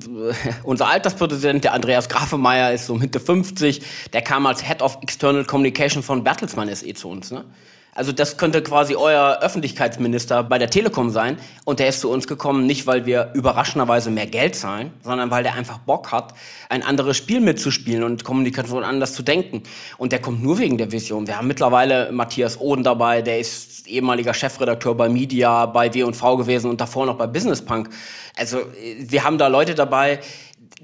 unser 0.63 0.87
Alterspräsident, 0.87 1.63
der 1.63 1.73
Andreas 1.73 2.09
Grafemeier, 2.09 2.73
ist 2.73 2.87
so 2.87 2.95
Mitte 2.95 3.19
50. 3.19 3.81
Der 4.13 4.21
kam 4.21 4.45
als 4.45 4.67
Head 4.67 4.81
of 4.81 4.97
External 5.01 5.45
Communication 5.45 6.01
von 6.01 6.23
Bertelsmann 6.23 6.73
SE 6.73 6.93
zu 6.93 7.09
uns. 7.09 7.31
Ne? 7.31 7.45
Also 7.93 8.13
das 8.13 8.37
könnte 8.37 8.61
quasi 8.61 8.95
euer 8.95 9.39
Öffentlichkeitsminister 9.41 10.43
bei 10.43 10.57
der 10.57 10.69
Telekom 10.69 11.09
sein. 11.09 11.37
Und 11.65 11.79
der 11.79 11.89
ist 11.89 11.99
zu 11.99 12.09
uns 12.09 12.25
gekommen, 12.25 12.65
nicht 12.65 12.87
weil 12.87 13.05
wir 13.05 13.31
überraschenderweise 13.33 14.11
mehr 14.11 14.27
Geld 14.27 14.55
zahlen, 14.55 14.93
sondern 15.03 15.29
weil 15.29 15.43
der 15.43 15.55
einfach 15.55 15.79
Bock 15.79 16.11
hat, 16.11 16.33
ein 16.69 16.83
anderes 16.83 17.17
Spiel 17.17 17.41
mitzuspielen 17.41 18.03
und 18.03 18.23
Kommunikation 18.23 18.83
anders 18.83 19.13
zu 19.13 19.23
denken. 19.23 19.63
Und 19.97 20.13
der 20.13 20.21
kommt 20.21 20.41
nur 20.41 20.57
wegen 20.57 20.77
der 20.77 20.91
Vision. 20.91 21.27
Wir 21.27 21.37
haben 21.37 21.47
mittlerweile 21.47 22.11
Matthias 22.13 22.59
Oden 22.59 22.83
dabei, 22.83 23.21
der 23.21 23.39
ist 23.39 23.87
ehemaliger 23.87 24.33
Chefredakteur 24.33 24.95
bei 24.95 25.09
Media, 25.09 25.65
bei 25.65 25.93
W&V 25.93 26.37
gewesen 26.37 26.69
und 26.69 26.79
davor 26.79 27.05
noch 27.05 27.15
bei 27.15 27.27
Business 27.27 27.61
Punk. 27.61 27.89
Also 28.37 28.59
wir 28.99 29.23
haben 29.23 29.37
da 29.37 29.47
Leute 29.47 29.75
dabei, 29.75 30.19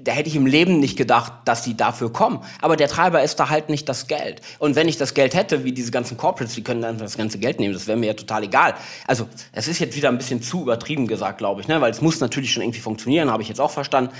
da 0.00 0.12
hätte 0.12 0.28
ich 0.28 0.36
im 0.36 0.46
Leben 0.46 0.78
nicht 0.78 0.96
gedacht, 0.96 1.32
dass 1.44 1.64
sie 1.64 1.76
dafür 1.76 2.12
kommen. 2.12 2.40
Aber 2.60 2.76
der 2.76 2.88
Treiber 2.88 3.22
ist 3.22 3.36
da 3.40 3.50
halt 3.50 3.68
nicht 3.68 3.88
das 3.88 4.06
Geld. 4.06 4.40
Und 4.60 4.76
wenn 4.76 4.86
ich 4.86 4.96
das 4.96 5.12
Geld 5.12 5.34
hätte, 5.34 5.64
wie 5.64 5.72
diese 5.72 5.90
ganzen 5.90 6.16
Corporates, 6.16 6.54
die 6.54 6.62
können 6.62 6.82
dann 6.82 6.98
das 6.98 7.16
ganze 7.16 7.38
Geld 7.38 7.58
nehmen, 7.58 7.74
das 7.74 7.88
wäre 7.88 7.98
mir 7.98 8.06
ja 8.06 8.14
total 8.14 8.44
egal. 8.44 8.74
Also, 9.08 9.28
es 9.52 9.66
ist 9.66 9.80
jetzt 9.80 9.96
wieder 9.96 10.08
ein 10.08 10.16
bisschen 10.16 10.40
zu 10.40 10.62
übertrieben 10.62 11.08
gesagt, 11.08 11.38
glaube 11.38 11.60
ich, 11.60 11.68
ne? 11.68 11.80
weil 11.80 11.90
es 11.90 12.00
muss 12.00 12.20
natürlich 12.20 12.52
schon 12.52 12.62
irgendwie 12.62 12.80
funktionieren, 12.80 13.30
habe 13.30 13.42
ich 13.42 13.48
jetzt 13.48 13.60
auch 13.60 13.72
verstanden. 13.72 14.12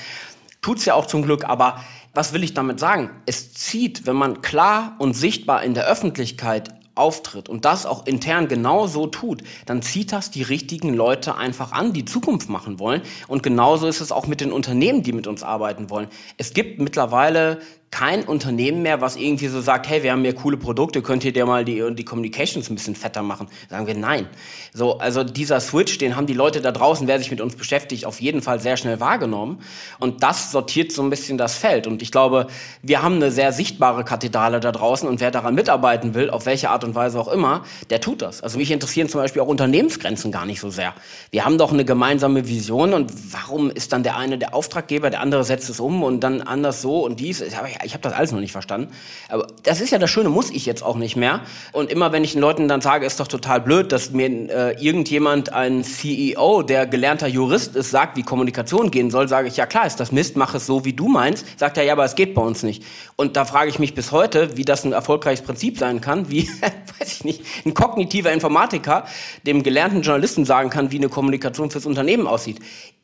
Tut's 0.62 0.84
ja 0.84 0.94
auch 0.94 1.06
zum 1.06 1.22
Glück, 1.22 1.44
aber 1.44 1.80
was 2.12 2.32
will 2.32 2.42
ich 2.42 2.54
damit 2.54 2.80
sagen? 2.80 3.10
Es 3.26 3.54
zieht, 3.54 4.04
wenn 4.06 4.16
man 4.16 4.42
klar 4.42 4.96
und 4.98 5.14
sichtbar 5.14 5.62
in 5.62 5.74
der 5.74 5.86
Öffentlichkeit 5.86 6.70
auftritt 6.98 7.48
und 7.48 7.64
das 7.64 7.87
auch 7.87 8.06
intern 8.06 8.48
genau 8.48 8.87
so 8.87 9.06
tut, 9.06 9.42
dann 9.66 9.82
zieht 9.82 10.12
das 10.12 10.30
die 10.30 10.42
richtigen 10.42 10.94
Leute 10.94 11.37
einfach 11.37 11.72
an, 11.72 11.92
die 11.92 12.04
Zukunft 12.04 12.48
machen 12.48 12.78
wollen. 12.78 13.02
Und 13.26 13.42
genauso 13.42 13.87
ist 13.87 14.00
es 14.00 14.12
auch 14.12 14.26
mit 14.26 14.40
den 14.40 14.52
Unternehmen, 14.52 15.02
die 15.02 15.12
mit 15.12 15.26
uns 15.26 15.42
arbeiten 15.42 15.90
wollen. 15.90 16.08
Es 16.37 16.52
gibt 16.52 16.80
mittlerweile 16.80 17.61
kein 17.90 18.24
Unternehmen 18.24 18.83
mehr, 18.83 19.01
was 19.01 19.16
irgendwie 19.16 19.48
so 19.48 19.61
sagt, 19.61 19.88
hey, 19.88 20.03
wir 20.03 20.12
haben 20.12 20.22
hier 20.22 20.35
coole 20.35 20.57
Produkte, 20.57 21.01
könnt 21.01 21.24
ihr 21.24 21.33
dir 21.33 21.46
mal 21.46 21.64
die, 21.64 21.83
die 21.94 22.05
Communications 22.05 22.68
ein 22.68 22.74
bisschen 22.74 22.94
fetter 22.94 23.22
machen? 23.22 23.48
Sagen 23.70 23.87
wir 23.87 23.94
nein. 23.94 24.27
So, 24.74 24.98
also 24.98 25.24
dieser 25.24 25.61
Switch, 25.61 25.96
den 25.98 26.14
haben 26.14 26.27
die 26.27 26.35
Leute 26.35 26.61
da 26.61 26.70
draußen, 26.70 27.09
wer 27.09 27.18
sich 27.18 27.31
mit 27.31 27.40
uns 27.40 27.57
beschäftigt, 27.57 28.05
auf 28.05 28.20
jeden 28.20 28.42
Fall 28.42 28.61
sehr 28.61 28.77
schnell 28.77 29.01
wahrgenommen. 29.01 29.61
Und 29.98 30.22
das 30.22 30.53
sortiert 30.53 30.92
so 30.92 31.03
ein 31.03 31.11
bisschen 31.11 31.38
das 31.38 31.57
Feld. 31.57 31.87
Und 31.87 32.03
ich 32.03 32.12
glaube, 32.12 32.48
wir 32.83 33.03
haben 33.03 33.16
eine 33.16 33.31
sehr 33.31 33.53
sichtbare 33.53 34.05
Kathedrale 34.05 34.61
da 34.61 34.70
draußen 34.70 35.09
und 35.09 35.20
wer 35.20 35.31
daran 35.31 35.55
mitarbeiten 35.55 36.14
will, 36.14 36.31
auf 36.31 36.46
welche 36.46 36.70
Art 36.70 36.85
und 36.85 36.94
Weise 36.94 37.18
auch 37.18 37.29
immer, 37.29 37.64
der 37.88 38.01
tut 38.01 38.20
das. 38.20 38.42
Also 38.42 38.59
mich 38.59 38.70
interessieren 38.70 39.09
zum 39.09 39.20
Beispiel 39.20 39.40
auch 39.40 39.48
Unternehmensgrenzen 39.48 40.31
gar 40.31 40.44
nicht 40.44 40.61
so 40.61 40.70
sehr. 40.70 40.94
Wir 41.31 41.44
haben 41.44 41.57
doch 41.57 41.72
eine 41.72 41.85
gemeinsame 41.85 42.48
Vision 42.48 42.92
und 42.92 43.12
warum 43.33 43.70
ist 43.70 43.92
dann 43.92 44.03
der 44.03 44.16
eine 44.16 44.37
der 44.37 44.55
Auftraggeber, 44.55 45.11
der 45.11 45.20
andere 45.20 45.44
setzt 45.44 45.70
es 45.70 45.81
um 45.81 46.03
und 46.03 46.20
dann 46.20 46.42
anders 46.42 46.83
so 46.83 47.05
und 47.05 47.18
dies. 47.20 47.40
Ich 47.40 47.57
habe 47.78 47.88
hab 47.88 48.02
das 48.02 48.12
alles 48.12 48.32
noch 48.32 48.40
nicht 48.40 48.52
verstanden. 48.52 48.92
Aber 49.28 49.46
das 49.62 49.80
ist 49.80 49.90
ja 49.90 49.98
das 49.98 50.10
Schöne, 50.10 50.28
muss 50.28 50.50
ich 50.50 50.66
jetzt 50.66 50.82
auch 50.82 50.96
nicht 50.96 51.16
mehr. 51.16 51.40
Und 51.72 51.90
immer 51.90 52.12
wenn 52.12 52.24
ich 52.24 52.32
den 52.32 52.40
Leuten 52.40 52.68
dann 52.68 52.80
sage, 52.80 53.06
ist 53.06 53.20
doch 53.20 53.28
total 53.28 53.60
blöd, 53.60 53.92
dass 53.92 54.10
mir 54.10 54.28
äh, 54.28 54.84
irgendjemand, 54.84 55.52
ein 55.52 55.84
CEO, 55.84 56.62
der 56.62 56.86
gelernter 56.86 57.26
Jurist 57.26 57.76
ist, 57.76 57.90
sagt, 57.90 58.16
wie 58.16 58.22
Kommunikation 58.22 58.90
gehen 58.90 59.10
soll, 59.10 59.28
sage 59.28 59.48
ich, 59.48 59.56
ja 59.56 59.66
klar, 59.66 59.86
ist 59.86 60.00
das 60.00 60.12
Mist, 60.12 60.36
mach 60.36 60.54
es 60.54 60.66
so, 60.66 60.84
wie 60.84 60.92
du 60.92 61.08
meinst. 61.08 61.46
Sagt 61.58 61.76
er, 61.76 61.84
ja, 61.84 61.92
aber 61.92 62.04
es 62.04 62.14
geht 62.14 62.34
bei 62.34 62.42
uns 62.42 62.62
nicht. 62.62 62.82
Und 63.16 63.36
da 63.36 63.44
frage 63.44 63.70
ich 63.70 63.78
mich 63.78 63.94
bis 63.94 64.12
heute, 64.12 64.56
wie 64.56 64.64
das 64.64 64.84
ein 64.84 64.92
erfolgreiches 64.92 65.44
Prinzip 65.44 65.78
sein 65.78 66.00
kann, 66.00 66.30
wie, 66.30 66.48
weiß 66.98 67.12
ich 67.12 67.24
nicht, 67.24 67.42
ein 67.64 67.74
kognitiver 67.74 68.32
Informatiker 68.32 69.06
dem 69.46 69.62
gelernten 69.62 70.02
Journalisten 70.02 70.44
sagen 70.44 70.70
kann, 70.70 70.90
wie 70.90 70.96
eine 70.96 71.08
Kommunikation 71.08 71.70
fürs 71.70 71.86
Unternehmen 71.86 72.26
aussieht. 72.26 72.58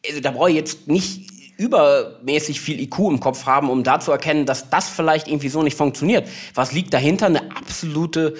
Also, 0.06 0.20
da 0.20 0.32
brauche 0.32 0.50
ich 0.50 0.56
jetzt 0.56 0.88
nicht 0.88 1.33
übermäßig 1.56 2.60
viel 2.60 2.80
IQ 2.80 2.98
im 3.10 3.20
Kopf 3.20 3.46
haben, 3.46 3.70
um 3.70 3.84
da 3.84 4.00
zu 4.00 4.12
erkennen, 4.12 4.46
dass 4.46 4.70
das 4.70 4.88
vielleicht 4.88 5.28
irgendwie 5.28 5.48
so 5.48 5.62
nicht 5.62 5.76
funktioniert. 5.76 6.28
Was 6.54 6.72
liegt 6.72 6.92
dahinter? 6.92 7.26
Eine 7.26 7.56
absolute 7.56 8.34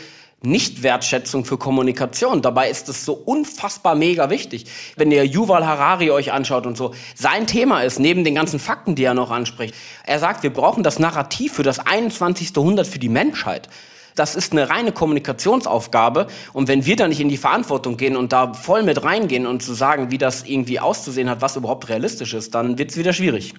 Nichtwertschätzung 0.44 1.44
für 1.44 1.56
Kommunikation. 1.56 2.42
Dabei 2.42 2.68
ist 2.68 2.88
es 2.88 3.04
so 3.04 3.14
unfassbar 3.14 3.94
mega 3.94 4.30
wichtig. 4.30 4.66
Wenn 4.96 5.10
ihr 5.10 5.24
Yuval 5.24 5.66
Harari 5.66 6.10
euch 6.10 6.32
anschaut 6.32 6.66
und 6.66 6.76
so, 6.76 6.94
sein 7.14 7.46
Thema 7.46 7.82
ist, 7.82 7.98
neben 7.98 8.24
den 8.24 8.34
ganzen 8.34 8.58
Fakten, 8.58 8.94
die 8.94 9.04
er 9.04 9.14
noch 9.14 9.30
anspricht, 9.30 9.74
er 10.04 10.18
sagt, 10.18 10.42
wir 10.42 10.52
brauchen 10.52 10.82
das 10.82 10.98
Narrativ 10.98 11.54
für 11.54 11.62
das 11.62 11.78
21. 11.78 12.54
Jahrhundert 12.54 12.86
für 12.86 12.98
die 12.98 13.08
Menschheit. 13.08 13.68
Das 14.14 14.36
ist 14.36 14.52
eine 14.52 14.70
reine 14.70 14.92
Kommunikationsaufgabe. 14.92 16.28
Und 16.52 16.68
wenn 16.68 16.86
wir 16.86 16.96
da 16.96 17.08
nicht 17.08 17.20
in 17.20 17.28
die 17.28 17.36
Verantwortung 17.36 17.96
gehen 17.96 18.16
und 18.16 18.32
da 18.32 18.52
voll 18.54 18.82
mit 18.82 19.02
reingehen 19.02 19.46
und 19.46 19.62
zu 19.62 19.74
sagen, 19.74 20.10
wie 20.10 20.18
das 20.18 20.48
irgendwie 20.48 20.78
auszusehen 20.78 21.28
hat, 21.28 21.42
was 21.42 21.56
überhaupt 21.56 21.88
realistisch 21.88 22.32
ist, 22.34 22.54
dann 22.54 22.78
wird 22.78 22.90
es 22.90 22.96
wieder 22.96 23.12
schwierig. 23.12 23.54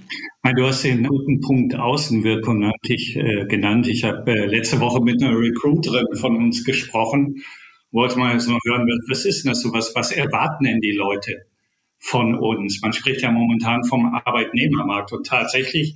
Du 0.55 0.65
hast 0.65 0.83
den 0.83 1.03
guten 1.03 1.41
Punkt 1.41 1.75
Außenwirkung 1.75 2.59
natürlich 2.59 3.15
äh, 3.17 3.45
genannt. 3.47 3.87
Ich 3.87 4.03
habe 4.03 4.31
äh, 4.31 4.45
letzte 4.45 4.79
Woche 4.79 5.01
mit 5.01 5.21
einer 5.21 5.37
Recruiterin 5.37 6.05
von 6.15 6.37
uns 6.37 6.63
gesprochen. 6.63 7.43
Wollte 7.91 8.19
mal 8.19 8.39
so 8.39 8.57
hören, 8.65 8.87
was 9.09 9.25
ist 9.25 9.43
denn 9.43 9.51
das 9.51 9.61
so? 9.61 9.73
Was, 9.73 9.95
was 9.95 10.11
erwarten 10.11 10.65
denn 10.65 10.81
die 10.81 10.91
Leute 10.91 11.45
von 11.97 12.35
uns? 12.35 12.81
Man 12.81 12.93
spricht 12.93 13.21
ja 13.21 13.31
momentan 13.31 13.83
vom 13.83 14.13
Arbeitnehmermarkt 14.13 15.11
und 15.13 15.25
tatsächlich 15.25 15.95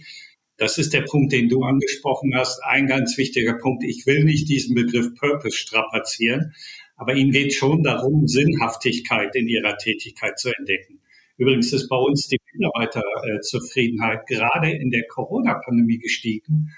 das 0.60 0.78
ist 0.78 0.94
der 0.94 1.02
Punkt, 1.02 1.32
den 1.32 1.48
du 1.48 1.64
angesprochen 1.64 2.36
hast. 2.36 2.62
Ein 2.66 2.86
ganz 2.86 3.18
wichtiger 3.18 3.54
Punkt. 3.54 3.84
Ich 3.84 4.06
will 4.06 4.26
nicht 4.26 4.50
diesen 4.50 4.76
Begriff 4.76 5.16
Purpose 5.16 5.58
strapazieren, 5.58 6.54
aber 6.98 7.16
ihnen 7.16 7.32
geht 7.32 7.54
schon 7.54 7.82
darum, 7.82 8.28
Sinnhaftigkeit 8.28 9.34
in 9.36 9.48
ihrer 9.48 9.78
Tätigkeit 9.78 10.38
zu 10.38 10.52
entdecken. 10.56 11.00
Übrigens 11.38 11.72
ist 11.72 11.88
bei 11.88 11.96
uns 11.96 12.28
die 12.28 12.38
Mitarbeiterzufriedenheit 12.54 14.28
gerade 14.28 14.72
in 14.72 14.92
der 14.92 15.08
Corona-Pandemie 15.08 16.00
gestiegen. 16.00 16.70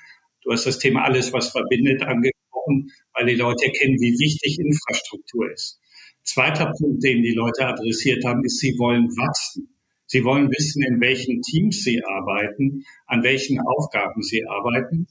Du 0.44 0.52
hast 0.52 0.68
das 0.68 0.78
Thema 0.78 1.04
alles, 1.04 1.34
was 1.34 1.50
verbindet, 1.50 2.04
angesprochen, 2.04 2.92
weil 3.14 3.26
die 3.26 3.36
Leute 3.36 3.66
erkennen, 3.66 4.00
wie 4.00 4.20
wichtig 4.20 4.60
Infrastruktur 4.60 5.52
ist. 5.52 5.80
Zweiter 6.22 6.72
Punkt, 6.78 7.04
den 7.04 7.24
die 7.24 7.34
Leute 7.34 7.66
adressiert 7.66 8.24
haben, 8.24 8.46
ist, 8.46 8.60
sie 8.60 8.78
wollen 8.78 9.08
wachsen. 9.18 9.74
Sie 10.12 10.26
wollen 10.26 10.52
wissen, 10.52 10.84
in 10.84 11.00
welchen 11.00 11.42
Teams 11.42 11.86
Sie 11.86 12.04
arbeiten, 12.04 12.84
an 13.06 13.24
welchen 13.24 13.62
Aufgaben 13.62 14.22
Sie 14.22 14.46
arbeiten. 14.46 15.08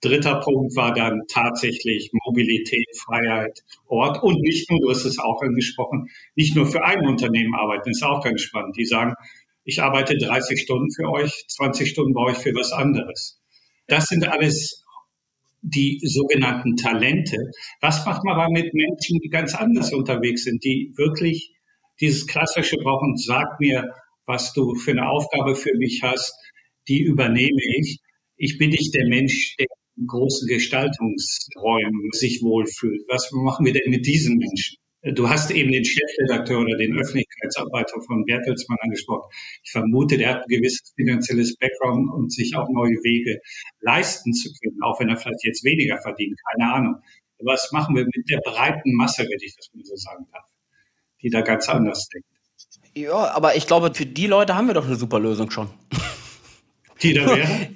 Dritter 0.00 0.40
Punkt 0.40 0.74
war 0.74 0.92
dann 0.92 1.22
tatsächlich 1.28 2.10
Mobilität, 2.26 2.88
Freiheit, 2.98 3.62
Ort 3.86 4.24
und 4.24 4.40
nicht 4.40 4.68
nur, 4.68 4.80
du 4.80 4.90
hast 4.90 5.04
es 5.04 5.20
auch 5.20 5.40
angesprochen, 5.40 6.08
nicht 6.34 6.56
nur 6.56 6.66
für 6.66 6.82
ein 6.82 7.06
Unternehmen 7.06 7.54
arbeiten, 7.54 7.90
ist 7.90 8.02
auch 8.02 8.24
ganz 8.24 8.40
spannend. 8.40 8.76
Die 8.76 8.86
sagen, 8.86 9.14
ich 9.62 9.80
arbeite 9.80 10.16
30 10.18 10.60
Stunden 10.60 10.90
für 10.90 11.08
euch, 11.10 11.44
20 11.46 11.88
Stunden 11.88 12.12
brauche 12.12 12.32
ich 12.32 12.38
für 12.38 12.54
was 12.56 12.72
anderes. 12.72 13.40
Das 13.86 14.06
sind 14.06 14.26
alles 14.26 14.84
die 15.62 16.00
sogenannten 16.02 16.74
Talente. 16.74 17.36
Was 17.80 18.04
macht 18.04 18.24
man 18.24 18.34
aber 18.34 18.50
mit 18.50 18.74
Menschen, 18.74 19.20
die 19.20 19.28
ganz 19.28 19.54
anders 19.54 19.92
unterwegs 19.92 20.42
sind, 20.42 20.64
die 20.64 20.92
wirklich 20.96 21.52
dieses 22.00 22.26
Klassische 22.26 22.78
brauchen, 22.78 23.16
sag 23.16 23.60
mir, 23.60 23.94
was 24.26 24.52
du 24.52 24.74
für 24.74 24.92
eine 24.92 25.08
Aufgabe 25.08 25.54
für 25.56 25.74
mich 25.76 26.02
hast, 26.02 26.34
die 26.88 27.02
übernehme 27.02 27.60
ich. 27.78 27.98
Ich 28.36 28.58
bin 28.58 28.70
nicht 28.70 28.94
der 28.94 29.06
Mensch, 29.06 29.56
der 29.56 29.66
in 29.96 30.06
großen 30.06 30.48
Gestaltungsräumen 30.48 32.10
sich 32.12 32.42
wohlfühlt. 32.42 33.02
Was 33.08 33.30
machen 33.32 33.64
wir 33.64 33.72
denn 33.72 33.90
mit 33.90 34.06
diesen 34.06 34.36
Menschen? 34.36 34.76
Du 35.12 35.28
hast 35.28 35.50
eben 35.50 35.70
den 35.70 35.84
Chefredakteur 35.84 36.60
oder 36.60 36.78
den 36.78 36.98
Öffentlichkeitsarbeiter 36.98 38.00
von 38.06 38.24
Bertelsmann 38.24 38.78
angesprochen. 38.80 39.30
Ich 39.62 39.70
vermute, 39.70 40.16
der 40.16 40.30
hat 40.30 40.44
ein 40.44 40.48
gewisses 40.48 40.94
finanzielles 40.96 41.56
Background 41.58 42.10
und 42.10 42.32
sich 42.32 42.56
auch 42.56 42.66
neue 42.70 42.96
Wege 43.04 43.38
leisten 43.80 44.32
zu 44.32 44.48
können, 44.62 44.78
auch 44.82 44.98
wenn 45.00 45.10
er 45.10 45.18
vielleicht 45.18 45.44
jetzt 45.44 45.62
weniger 45.62 46.00
verdient, 46.00 46.40
keine 46.52 46.72
Ahnung. 46.72 46.94
Was 47.40 47.70
machen 47.70 47.94
wir 47.94 48.04
mit 48.04 48.30
der 48.30 48.40
breiten 48.42 48.94
Masse, 48.94 49.24
wenn 49.24 49.38
ich 49.42 49.54
das 49.54 49.68
mal 49.74 49.84
so 49.84 49.94
sagen 49.94 50.26
darf, 50.32 50.48
die 51.20 51.28
da 51.28 51.42
ganz 51.42 51.68
anders 51.68 52.08
denkt? 52.08 52.33
Ja, 52.96 53.34
aber 53.34 53.56
ich 53.56 53.66
glaube, 53.66 53.92
für 53.92 54.06
die 54.06 54.28
Leute 54.28 54.54
haben 54.54 54.68
wir 54.68 54.74
doch 54.74 54.86
eine 54.86 54.96
super 54.96 55.18
Lösung 55.18 55.50
schon. 55.50 55.68
Die 57.02 57.12
da 57.12 57.26
wäre? 57.26 57.68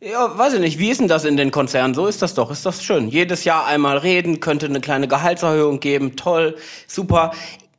Ja, 0.00 0.36
weiß 0.36 0.54
ich 0.54 0.60
nicht. 0.60 0.78
Wie 0.78 0.90
ist 0.90 1.00
denn 1.00 1.08
das 1.08 1.24
in 1.24 1.36
den 1.36 1.50
Konzernen? 1.50 1.94
So 1.94 2.06
ist 2.06 2.22
das 2.22 2.34
doch. 2.34 2.50
Ist 2.50 2.64
das 2.64 2.82
schön. 2.82 3.08
Jedes 3.08 3.44
Jahr 3.44 3.66
einmal 3.66 3.98
reden, 3.98 4.40
könnte 4.40 4.66
eine 4.66 4.80
kleine 4.80 5.08
Gehaltserhöhung 5.08 5.80
geben. 5.80 6.16
Toll, 6.16 6.56
super. 6.86 7.32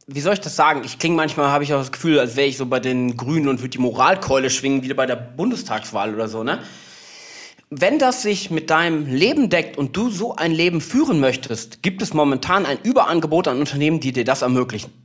Wie 0.07 0.19
soll 0.19 0.33
ich 0.33 0.41
das 0.41 0.55
sagen? 0.55 0.81
Ich 0.85 0.99
klinge 0.99 1.15
manchmal, 1.15 1.49
habe 1.49 1.63
ich 1.63 1.73
auch 1.73 1.79
das 1.79 1.91
Gefühl, 1.93 2.19
als 2.19 2.35
wäre 2.35 2.47
ich 2.47 2.57
so 2.57 2.65
bei 2.65 2.81
den 2.81 3.15
Grünen 3.15 3.47
und 3.47 3.59
würde 3.59 3.69
die 3.69 3.77
Moralkeule 3.77 4.49
schwingen, 4.49 4.83
wie 4.83 4.93
bei 4.93 5.05
der 5.05 5.15
Bundestagswahl 5.15 6.13
oder 6.13 6.27
so, 6.27 6.43
ne? 6.43 6.59
Wenn 7.69 7.97
das 7.97 8.21
sich 8.21 8.51
mit 8.51 8.69
deinem 8.69 9.07
Leben 9.07 9.49
deckt 9.49 9.77
und 9.77 9.97
du 9.97 10.09
so 10.09 10.35
ein 10.35 10.51
Leben 10.51 10.79
führen 10.79 11.19
möchtest, 11.19 11.81
gibt 11.81 12.01
es 12.01 12.13
momentan 12.13 12.65
ein 12.65 12.77
Überangebot 12.83 13.47
an 13.47 13.59
Unternehmen, 13.59 13.99
die 13.99 14.11
dir 14.11 14.25
das 14.25 14.43
ermöglichen 14.43 15.02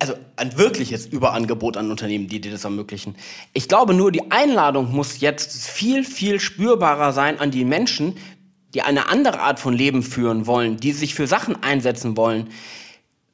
also 0.00 0.14
ein 0.36 0.56
wirkliches 0.56 1.06
Überangebot 1.06 1.76
an 1.76 1.90
Unternehmen, 1.90 2.26
die 2.26 2.40
dir 2.40 2.50
das 2.50 2.64
ermöglichen. 2.64 3.14
Ich 3.52 3.68
glaube 3.68 3.94
nur, 3.94 4.10
die 4.10 4.30
Einladung 4.30 4.90
muss 4.92 5.20
jetzt 5.20 5.68
viel, 5.68 6.04
viel 6.04 6.40
spürbarer 6.40 7.12
sein 7.12 7.38
an 7.38 7.50
die 7.50 7.64
Menschen, 7.64 8.16
die 8.72 8.82
eine 8.82 9.08
andere 9.08 9.40
Art 9.40 9.60
von 9.60 9.74
Leben 9.74 10.02
führen 10.02 10.46
wollen, 10.46 10.78
die 10.78 10.92
sich 10.92 11.14
für 11.14 11.26
Sachen 11.26 11.62
einsetzen 11.62 12.16
wollen, 12.16 12.48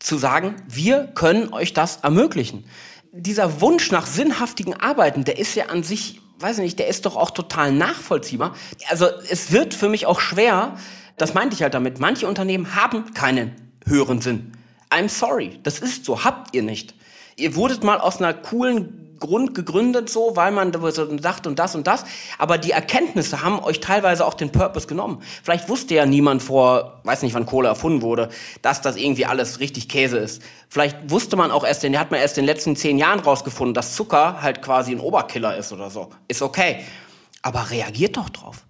zu 0.01 0.19
sagen, 0.19 0.57
wir 0.69 1.05
können 1.15 1.53
euch 1.53 1.73
das 1.73 1.99
ermöglichen. 1.99 2.65
Dieser 3.13 3.61
Wunsch 3.61 3.93
nach 3.93 4.07
sinnhaftigen 4.07 4.75
Arbeiten, 4.75 5.25
der 5.25 5.39
ist 5.39 5.55
ja 5.55 5.67
an 5.67 5.85
sich, 5.85 6.21
weiß 6.41 6.59
ich 6.59 6.65
nicht, 6.65 6.79
der 6.81 6.89
ist 6.89 7.07
doch 7.07 7.17
auch 7.17 7.31
total 7.31 7.73
nachvollziehbar. 7.73 8.55
Also 8.89 9.07
es 9.31 9.53
wird 9.53 9.73
für 9.73 9.89
mich 9.89 10.07
auch 10.07 10.19
schwer, 10.19 10.77
das 11.17 11.33
meinte 11.33 11.55
ich 11.55 11.63
halt 11.63 11.75
damit, 11.75 12.01
manche 12.01 12.27
Unternehmen 12.27 12.75
haben 12.75 13.15
keinen 13.15 13.53
höheren 13.87 14.21
Sinn. 14.21 14.56
I'm 14.91 15.09
sorry, 15.09 15.59
das 15.63 15.79
ist 15.79 16.05
so, 16.05 16.25
habt 16.25 16.55
ihr 16.55 16.63
nicht. 16.63 16.95
Ihr 17.37 17.55
wurdet 17.55 17.85
mal 17.85 17.99
aus 17.99 18.19
einer 18.19 18.33
coolen 18.33 19.07
Grund 19.19 19.55
gegründet, 19.55 20.11
so, 20.11 20.37
weil 20.37 20.53
man 20.53 20.73
sagt 21.21 21.47
und 21.47 21.59
das 21.59 21.75
und 21.75 21.87
das. 21.87 22.05
Aber 22.39 22.59
die 22.59 22.71
Erkenntnisse 22.71 23.43
haben 23.43 23.61
euch 23.61 23.81
teilweise 23.81 24.27
auch 24.27 24.35
den 24.35 24.53
Purpose 24.53 24.87
genommen. 24.87 25.23
Vielleicht 25.43 25.69
wusste 25.69 25.95
ja 25.95 26.07
niemand 26.07 26.43
vor, 26.43 27.01
weiß 27.05 27.23
nicht, 27.23 27.35
wann 27.35 27.47
Kohle 27.47 27.69
erfunden 27.69 28.03
wurde, 28.03 28.29
dass 28.63 28.81
das 28.83 28.97
irgendwie 28.97 29.27
alles 29.27 29.61
richtig 29.61 29.89
Käse 29.89 30.19
ist. 30.19 30.43
Vielleicht 30.69 31.11
wusste 31.11 31.37
man 31.37 31.51
auch 31.51 31.65
erst, 31.65 31.83
den 31.83 31.99
hat 31.99 32.11
man 32.11 32.21
erst 32.21 32.39
in 32.39 32.45
den 32.45 32.55
letzten 32.55 32.77
zehn 32.77 32.99
Jahren 32.99 33.21
rausgefunden, 33.21 33.75
dass 33.75 33.95
Zucker 33.95 34.43
halt 34.43 34.63
quasi 34.63 34.93
ein 34.93 35.01
Oberkiller 35.01 35.57
ist 35.57 35.73
oder 35.73 35.91
so. 35.91 36.11
Ist 36.29 36.43
okay. 36.43 36.85
Aber 37.43 37.71
reagiert 37.71 38.17
doch 38.17 38.29
drauf. 38.29 38.65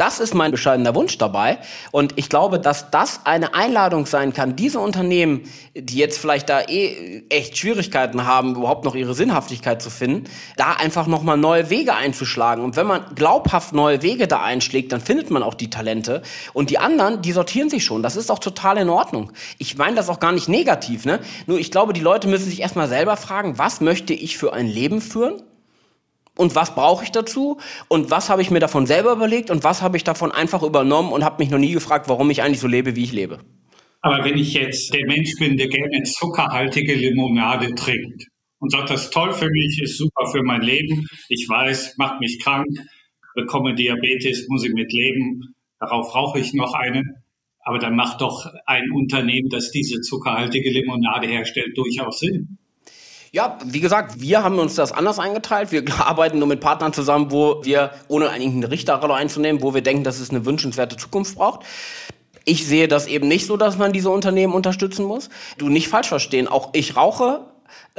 Das 0.00 0.18
ist 0.18 0.34
mein 0.34 0.50
bescheidener 0.50 0.94
Wunsch 0.94 1.18
dabei. 1.18 1.58
Und 1.90 2.14
ich 2.16 2.30
glaube, 2.30 2.58
dass 2.58 2.90
das 2.90 3.20
eine 3.24 3.52
Einladung 3.52 4.06
sein 4.06 4.32
kann, 4.32 4.56
diese 4.56 4.80
Unternehmen, 4.80 5.42
die 5.74 5.98
jetzt 5.98 6.18
vielleicht 6.18 6.48
da 6.48 6.62
eh 6.62 7.24
echt 7.28 7.58
Schwierigkeiten 7.58 8.24
haben, 8.24 8.56
überhaupt 8.56 8.86
noch 8.86 8.94
ihre 8.94 9.12
Sinnhaftigkeit 9.12 9.82
zu 9.82 9.90
finden, 9.90 10.24
da 10.56 10.72
einfach 10.72 11.06
nochmal 11.06 11.36
neue 11.36 11.68
Wege 11.68 11.94
einzuschlagen. 11.94 12.64
Und 12.64 12.76
wenn 12.76 12.86
man 12.86 13.14
glaubhaft 13.14 13.74
neue 13.74 14.00
Wege 14.00 14.26
da 14.26 14.42
einschlägt, 14.42 14.90
dann 14.92 15.02
findet 15.02 15.30
man 15.30 15.42
auch 15.42 15.52
die 15.52 15.68
Talente. 15.68 16.22
Und 16.54 16.70
die 16.70 16.78
anderen, 16.78 17.20
die 17.20 17.32
sortieren 17.32 17.68
sich 17.68 17.84
schon. 17.84 18.02
Das 18.02 18.16
ist 18.16 18.30
auch 18.30 18.38
total 18.38 18.78
in 18.78 18.88
Ordnung. 18.88 19.32
Ich 19.58 19.76
meine 19.76 19.96
das 19.96 20.08
auch 20.08 20.18
gar 20.18 20.32
nicht 20.32 20.48
negativ, 20.48 21.04
ne? 21.04 21.20
Nur 21.46 21.58
ich 21.58 21.70
glaube, 21.70 21.92
die 21.92 22.00
Leute 22.00 22.26
müssen 22.26 22.48
sich 22.48 22.62
erstmal 22.62 22.88
selber 22.88 23.18
fragen, 23.18 23.58
was 23.58 23.82
möchte 23.82 24.14
ich 24.14 24.38
für 24.38 24.54
ein 24.54 24.66
Leben 24.66 25.02
führen? 25.02 25.42
Und 26.40 26.54
was 26.54 26.74
brauche 26.74 27.04
ich 27.04 27.12
dazu 27.12 27.58
und 27.88 28.10
was 28.10 28.30
habe 28.30 28.40
ich 28.40 28.50
mir 28.50 28.60
davon 28.60 28.86
selber 28.86 29.12
überlegt 29.12 29.50
und 29.50 29.62
was 29.62 29.82
habe 29.82 29.98
ich 29.98 30.04
davon 30.04 30.32
einfach 30.32 30.62
übernommen 30.62 31.12
und 31.12 31.22
habe 31.22 31.42
mich 31.42 31.50
noch 31.50 31.58
nie 31.58 31.72
gefragt, 31.72 32.08
warum 32.08 32.30
ich 32.30 32.42
eigentlich 32.42 32.60
so 32.60 32.66
lebe, 32.66 32.96
wie 32.96 33.04
ich 33.04 33.12
lebe. 33.12 33.40
Aber 34.00 34.24
wenn 34.24 34.38
ich 34.38 34.54
jetzt 34.54 34.94
der 34.94 35.06
Mensch 35.06 35.36
bin, 35.38 35.58
der 35.58 35.68
gerne 35.68 36.02
zuckerhaltige 36.04 36.94
Limonade 36.94 37.74
trinkt 37.74 38.24
und 38.58 38.72
sagt, 38.72 38.88
das 38.88 39.04
ist 39.04 39.12
toll 39.12 39.34
für 39.34 39.50
mich, 39.50 39.82
ist 39.82 39.98
super 39.98 40.30
für 40.32 40.42
mein 40.42 40.62
Leben, 40.62 41.06
ich 41.28 41.46
weiß, 41.46 41.96
macht 41.98 42.20
mich 42.20 42.42
krank, 42.42 42.66
bekomme 43.34 43.74
Diabetes, 43.74 44.46
muss 44.48 44.64
ich 44.64 44.72
mit 44.72 44.90
leben, 44.94 45.54
darauf 45.78 46.14
rauche 46.14 46.40
ich 46.40 46.54
noch 46.54 46.72
eine. 46.72 47.02
Aber 47.62 47.78
dann 47.78 47.94
macht 47.94 48.22
doch 48.22 48.46
ein 48.64 48.90
Unternehmen, 48.92 49.50
das 49.50 49.70
diese 49.70 50.00
zuckerhaltige 50.00 50.70
Limonade 50.70 51.26
herstellt, 51.26 51.76
durchaus 51.76 52.20
Sinn. 52.20 52.56
Ja, 53.32 53.58
wie 53.64 53.80
gesagt, 53.80 54.20
wir 54.20 54.42
haben 54.42 54.58
uns 54.58 54.74
das 54.74 54.90
anders 54.90 55.20
eingeteilt. 55.20 55.70
Wir 55.70 55.84
arbeiten 56.00 56.38
nur 56.38 56.48
mit 56.48 56.60
Partnern 56.60 56.92
zusammen, 56.92 57.30
wo 57.30 57.64
wir, 57.64 57.92
ohne 58.08 58.28
eigentlich 58.30 58.54
eine 58.54 58.70
Richterrolle 58.70 59.14
einzunehmen, 59.14 59.62
wo 59.62 59.72
wir 59.72 59.82
denken, 59.82 60.02
dass 60.02 60.18
es 60.18 60.30
eine 60.30 60.44
wünschenswerte 60.44 60.96
Zukunft 60.96 61.36
braucht. 61.36 61.64
Ich 62.44 62.66
sehe 62.66 62.88
das 62.88 63.06
eben 63.06 63.28
nicht 63.28 63.46
so, 63.46 63.56
dass 63.56 63.78
man 63.78 63.92
diese 63.92 64.10
Unternehmen 64.10 64.52
unterstützen 64.54 65.04
muss. 65.04 65.28
Du 65.58 65.68
nicht 65.68 65.88
falsch 65.88 66.08
verstehen. 66.08 66.48
Auch 66.48 66.70
ich 66.72 66.96
rauche 66.96 67.42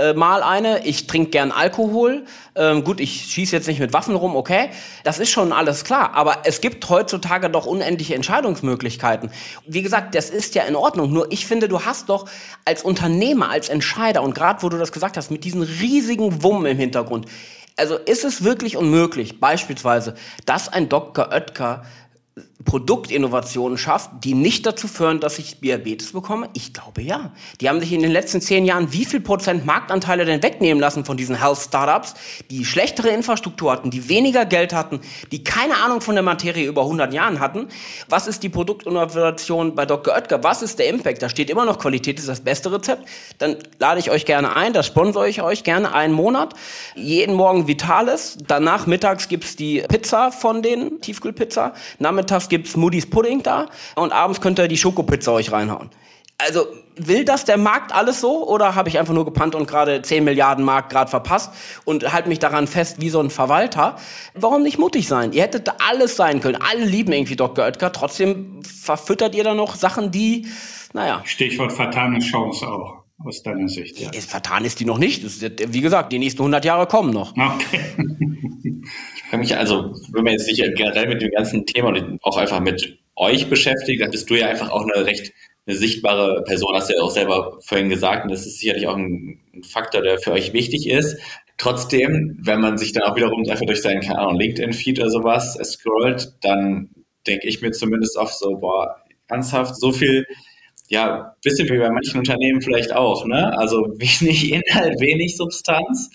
äh, 0.01 0.13
mal 0.13 0.41
eine. 0.43 0.85
Ich 0.85 1.07
trinke 1.07 1.29
gern 1.29 1.51
Alkohol. 1.51 2.25
Ähm, 2.55 2.83
gut, 2.83 2.99
ich 2.99 3.27
schieße 3.31 3.55
jetzt 3.55 3.67
nicht 3.67 3.79
mit 3.79 3.93
Waffen 3.93 4.15
rum, 4.15 4.35
okay. 4.35 4.69
Das 5.03 5.19
ist 5.19 5.29
schon 5.29 5.53
alles 5.53 5.83
klar. 5.83 6.13
Aber 6.15 6.39
es 6.45 6.59
gibt 6.59 6.89
heutzutage 6.89 7.49
doch 7.49 7.65
unendliche 7.65 8.15
Entscheidungsmöglichkeiten. 8.15 9.31
Wie 9.67 9.81
gesagt, 9.81 10.15
das 10.15 10.29
ist 10.29 10.55
ja 10.55 10.63
in 10.63 10.75
Ordnung. 10.75 11.13
Nur 11.13 11.31
ich 11.31 11.45
finde, 11.45 11.67
du 11.67 11.85
hast 11.85 12.09
doch 12.09 12.27
als 12.65 12.83
Unternehmer, 12.83 13.49
als 13.49 13.69
Entscheider 13.69 14.23
und 14.23 14.33
gerade 14.33 14.63
wo 14.63 14.69
du 14.69 14.77
das 14.77 14.91
gesagt 14.91 15.17
hast, 15.17 15.29
mit 15.29 15.43
diesen 15.43 15.61
riesigen 15.61 16.43
Wummen 16.43 16.65
im 16.65 16.77
Hintergrund, 16.77 17.27
also 17.77 17.95
ist 17.95 18.25
es 18.25 18.43
wirklich 18.43 18.77
unmöglich, 18.77 19.39
beispielsweise, 19.39 20.15
dass 20.45 20.67
ein 20.67 20.89
Dr. 20.89 21.29
Oetker 21.31 21.83
Produktinnovationen 22.63 23.77
schafft, 23.77 24.11
die 24.23 24.33
nicht 24.33 24.65
dazu 24.65 24.87
führen, 24.87 25.19
dass 25.19 25.39
ich 25.39 25.59
Diabetes 25.59 26.11
bekomme? 26.11 26.49
Ich 26.53 26.73
glaube 26.73 27.01
ja. 27.01 27.31
Die 27.59 27.69
haben 27.69 27.79
sich 27.79 27.93
in 27.93 28.01
den 28.01 28.11
letzten 28.11 28.41
zehn 28.41 28.65
Jahren 28.65 28.91
wie 28.93 29.05
viel 29.05 29.19
Prozent 29.19 29.65
Marktanteile 29.65 30.25
denn 30.25 30.43
wegnehmen 30.43 30.79
lassen 30.79 31.05
von 31.05 31.17
diesen 31.17 31.35
Health 31.35 31.59
Startups, 31.59 32.13
die 32.49 32.65
schlechtere 32.65 33.09
Infrastruktur 33.09 33.71
hatten, 33.71 33.89
die 33.89 34.09
weniger 34.09 34.45
Geld 34.45 34.73
hatten, 34.73 35.01
die 35.31 35.43
keine 35.43 35.77
Ahnung 35.77 36.01
von 36.01 36.15
der 36.15 36.23
Materie 36.23 36.67
über 36.67 36.81
100 36.81 37.13
Jahren 37.13 37.39
hatten. 37.39 37.67
Was 38.09 38.27
ist 38.27 38.43
die 38.43 38.49
Produktinnovation 38.49 39.75
bei 39.75 39.85
Dr. 39.85 40.13
Oetker? 40.13 40.43
Was 40.43 40.61
ist 40.61 40.79
der 40.79 40.87
Impact? 40.87 41.21
Da 41.21 41.29
steht 41.29 41.49
immer 41.49 41.65
noch 41.65 41.79
Qualität 41.79 42.19
ist 42.19 42.27
das 42.27 42.41
beste 42.41 42.71
Rezept. 42.71 43.07
Dann 43.39 43.57
lade 43.79 43.99
ich 43.99 44.11
euch 44.11 44.25
gerne 44.25 44.55
ein, 44.55 44.73
das 44.73 44.85
sponsere 44.87 45.27
ich 45.27 45.41
euch 45.41 45.63
gerne 45.63 45.93
einen 45.93 46.13
Monat. 46.13 46.53
Jeden 46.95 47.35
Morgen 47.35 47.67
Vitales. 47.67 48.37
Danach 48.47 48.85
mittags 48.85 49.27
gibt's 49.27 49.55
die 49.55 49.83
Pizza 49.87 50.31
von 50.31 50.61
den 50.61 51.01
Tiefkühlpizza. 51.01 51.73
Nachmittags 51.99 52.49
gibt's 52.51 52.75
Moody's 52.75 53.09
Pudding 53.09 53.41
da 53.41 53.67
und 53.95 54.11
abends 54.11 54.41
könnt 54.41 54.59
ihr 54.59 54.67
die 54.67 54.77
Schokopizza 54.77 55.31
euch 55.31 55.51
reinhauen. 55.51 55.89
Also 56.37 56.67
will 56.97 57.23
das 57.23 57.45
der 57.45 57.57
Markt 57.57 57.93
alles 57.93 58.19
so 58.19 58.45
oder 58.47 58.75
habe 58.75 58.89
ich 58.89 58.99
einfach 58.99 59.13
nur 59.13 59.25
gepannt 59.25 59.55
und 59.55 59.67
gerade 59.67 60.01
10 60.01 60.23
Milliarden 60.23 60.65
Mark 60.65 60.89
gerade 60.89 61.09
verpasst 61.09 61.53
und 61.85 62.11
halte 62.11 62.27
mich 62.27 62.39
daran 62.39 62.67
fest 62.67 62.99
wie 62.99 63.09
so 63.09 63.21
ein 63.21 63.29
Verwalter? 63.29 63.95
Warum 64.33 64.63
nicht 64.63 64.79
mutig 64.79 65.07
sein? 65.07 65.31
Ihr 65.31 65.43
hättet 65.43 65.69
alles 65.79 66.17
sein 66.17 66.41
können. 66.41 66.57
Alle 66.61 66.83
lieben 66.83 67.13
irgendwie 67.13 67.37
Dr. 67.37 67.63
Oetker. 67.63 67.91
Trotzdem 67.93 68.61
verfüttert 68.63 69.33
ihr 69.33 69.43
da 69.43 69.53
noch 69.53 69.75
Sachen, 69.75 70.11
die, 70.11 70.47
naja. 70.93 71.21
Stichwort 71.23 71.71
vertane 71.71 72.19
Chance 72.19 72.67
auch 72.67 73.03
aus 73.23 73.43
deiner 73.43 73.69
Sicht. 73.69 73.99
Ja. 73.99 74.09
Vertan 74.11 74.65
ist 74.65 74.79
die 74.79 74.85
noch 74.85 74.97
nicht. 74.97 75.23
Wie 75.73 75.81
gesagt, 75.81 76.11
die 76.11 76.19
nächsten 76.19 76.41
100 76.41 76.65
Jahre 76.65 76.87
kommen 76.87 77.13
noch. 77.13 77.33
Okay. 77.37 77.81
Ich 79.31 79.37
mich 79.37 79.57
also, 79.57 79.95
wenn 80.11 80.23
man 80.23 80.33
jetzt 80.33 80.45
sich 80.45 80.57
generell 80.57 81.07
mit 81.07 81.21
dem 81.21 81.31
ganzen 81.31 81.65
Thema 81.65 81.89
und 81.89 82.19
auch 82.21 82.37
einfach 82.37 82.59
mit 82.59 82.99
euch 83.15 83.49
beschäftigt, 83.49 84.01
dann 84.01 84.11
bist 84.11 84.29
du 84.29 84.35
ja 84.35 84.47
einfach 84.47 84.69
auch 84.69 84.83
eine 84.83 85.05
recht 85.05 85.31
eine 85.67 85.77
sichtbare 85.77 86.43
Person, 86.43 86.75
hast 86.75 86.89
du 86.89 86.95
ja 86.95 87.01
auch 87.01 87.11
selber 87.11 87.59
vorhin 87.61 87.89
gesagt, 87.89 88.23
und 88.23 88.31
das 88.31 88.45
ist 88.45 88.59
sicherlich 88.59 88.87
auch 88.87 88.95
ein, 88.95 89.39
ein 89.53 89.63
Faktor, 89.63 90.01
der 90.01 90.17
für 90.17 90.31
euch 90.31 90.53
wichtig 90.53 90.89
ist. 90.89 91.17
Trotzdem, 91.57 92.39
wenn 92.41 92.59
man 92.59 92.77
sich 92.77 92.93
dann 92.93 93.03
auch 93.03 93.15
wiederum 93.15 93.47
einfach 93.47 93.65
durch 93.65 93.81
seinen, 93.81 94.01
keine 94.01 94.19
Ahnung, 94.19 94.39
LinkedIn-Feed 94.39 94.99
oder 94.99 95.11
sowas 95.11 95.53
scrollt, 95.63 96.33
dann 96.41 96.89
denke 97.27 97.47
ich 97.47 97.61
mir 97.61 97.71
zumindest 97.71 98.17
oft 98.17 98.37
so, 98.37 98.57
boah, 98.57 98.97
ernsthaft, 99.27 99.75
so 99.75 99.91
viel, 99.91 100.25
ja, 100.89 101.35
bisschen 101.43 101.69
wie 101.69 101.77
bei 101.77 101.89
manchen 101.91 102.17
Unternehmen 102.17 102.61
vielleicht 102.61 102.93
auch, 102.93 103.25
ne? 103.25 103.55
Also 103.57 103.77
wenig 103.97 104.51
Inhalt, 104.51 104.99
wenig 104.99 105.37
Substanz. 105.37 106.09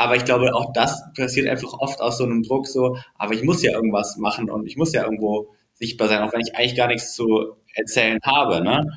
Aber 0.00 0.14
ich 0.14 0.24
glaube, 0.24 0.54
auch 0.54 0.72
das 0.72 1.02
passiert 1.16 1.48
einfach 1.48 1.72
oft 1.72 2.00
aus 2.00 2.18
so 2.18 2.24
einem 2.24 2.44
Druck 2.44 2.68
so, 2.68 2.96
aber 3.16 3.34
ich 3.34 3.42
muss 3.42 3.64
ja 3.64 3.72
irgendwas 3.72 4.16
machen 4.16 4.48
und 4.48 4.64
ich 4.64 4.76
muss 4.76 4.92
ja 4.92 5.02
irgendwo 5.02 5.56
sichtbar 5.74 6.06
sein, 6.06 6.22
auch 6.22 6.32
wenn 6.32 6.40
ich 6.40 6.54
eigentlich 6.54 6.76
gar 6.76 6.86
nichts 6.86 7.14
zu 7.14 7.56
erzählen 7.74 8.20
habe. 8.22 8.62
Ne? 8.62 8.88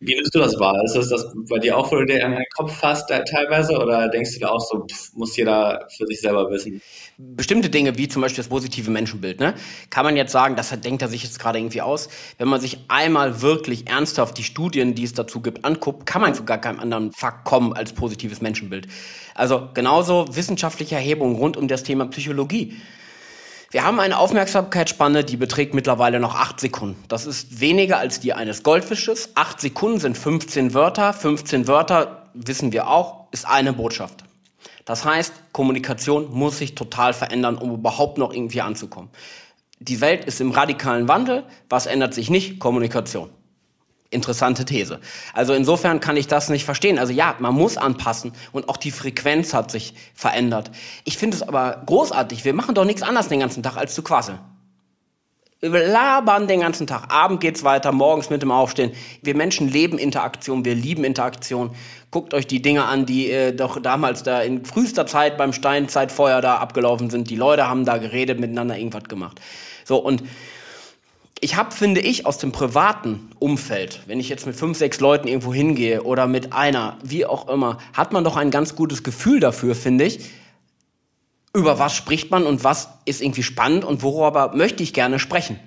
Wie 0.00 0.14
nimmst 0.14 0.32
du 0.32 0.38
das 0.38 0.58
wahr? 0.60 0.80
Ist 0.84 0.94
das, 0.94 1.08
das 1.08 1.26
bei 1.48 1.58
dir 1.58 1.76
auch, 1.76 1.90
wo 1.90 1.96
du 1.96 2.06
dir 2.06 2.24
an 2.24 2.30
den 2.30 2.44
Kopf 2.56 2.72
fasst 2.72 3.08
teilweise 3.08 3.76
oder 3.76 4.08
denkst 4.08 4.34
du 4.34 4.40
da 4.40 4.50
auch 4.50 4.60
so, 4.60 4.86
pff, 4.86 5.12
muss 5.14 5.36
jeder 5.36 5.88
für 5.96 6.06
sich 6.06 6.20
selber 6.20 6.48
wissen? 6.50 6.80
Bestimmte 7.16 7.68
Dinge, 7.68 7.98
wie 7.98 8.06
zum 8.06 8.22
Beispiel 8.22 8.36
das 8.36 8.48
positive 8.48 8.92
Menschenbild, 8.92 9.40
ne? 9.40 9.54
kann 9.90 10.04
man 10.04 10.16
jetzt 10.16 10.30
sagen, 10.30 10.54
das 10.54 10.70
denkt 10.80 11.02
er 11.02 11.08
sich 11.08 11.24
jetzt 11.24 11.40
gerade 11.40 11.58
irgendwie 11.58 11.82
aus. 11.82 12.08
Wenn 12.38 12.46
man 12.46 12.60
sich 12.60 12.78
einmal 12.86 13.42
wirklich 13.42 13.88
ernsthaft 13.88 14.38
die 14.38 14.44
Studien, 14.44 14.94
die 14.94 15.02
es 15.02 15.14
dazu 15.14 15.40
gibt, 15.40 15.64
anguckt, 15.64 16.06
kann 16.06 16.22
man 16.22 16.32
zu 16.32 16.44
gar 16.44 16.58
keinem 16.58 16.78
anderen 16.78 17.10
Fakt 17.10 17.44
kommen 17.44 17.72
als 17.72 17.92
positives 17.92 18.40
Menschenbild. 18.40 18.86
Also 19.34 19.68
genauso 19.74 20.26
wissenschaftliche 20.30 20.94
Erhebungen 20.94 21.34
rund 21.34 21.56
um 21.56 21.66
das 21.66 21.82
Thema 21.82 22.06
Psychologie. 22.06 22.76
Wir 23.70 23.84
haben 23.84 24.00
eine 24.00 24.16
Aufmerksamkeitsspanne, 24.18 25.24
die 25.24 25.36
beträgt 25.36 25.74
mittlerweile 25.74 26.20
noch 26.20 26.34
acht 26.34 26.58
Sekunden. 26.58 27.04
Das 27.08 27.26
ist 27.26 27.60
weniger 27.60 27.98
als 27.98 28.18
die 28.18 28.32
eines 28.32 28.62
Goldfisches. 28.62 29.32
Acht 29.34 29.60
Sekunden 29.60 30.00
sind 30.00 30.16
15 30.16 30.72
Wörter. 30.72 31.12
15 31.12 31.68
Wörter, 31.68 32.30
wissen 32.32 32.72
wir 32.72 32.88
auch, 32.88 33.26
ist 33.30 33.46
eine 33.46 33.74
Botschaft. 33.74 34.24
Das 34.86 35.04
heißt, 35.04 35.34
Kommunikation 35.52 36.32
muss 36.32 36.56
sich 36.56 36.76
total 36.76 37.12
verändern, 37.12 37.58
um 37.58 37.74
überhaupt 37.74 38.16
noch 38.16 38.32
irgendwie 38.32 38.62
anzukommen. 38.62 39.10
Die 39.80 40.00
Welt 40.00 40.24
ist 40.24 40.40
im 40.40 40.50
radikalen 40.50 41.06
Wandel. 41.06 41.44
Was 41.68 41.84
ändert 41.84 42.14
sich 42.14 42.30
nicht? 42.30 42.58
Kommunikation. 42.60 43.28
Interessante 44.10 44.64
These. 44.64 45.00
Also 45.34 45.52
insofern 45.52 46.00
kann 46.00 46.16
ich 46.16 46.26
das 46.26 46.48
nicht 46.48 46.64
verstehen. 46.64 46.98
Also 46.98 47.12
ja, 47.12 47.36
man 47.40 47.54
muss 47.54 47.76
anpassen 47.76 48.32
und 48.52 48.70
auch 48.70 48.78
die 48.78 48.90
Frequenz 48.90 49.52
hat 49.52 49.70
sich 49.70 49.92
verändert. 50.14 50.70
Ich 51.04 51.18
finde 51.18 51.36
es 51.36 51.42
aber 51.42 51.82
großartig. 51.84 52.44
Wir 52.46 52.54
machen 52.54 52.74
doch 52.74 52.86
nichts 52.86 53.02
anderes 53.02 53.28
den 53.28 53.40
ganzen 53.40 53.62
Tag 53.62 53.76
als 53.76 53.94
zu 53.94 54.02
quasseln. 54.02 54.38
Wir 55.60 55.88
labern 55.88 56.46
den 56.46 56.60
ganzen 56.60 56.86
Tag. 56.86 57.12
Abend 57.12 57.40
geht's 57.40 57.64
weiter, 57.64 57.90
morgens 57.90 58.30
mit 58.30 58.42
dem 58.42 58.52
Aufstehen. 58.52 58.92
Wir 59.22 59.34
Menschen 59.34 59.68
leben 59.68 59.98
Interaktion, 59.98 60.64
wir 60.64 60.76
lieben 60.76 61.02
Interaktion. 61.02 61.74
Guckt 62.12 62.32
euch 62.32 62.46
die 62.46 62.62
Dinge 62.62 62.84
an, 62.84 63.06
die 63.06 63.28
äh, 63.30 63.52
doch 63.52 63.82
damals 63.82 64.22
da 64.22 64.40
in 64.40 64.64
frühester 64.64 65.04
Zeit 65.06 65.36
beim 65.36 65.52
Steinzeitfeuer 65.52 66.40
da 66.40 66.58
abgelaufen 66.58 67.10
sind. 67.10 67.28
Die 67.28 67.36
Leute 67.36 67.68
haben 67.68 67.84
da 67.84 67.98
geredet, 67.98 68.38
miteinander 68.38 68.78
irgendwas 68.78 69.04
gemacht. 69.04 69.40
So 69.84 69.98
und 69.98 70.22
ich 71.40 71.56
habe, 71.56 71.72
finde 71.72 72.00
ich, 72.00 72.26
aus 72.26 72.38
dem 72.38 72.52
privaten 72.52 73.30
Umfeld, 73.38 74.00
wenn 74.06 74.20
ich 74.20 74.28
jetzt 74.28 74.46
mit 74.46 74.56
fünf, 74.56 74.76
sechs 74.76 75.00
Leuten 75.00 75.28
irgendwo 75.28 75.54
hingehe 75.54 76.02
oder 76.02 76.26
mit 76.26 76.52
einer, 76.52 76.98
wie 77.02 77.26
auch 77.26 77.48
immer, 77.48 77.78
hat 77.92 78.12
man 78.12 78.24
doch 78.24 78.36
ein 78.36 78.50
ganz 78.50 78.74
gutes 78.74 79.02
Gefühl 79.02 79.40
dafür, 79.40 79.74
finde 79.74 80.04
ich, 80.04 80.20
über 81.54 81.78
was 81.78 81.94
spricht 81.94 82.30
man 82.30 82.44
und 82.44 82.64
was 82.64 82.88
ist 83.04 83.22
irgendwie 83.22 83.42
spannend 83.42 83.84
und 83.84 84.02
worüber 84.02 84.52
möchte 84.54 84.82
ich 84.82 84.92
gerne 84.92 85.18
sprechen. 85.18 85.58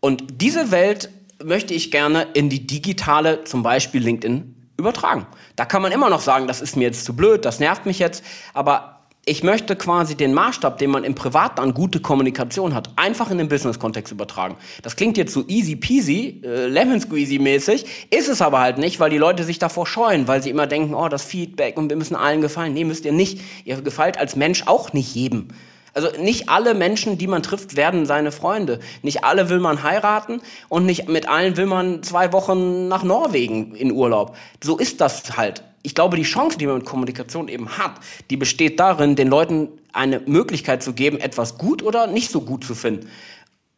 Und 0.00 0.24
diese 0.40 0.70
Welt 0.70 1.10
möchte 1.42 1.74
ich 1.74 1.90
gerne 1.90 2.28
in 2.34 2.48
die 2.48 2.66
digitale, 2.66 3.44
zum 3.44 3.62
Beispiel 3.62 4.02
LinkedIn, 4.02 4.70
übertragen. 4.76 5.26
Da 5.56 5.64
kann 5.66 5.82
man 5.82 5.92
immer 5.92 6.08
noch 6.08 6.20
sagen, 6.20 6.46
das 6.46 6.60
ist 6.60 6.76
mir 6.76 6.84
jetzt 6.84 7.04
zu 7.04 7.14
blöd, 7.14 7.44
das 7.44 7.60
nervt 7.60 7.84
mich 7.84 7.98
jetzt, 7.98 8.24
aber 8.54 8.99
ich 9.26 9.42
möchte 9.42 9.76
quasi 9.76 10.14
den 10.14 10.32
Maßstab, 10.32 10.78
den 10.78 10.90
man 10.90 11.04
im 11.04 11.14
Privaten 11.14 11.60
an 11.60 11.74
gute 11.74 12.00
Kommunikation 12.00 12.74
hat, 12.74 12.90
einfach 12.96 13.30
in 13.30 13.36
den 13.36 13.48
Business-Kontext 13.48 14.12
übertragen. 14.12 14.56
Das 14.82 14.96
klingt 14.96 15.18
jetzt 15.18 15.34
so 15.34 15.44
easy 15.46 15.76
peasy, 15.76 16.40
äh, 16.42 16.66
lemon 16.66 17.00
squeezy 17.00 17.38
mäßig, 17.38 17.84
ist 18.10 18.28
es 18.28 18.40
aber 18.40 18.60
halt 18.60 18.78
nicht, 18.78 18.98
weil 18.98 19.10
die 19.10 19.18
Leute 19.18 19.44
sich 19.44 19.58
davor 19.58 19.86
scheuen, 19.86 20.26
weil 20.26 20.42
sie 20.42 20.48
immer 20.48 20.66
denken, 20.66 20.94
oh, 20.94 21.08
das 21.08 21.22
Feedback 21.22 21.76
und 21.76 21.90
wir 21.90 21.96
müssen 21.96 22.16
allen 22.16 22.40
gefallen. 22.40 22.72
Nee, 22.72 22.84
müsst 22.84 23.04
ihr 23.04 23.12
nicht. 23.12 23.40
Ihr 23.64 23.82
gefällt 23.82 24.18
als 24.18 24.36
Mensch 24.36 24.66
auch 24.66 24.94
nicht 24.94 25.14
jedem. 25.14 25.48
Also 25.92 26.08
nicht 26.20 26.48
alle 26.48 26.74
Menschen, 26.74 27.18
die 27.18 27.26
man 27.26 27.42
trifft, 27.42 27.76
werden 27.76 28.06
seine 28.06 28.32
Freunde. 28.32 28.78
Nicht 29.02 29.24
alle 29.24 29.50
will 29.50 29.60
man 29.60 29.82
heiraten 29.82 30.40
und 30.68 30.86
nicht 30.86 31.08
mit 31.08 31.28
allen 31.28 31.56
will 31.56 31.66
man 31.66 32.02
zwei 32.02 32.32
Wochen 32.32 32.88
nach 32.88 33.02
Norwegen 33.02 33.74
in 33.74 33.92
Urlaub. 33.92 34.36
So 34.62 34.78
ist 34.78 35.00
das 35.00 35.36
halt 35.36 35.64
ich 35.82 35.94
glaube, 35.94 36.16
die 36.16 36.24
Chance, 36.24 36.58
die 36.58 36.66
man 36.66 36.78
mit 36.78 36.86
Kommunikation 36.86 37.48
eben 37.48 37.78
hat, 37.78 37.94
die 38.28 38.36
besteht 38.36 38.78
darin, 38.80 39.16
den 39.16 39.28
Leuten 39.28 39.68
eine 39.92 40.20
Möglichkeit 40.20 40.82
zu 40.82 40.92
geben, 40.92 41.18
etwas 41.18 41.58
gut 41.58 41.82
oder 41.82 42.06
nicht 42.06 42.30
so 42.30 42.42
gut 42.42 42.64
zu 42.64 42.74
finden. 42.74 43.08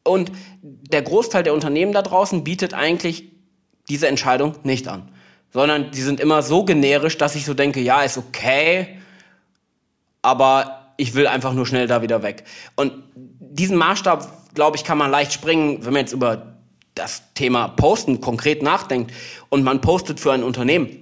Und 0.04 0.32
der 0.62 1.02
Großteil 1.02 1.42
der 1.44 1.54
Unternehmen 1.54 1.92
da 1.92 2.02
draußen 2.02 2.42
bietet 2.42 2.74
eigentlich 2.74 3.30
diese 3.88 4.08
Entscheidung 4.08 4.56
nicht 4.64 4.88
an, 4.88 5.10
sondern 5.52 5.90
die 5.92 6.00
sind 6.00 6.18
immer 6.18 6.42
so 6.42 6.64
generisch, 6.64 7.18
dass 7.18 7.36
ich 7.36 7.44
so 7.44 7.54
denke, 7.54 7.80
ja, 7.80 8.02
ist 8.02 8.18
okay, 8.18 8.98
aber 10.22 10.94
ich 10.96 11.14
will 11.14 11.26
einfach 11.26 11.52
nur 11.52 11.66
schnell 11.66 11.86
da 11.86 12.02
wieder 12.02 12.22
weg. 12.22 12.44
Und 12.74 12.92
diesen 13.38 13.76
Maßstab, 13.76 14.54
glaube 14.54 14.76
ich, 14.76 14.84
kann 14.84 14.98
man 14.98 15.10
leicht 15.10 15.32
springen, 15.32 15.84
wenn 15.84 15.92
man 15.92 16.00
jetzt 16.00 16.12
über 16.12 16.56
das 16.94 17.22
Thema 17.34 17.68
Posten 17.68 18.20
konkret 18.20 18.62
nachdenkt 18.62 19.12
und 19.48 19.62
man 19.62 19.80
postet 19.80 20.20
für 20.20 20.32
ein 20.32 20.42
Unternehmen. 20.42 21.01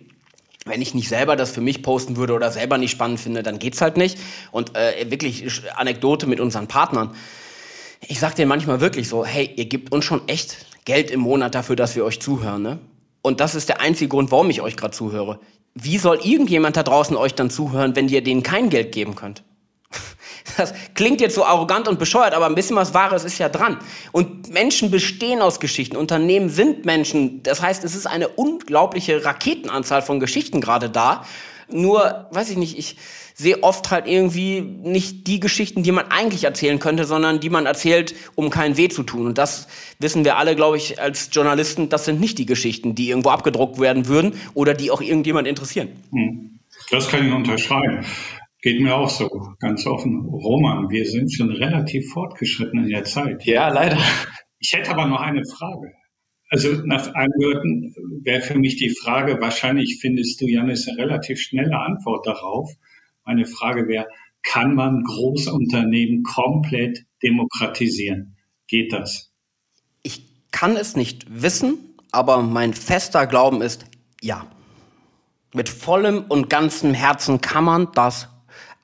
Wenn 0.71 0.81
ich 0.81 0.95
nicht 0.95 1.09
selber 1.09 1.35
das 1.37 1.51
für 1.51 1.61
mich 1.61 1.83
posten 1.83 2.17
würde 2.17 2.33
oder 2.33 2.51
selber 2.51 2.79
nicht 2.79 2.93
spannend 2.93 3.19
finde, 3.19 3.43
dann 3.43 3.59
geht's 3.59 3.81
halt 3.81 3.97
nicht. 3.97 4.19
Und 4.53 4.77
äh, 4.77 5.11
wirklich 5.11 5.63
Anekdote 5.75 6.27
mit 6.27 6.39
unseren 6.39 6.69
Partnern. 6.69 7.15
Ich 8.07 8.21
sag 8.21 8.37
denen 8.37 8.49
manchmal 8.49 8.81
wirklich 8.81 9.09
so, 9.09 9.25
hey, 9.25 9.51
ihr 9.57 9.67
gebt 9.67 9.93
uns 9.93 10.05
schon 10.05 10.27
echt 10.29 10.57
Geld 10.85 11.11
im 11.11 11.21
Monat 11.21 11.55
dafür, 11.55 11.77
dass 11.77 11.97
wir 11.97 12.05
euch 12.05 12.21
zuhören, 12.21 12.63
ne? 12.63 12.79
Und 13.23 13.41
das 13.41 13.55
ist 13.55 13.69
der 13.69 13.81
einzige 13.81 14.09
Grund, 14.09 14.31
warum 14.31 14.49
ich 14.49 14.63
euch 14.63 14.77
gerade 14.77 14.95
zuhöre. 14.95 15.41
Wie 15.75 15.99
soll 15.99 16.21
irgendjemand 16.23 16.77
da 16.77 16.83
draußen 16.83 17.17
euch 17.17 17.35
dann 17.35 17.51
zuhören, 17.51 17.95
wenn 17.95 18.09
ihr 18.09 18.23
denen 18.23 18.43
kein 18.43 18.71
Geld 18.71 18.93
geben 18.93 19.15
könnt? 19.15 19.43
Das 20.57 20.75
klingt 20.95 21.21
jetzt 21.21 21.35
so 21.35 21.45
arrogant 21.45 21.89
und 21.89 21.99
bescheuert, 21.99 22.35
aber 22.35 22.47
ein 22.47 22.55
bisschen 22.55 22.77
was 22.77 22.95
Wahres 22.95 23.25
ist 23.25 23.39
ja 23.39 23.49
dran. 23.49 23.79
Und 24.13 24.51
Menschen 24.51 24.91
bestehen 24.91 25.43
aus 25.43 25.61
Geschichten. 25.61 25.97
Unternehmen 25.97 26.49
sind 26.49 26.85
Menschen. 26.85 27.43
Das 27.43 27.63
heißt, 27.63 27.85
es 27.85 27.95
ist 27.95 28.07
eine 28.07 28.29
unglaubliche 28.29 29.25
Raketenanzahl 29.25 30.03
von 30.03 30.21
Geschichten 30.21 30.61
gerade 30.61 30.91
da. 30.91 31.25
Nur, 31.73 32.27
weiß 32.31 32.51
ich 32.51 32.57
nicht, 32.57 32.79
ich 32.79 32.97
sehe 33.41 33.63
oft 33.63 33.91
halt 33.91 34.07
irgendwie 34.07 34.61
nicht 34.61 35.27
die 35.27 35.41
Geschichten, 35.41 35.83
die 35.83 35.93
man 35.93 36.11
eigentlich 36.11 36.45
erzählen 36.45 36.79
könnte, 36.79 37.05
sondern 37.05 37.41
die 37.41 37.49
man 37.49 37.65
erzählt, 37.65 38.15
um 38.35 38.51
keinen 38.51 38.77
Weh 38.77 38.89
zu 38.89 39.03
tun. 39.03 39.27
Und 39.27 39.39
das 39.39 39.67
wissen 39.99 40.25
wir 40.25 40.37
alle, 40.37 40.55
glaube 40.57 40.77
ich, 40.77 41.01
als 41.01 41.31
Journalisten, 41.33 41.89
das 41.89 42.05
sind 42.05 42.21
nicht 42.21 42.39
die 42.39 42.47
Geschichten, 42.47 42.95
die 42.95 43.09
irgendwo 43.09 43.31
abgedruckt 43.31 43.81
werden 43.81 44.09
würden 44.09 44.39
oder 44.55 44.75
die 44.75 44.91
auch 44.91 45.01
irgendjemand 45.01 45.49
interessieren. 45.49 45.89
Hm. 46.13 46.59
Das 46.91 47.09
kann 47.09 47.27
ich 47.27 47.33
unterschreiben. 47.33 48.05
Geht 48.63 48.81
mir 48.81 48.95
auch 48.95 49.09
so, 49.09 49.55
ganz 49.59 49.87
offen. 49.87 50.27
Roman, 50.27 50.91
wir 50.91 51.07
sind 51.07 51.33
schon 51.33 51.51
relativ 51.51 52.13
fortgeschritten 52.13 52.85
in 52.85 52.91
der 52.91 53.05
Zeit. 53.05 53.45
Ja, 53.45 53.69
leider. 53.69 53.99
Ich 54.59 54.75
hätte 54.75 54.91
aber 54.91 55.07
noch 55.07 55.21
eine 55.21 55.45
Frage. 55.47 55.93
Also 56.51 56.73
nach 56.85 57.15
Angehörten 57.15 57.95
wäre 58.23 58.43
für 58.43 58.59
mich 58.59 58.77
die 58.77 58.91
Frage, 58.91 59.41
wahrscheinlich 59.41 59.99
findest 60.01 60.41
du, 60.41 60.47
Janis, 60.47 60.89
eine 60.89 60.99
relativ 60.99 61.41
schnelle 61.41 61.79
Antwort 61.79 62.27
darauf. 62.27 62.71
Meine 63.25 63.47
Frage 63.47 63.87
wäre, 63.89 64.09
kann 64.43 64.75
man 64.75 65.05
Großunternehmen 65.05 66.23
komplett 66.23 67.07
demokratisieren? 67.23 68.37
Geht 68.67 68.93
das? 68.93 69.33
Ich 70.03 70.51
kann 70.51 70.77
es 70.77 70.97
nicht 70.97 71.43
wissen, 71.43 71.79
aber 72.11 72.43
mein 72.43 72.75
fester 72.75 73.27
Glauben 73.27 73.63
ist 73.63 73.87
ja. 74.21 74.47
Mit 75.55 75.69
vollem 75.69 76.25
und 76.29 76.51
ganzem 76.51 76.95
Herzen 76.95 77.41
kann 77.41 77.65
man 77.65 77.89
das 77.95 78.29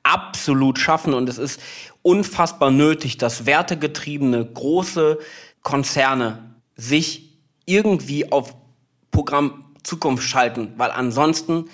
absolut 0.07 0.79
schaffen 0.79 1.15
und 1.15 1.29
es 1.29 1.39
ist 1.39 1.61
unfassbar 2.03 2.71
nötig, 2.71 3.19
dass 3.19 3.45
wertegetriebene 3.45 4.45
große 4.45 5.19
Konzerne 5.63 6.55
sich 6.77 7.33
irgendwie 7.65 8.31
auf 8.31 8.55
Programm 9.11 9.65
Zukunft 9.83 10.29
schalten, 10.29 10.73
weil 10.77 10.91
ansonsten 10.91 11.67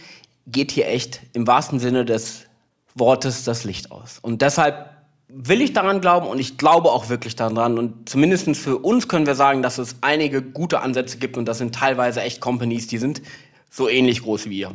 geht 0.46 0.70
hier 0.70 0.88
echt 0.88 1.20
im 1.34 1.46
wahrsten 1.46 1.78
Sinne 1.78 2.04
des 2.04 2.46
Wortes 2.94 3.44
das 3.44 3.64
Licht 3.64 3.90
aus. 3.90 4.18
Und 4.20 4.42
deshalb 4.42 4.90
will 5.28 5.62
ich 5.62 5.72
daran 5.72 6.00
glauben 6.00 6.26
und 6.26 6.38
ich 6.38 6.58
glaube 6.58 6.90
auch 6.90 7.08
wirklich 7.08 7.36
daran. 7.36 7.78
Und 7.78 8.08
zumindest 8.08 8.56
für 8.56 8.78
uns 8.78 9.08
können 9.08 9.26
wir 9.26 9.34
sagen, 9.34 9.62
dass 9.62 9.78
es 9.78 9.96
einige 10.02 10.42
gute 10.42 10.80
Ansätze 10.80 11.18
gibt 11.18 11.36
und 11.36 11.46
das 11.46 11.58
sind 11.58 11.74
teilweise 11.74 12.20
echt 12.22 12.40
Companies, 12.40 12.86
die 12.86 12.98
sind 12.98 13.22
so 13.70 13.88
ähnlich 13.88 14.22
groß 14.22 14.46
wie 14.46 14.60
ihr. 14.60 14.72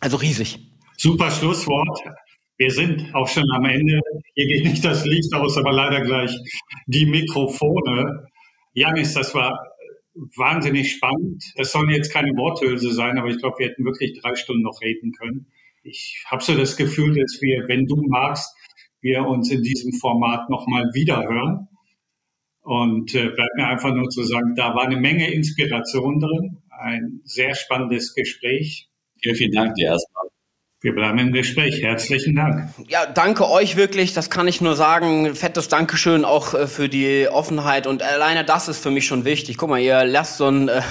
Also 0.00 0.16
riesig. 0.18 0.60
Super 0.96 1.30
Schlusswort. 1.30 2.00
Wir 2.58 2.70
sind 2.72 3.14
auch 3.14 3.28
schon 3.28 3.48
am 3.52 3.64
Ende. 3.64 4.00
Hier 4.34 4.46
geht 4.46 4.64
nicht 4.64 4.84
das 4.84 5.04
Licht 5.04 5.32
aus, 5.32 5.56
aber 5.56 5.72
leider 5.72 6.00
gleich 6.02 6.36
die 6.86 7.06
Mikrofone. 7.06 8.26
Janis, 8.74 9.14
das 9.14 9.32
war 9.34 9.64
wahnsinnig 10.36 10.92
spannend. 10.92 11.44
Es 11.56 11.70
sollen 11.70 11.90
jetzt 11.90 12.12
keine 12.12 12.36
Worthülse 12.36 12.92
sein, 12.92 13.16
aber 13.16 13.28
ich 13.28 13.38
glaube, 13.38 13.60
wir 13.60 13.68
hätten 13.68 13.84
wirklich 13.84 14.20
drei 14.20 14.34
Stunden 14.34 14.62
noch 14.62 14.80
reden 14.82 15.12
können. 15.12 15.46
Ich 15.84 16.24
habe 16.26 16.42
so 16.42 16.56
das 16.56 16.76
Gefühl, 16.76 17.14
dass 17.14 17.38
wir, 17.40 17.68
wenn 17.68 17.86
du 17.86 18.02
magst, 18.08 18.52
wir 19.00 19.24
uns 19.26 19.50
in 19.50 19.62
diesem 19.62 19.92
Format 19.92 20.50
nochmal 20.50 20.90
wiederhören. 20.92 21.68
Und 22.60 23.14
äh, 23.14 23.30
bleibt 23.30 23.56
mir 23.56 23.66
einfach 23.68 23.94
nur 23.94 24.10
zu 24.10 24.24
sagen, 24.24 24.54
da 24.54 24.74
war 24.74 24.84
eine 24.84 24.98
Menge 24.98 25.32
Inspiration 25.32 26.20
drin, 26.20 26.58
ein 26.70 27.20
sehr 27.24 27.54
spannendes 27.54 28.14
Gespräch. 28.14 28.90
Vielen, 29.22 29.36
vielen 29.36 29.52
Dank 29.52 29.74
dir 29.76 29.86
erstmal. 29.86 30.28
Wir 30.80 30.94
bleiben 30.94 31.18
im 31.18 31.32
Gespräch. 31.32 31.82
Herzlichen 31.82 32.36
Dank. 32.36 32.72
Ja, 32.86 33.04
danke 33.06 33.50
euch 33.50 33.74
wirklich. 33.74 34.14
Das 34.14 34.30
kann 34.30 34.46
ich 34.46 34.60
nur 34.60 34.76
sagen. 34.76 35.34
Fettes 35.34 35.66
Dankeschön 35.66 36.24
auch 36.24 36.54
äh, 36.54 36.68
für 36.68 36.88
die 36.88 37.26
Offenheit. 37.28 37.88
Und 37.88 38.00
alleine 38.00 38.44
das 38.44 38.68
ist 38.68 38.80
für 38.80 38.92
mich 38.92 39.04
schon 39.04 39.24
wichtig. 39.24 39.56
Guck 39.56 39.70
mal, 39.70 39.80
ihr 39.80 40.04
lasst 40.04 40.36
so 40.36 40.46
ein, 40.46 40.68
äh, 40.68 40.82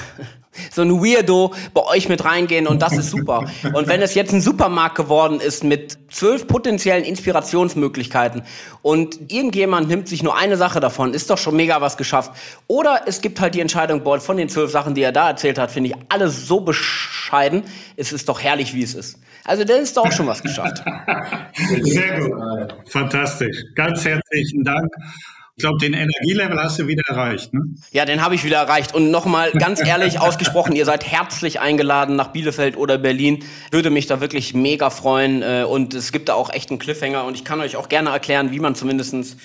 so 0.72 0.82
ein 0.82 1.02
Weirdo 1.02 1.54
bei 1.74 1.84
euch 1.84 2.10
mit 2.10 2.24
reingehen 2.26 2.68
und 2.68 2.82
das 2.82 2.94
ist 2.94 3.12
super. 3.12 3.46
Und 3.74 3.88
wenn 3.88 4.02
es 4.02 4.16
jetzt 4.16 4.34
ein 4.34 4.42
Supermarkt 4.42 4.96
geworden 4.96 5.40
ist 5.40 5.64
mit 5.64 5.98
zwölf 6.10 6.48
potenziellen 6.48 7.04
Inspirationsmöglichkeiten 7.04 8.44
und 8.82 9.32
irgendjemand 9.32 9.88
nimmt 9.88 10.08
sich 10.08 10.24
nur 10.24 10.38
eine 10.38 10.58
Sache 10.58 10.80
davon, 10.80 11.14
ist 11.14 11.30
doch 11.30 11.38
schon 11.38 11.56
mega 11.56 11.82
was 11.82 11.98
geschafft. 11.98 12.32
Oder 12.68 13.02
es 13.06 13.22
gibt 13.22 13.40
halt 13.40 13.56
die 13.56 13.62
Entscheidung, 13.62 14.04
boah, 14.04 14.20
von 14.20 14.38
den 14.38 14.50
zwölf 14.50 14.72
Sachen, 14.72 14.96
die 14.96 15.02
er 15.02 15.12
da 15.12 15.30
erzählt 15.30 15.58
hat, 15.58 15.72
finde 15.72 15.90
ich 15.90 15.96
alles 16.10 16.48
so 16.48 16.62
bescheiden. 16.62 17.64
Es 17.96 18.12
ist 18.12 18.30
doch 18.30 18.42
herrlich, 18.42 18.74
wie 18.74 18.84
es 18.84 18.94
ist. 18.94 19.20
Also 19.44 19.64
das 19.64 19.80
ist 19.80 19.98
doch 19.98 20.12
schon 20.12 20.28
was 20.28 20.44
geschafft. 20.44 20.84
Sehr 21.82 22.20
gut. 22.20 22.76
Fantastisch. 22.90 23.64
Ganz 23.76 24.04
herzlichen 24.04 24.64
Dank. 24.64 24.92
Ich 25.60 25.64
glaube, 25.64 25.80
den 25.80 25.94
Energielevel 25.94 26.62
hast 26.62 26.78
du 26.78 26.86
wieder 26.86 27.02
erreicht. 27.08 27.52
Ne? 27.52 27.62
Ja, 27.92 28.06
den 28.06 28.24
habe 28.24 28.36
ich 28.36 28.44
wieder 28.44 28.58
erreicht. 28.58 28.94
Und 28.94 29.10
nochmal 29.10 29.52
ganz 29.54 29.84
ehrlich 29.84 30.20
ausgesprochen, 30.20 30.76
ihr 30.76 30.86
seid 30.86 31.04
herzlich 31.04 31.60
eingeladen 31.60 32.16
nach 32.16 32.28
Bielefeld 32.28 32.78
oder 32.78 33.00
Berlin. 33.00 33.44
Würde 33.72 33.90
mich 33.90 34.06
da 34.06 34.22
wirklich 34.22 34.54
mega 34.54 34.92
freuen. 34.92 35.42
Äh, 35.42 35.66
und 35.68 35.96
es 35.96 36.12
gibt 36.12 36.30
da 36.30 36.36
auch 36.36 36.54
echt 36.54 36.70
einen 36.70 36.78
Cliffhanger. 36.78 37.26
Und 37.26 37.34
ich 37.34 37.44
kann 37.44 37.60
euch 37.60 37.76
auch 37.76 37.90
gerne 37.90 38.12
erklären, 38.12 38.52
wie 38.52 38.60
man 38.60 38.76
zumindestens 38.76 39.38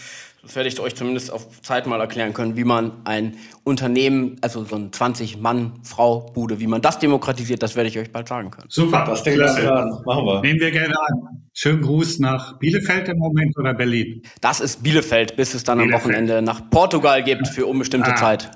das 0.43 0.57
werde 0.57 0.68
ich 0.68 0.80
euch 0.80 0.97
zumindest 0.97 1.32
auf 1.32 1.62
Zeit 1.62 1.86
mal 1.86 2.01
erklären 2.01 2.34
können, 2.34 2.57
wie 2.57 2.64
man 2.64 2.90
ein 3.05 3.36
Unternehmen, 3.62 4.36
also 4.40 4.64
so 4.64 4.74
ein 4.74 4.90
20-Mann-Frau-Bude, 4.90 6.59
wie 6.59 6.66
man 6.66 6.82
das 6.82 6.99
demokratisiert, 6.99 7.62
das 7.62 7.76
werde 7.76 7.88
ich 7.88 7.99
euch 7.99 8.11
bald 8.11 8.26
sagen 8.26 8.51
können. 8.51 8.66
Super, 8.68 9.05
das 9.07 9.22
Klasse. 9.22 9.62
machen 10.05 10.24
wir. 10.26 10.40
Nehmen 10.43 10.59
wir 10.59 10.72
gerne 10.72 10.95
an. 10.99 11.45
Schönen 11.55 11.82
Gruß 11.82 12.18
nach 12.18 12.59
Bielefeld 12.59 13.09
im 13.09 13.18
Moment 13.18 13.57
oder 13.57 13.72
Berlin? 13.72 14.22
Das 14.40 14.59
ist 14.59 14.82
Bielefeld, 14.82 15.36
bis 15.36 15.55
es 15.55 15.62
dann 15.62 15.78
Bielefeld. 15.78 16.03
am 16.03 16.11
Wochenende 16.11 16.43
nach 16.43 16.68
Portugal 16.70 17.22
gibt 17.22 17.47
für 17.47 17.66
unbestimmte 17.66 18.12
ah, 18.12 18.16
Zeit. 18.16 18.51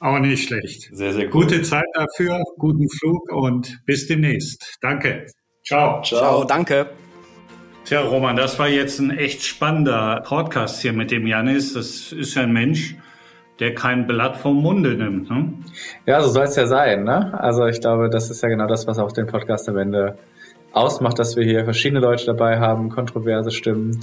Auch 0.00 0.18
nicht 0.18 0.48
schlecht. 0.48 0.90
Sehr, 0.92 1.12
sehr 1.12 1.28
gut. 1.28 1.44
Gute 1.44 1.62
Zeit 1.62 1.86
dafür, 1.94 2.42
guten 2.58 2.88
Flug 2.88 3.30
und 3.30 3.80
bis 3.86 4.08
demnächst. 4.08 4.78
Danke. 4.80 5.26
Ciao. 5.64 6.02
Ciao, 6.02 6.18
Ciao 6.20 6.44
danke. 6.44 6.90
Tja, 7.84 8.00
Roman, 8.00 8.34
das 8.34 8.58
war 8.58 8.66
jetzt 8.66 8.98
ein 8.98 9.10
echt 9.10 9.42
spannender 9.42 10.22
Podcast 10.26 10.80
hier 10.80 10.94
mit 10.94 11.10
dem 11.10 11.26
Janis. 11.26 11.74
Das 11.74 12.12
ist 12.12 12.34
ja 12.34 12.44
ein 12.44 12.52
Mensch, 12.52 12.96
der 13.60 13.74
kein 13.74 14.06
Blatt 14.06 14.38
vom 14.38 14.62
Munde 14.62 14.94
nimmt. 14.94 15.28
Ne? 15.28 15.52
Ja, 16.06 16.22
so 16.22 16.30
soll 16.30 16.44
es 16.44 16.56
ja 16.56 16.66
sein. 16.66 17.04
Ne? 17.04 17.38
Also 17.38 17.66
ich 17.66 17.82
glaube, 17.82 18.08
das 18.08 18.30
ist 18.30 18.42
ja 18.42 18.48
genau 18.48 18.66
das, 18.66 18.86
was 18.86 18.98
auch 18.98 19.12
den 19.12 19.26
Podcast 19.26 19.68
am 19.68 19.76
Ende 19.76 20.16
ausmacht, 20.72 21.18
dass 21.18 21.36
wir 21.36 21.44
hier 21.44 21.64
verschiedene 21.64 22.00
Leute 22.00 22.24
dabei 22.24 22.58
haben, 22.58 22.88
kontroverse 22.88 23.50
Stimmen. 23.50 24.00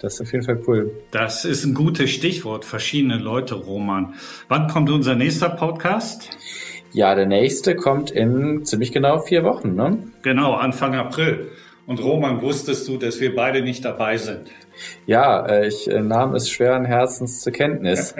Das 0.00 0.14
ist 0.14 0.20
auf 0.20 0.32
jeden 0.32 0.44
Fall 0.44 0.62
cool. 0.68 0.92
Das 1.10 1.44
ist 1.44 1.64
ein 1.64 1.74
gutes 1.74 2.10
Stichwort, 2.10 2.64
verschiedene 2.64 3.18
Leute, 3.18 3.56
Roman. 3.56 4.14
Wann 4.46 4.68
kommt 4.68 4.90
unser 4.90 5.16
nächster 5.16 5.48
Podcast? 5.48 6.30
Ja, 6.92 7.16
der 7.16 7.26
nächste 7.26 7.74
kommt 7.74 8.12
in 8.12 8.64
ziemlich 8.64 8.92
genau 8.92 9.18
vier 9.18 9.42
Wochen. 9.42 9.74
Ne? 9.74 9.98
Genau, 10.22 10.54
Anfang 10.54 10.94
April. 10.94 11.50
Und 11.86 12.02
Roman, 12.02 12.40
wusstest 12.40 12.88
du, 12.88 12.96
dass 12.96 13.20
wir 13.20 13.34
beide 13.34 13.60
nicht 13.60 13.84
dabei 13.84 14.16
sind? 14.16 14.50
Ja, 15.06 15.46
äh, 15.46 15.68
ich 15.68 15.88
äh, 15.90 16.00
nahm 16.00 16.34
es 16.34 16.50
schweren 16.50 16.84
Herzens 16.86 17.42
zur 17.42 17.52
Kenntnis. 17.52 18.14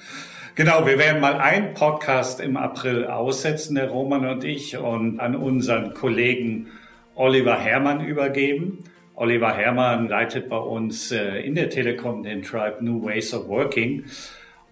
genau, 0.56 0.84
wir 0.84 0.98
werden 0.98 1.20
mal 1.20 1.34
einen 1.34 1.74
Podcast 1.74 2.40
im 2.40 2.56
April 2.56 3.06
aussetzen, 3.06 3.76
der 3.76 3.90
Roman 3.90 4.26
und 4.26 4.42
ich, 4.42 4.76
und 4.76 5.20
an 5.20 5.36
unseren 5.36 5.94
Kollegen 5.94 6.68
Oliver 7.14 7.58
Herrmann 7.58 8.04
übergeben. 8.04 8.84
Oliver 9.14 9.54
Herrmann 9.54 10.08
leitet 10.08 10.48
bei 10.48 10.58
uns 10.58 11.12
äh, 11.12 11.38
in 11.38 11.54
der 11.54 11.70
Telekom 11.70 12.24
den 12.24 12.42
Tribe 12.42 12.78
New 12.80 13.04
Ways 13.04 13.32
of 13.32 13.48
Working. 13.48 14.06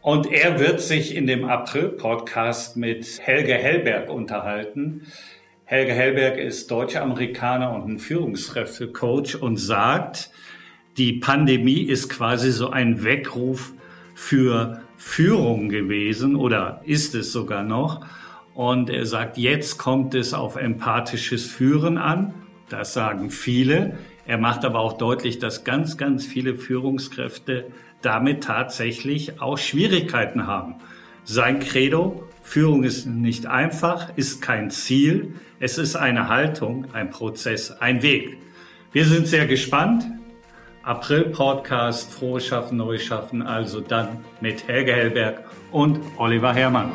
Und 0.01 0.32
er 0.32 0.59
wird 0.59 0.80
sich 0.80 1.14
in 1.14 1.28
dem 1.28 1.45
April-Podcast 1.45 2.76
mit 2.76 3.20
Helge 3.20 3.55
Hellberg 3.55 4.11
unterhalten. 4.11 5.07
Helge 5.72 5.94
Hellberg 5.94 6.36
ist 6.36 6.70
deutscher 6.70 7.00
Amerikaner 7.00 7.72
und 7.72 7.88
ein 7.88 7.98
Führungskräftecoach 7.98 9.40
und 9.40 9.56
sagt, 9.56 10.28
die 10.98 11.14
Pandemie 11.14 11.80
ist 11.80 12.10
quasi 12.10 12.52
so 12.52 12.68
ein 12.68 13.04
Weckruf 13.04 13.72
für 14.14 14.82
Führung 14.98 15.70
gewesen 15.70 16.36
oder 16.36 16.82
ist 16.84 17.14
es 17.14 17.32
sogar 17.32 17.62
noch. 17.62 18.04
Und 18.52 18.90
er 18.90 19.06
sagt, 19.06 19.38
jetzt 19.38 19.78
kommt 19.78 20.14
es 20.14 20.34
auf 20.34 20.56
empathisches 20.56 21.46
Führen 21.46 21.96
an. 21.96 22.34
Das 22.68 22.92
sagen 22.92 23.30
viele. 23.30 23.96
Er 24.26 24.36
macht 24.36 24.66
aber 24.66 24.78
auch 24.78 24.98
deutlich, 24.98 25.38
dass 25.38 25.64
ganz, 25.64 25.96
ganz 25.96 26.26
viele 26.26 26.54
Führungskräfte 26.54 27.68
damit 28.02 28.44
tatsächlich 28.44 29.40
auch 29.40 29.56
Schwierigkeiten 29.56 30.46
haben. 30.46 30.74
Sein 31.24 31.60
Credo, 31.60 32.28
Führung 32.43 32.84
ist 32.84 33.07
nicht 33.07 33.47
einfach, 33.47 34.16
ist 34.16 34.43
kein 34.43 34.70
Ziel, 34.70 35.34
es 35.61 35.78
ist 35.78 35.97
eine 35.97 36.28
Haltung, 36.28 36.86
ein 36.93 37.11
Prozess, 37.11 37.70
ein 37.70 38.03
Weg. 38.03 38.36
Wir 38.93 39.07
sind 39.07 39.26
sehr 39.26 39.47
gespannt. 39.47 40.05
April-Podcast, 40.82 42.12
Frohes 42.12 42.47
Schaffen, 42.47 42.78
Neues 42.78 43.05
Schaffen, 43.05 43.40
also 43.43 43.80
dann 43.80 44.18
mit 44.40 44.66
Helge 44.66 44.93
Hellberg 44.93 45.45
und 45.70 46.01
Oliver 46.18 46.53
Herrmann. 46.53 46.90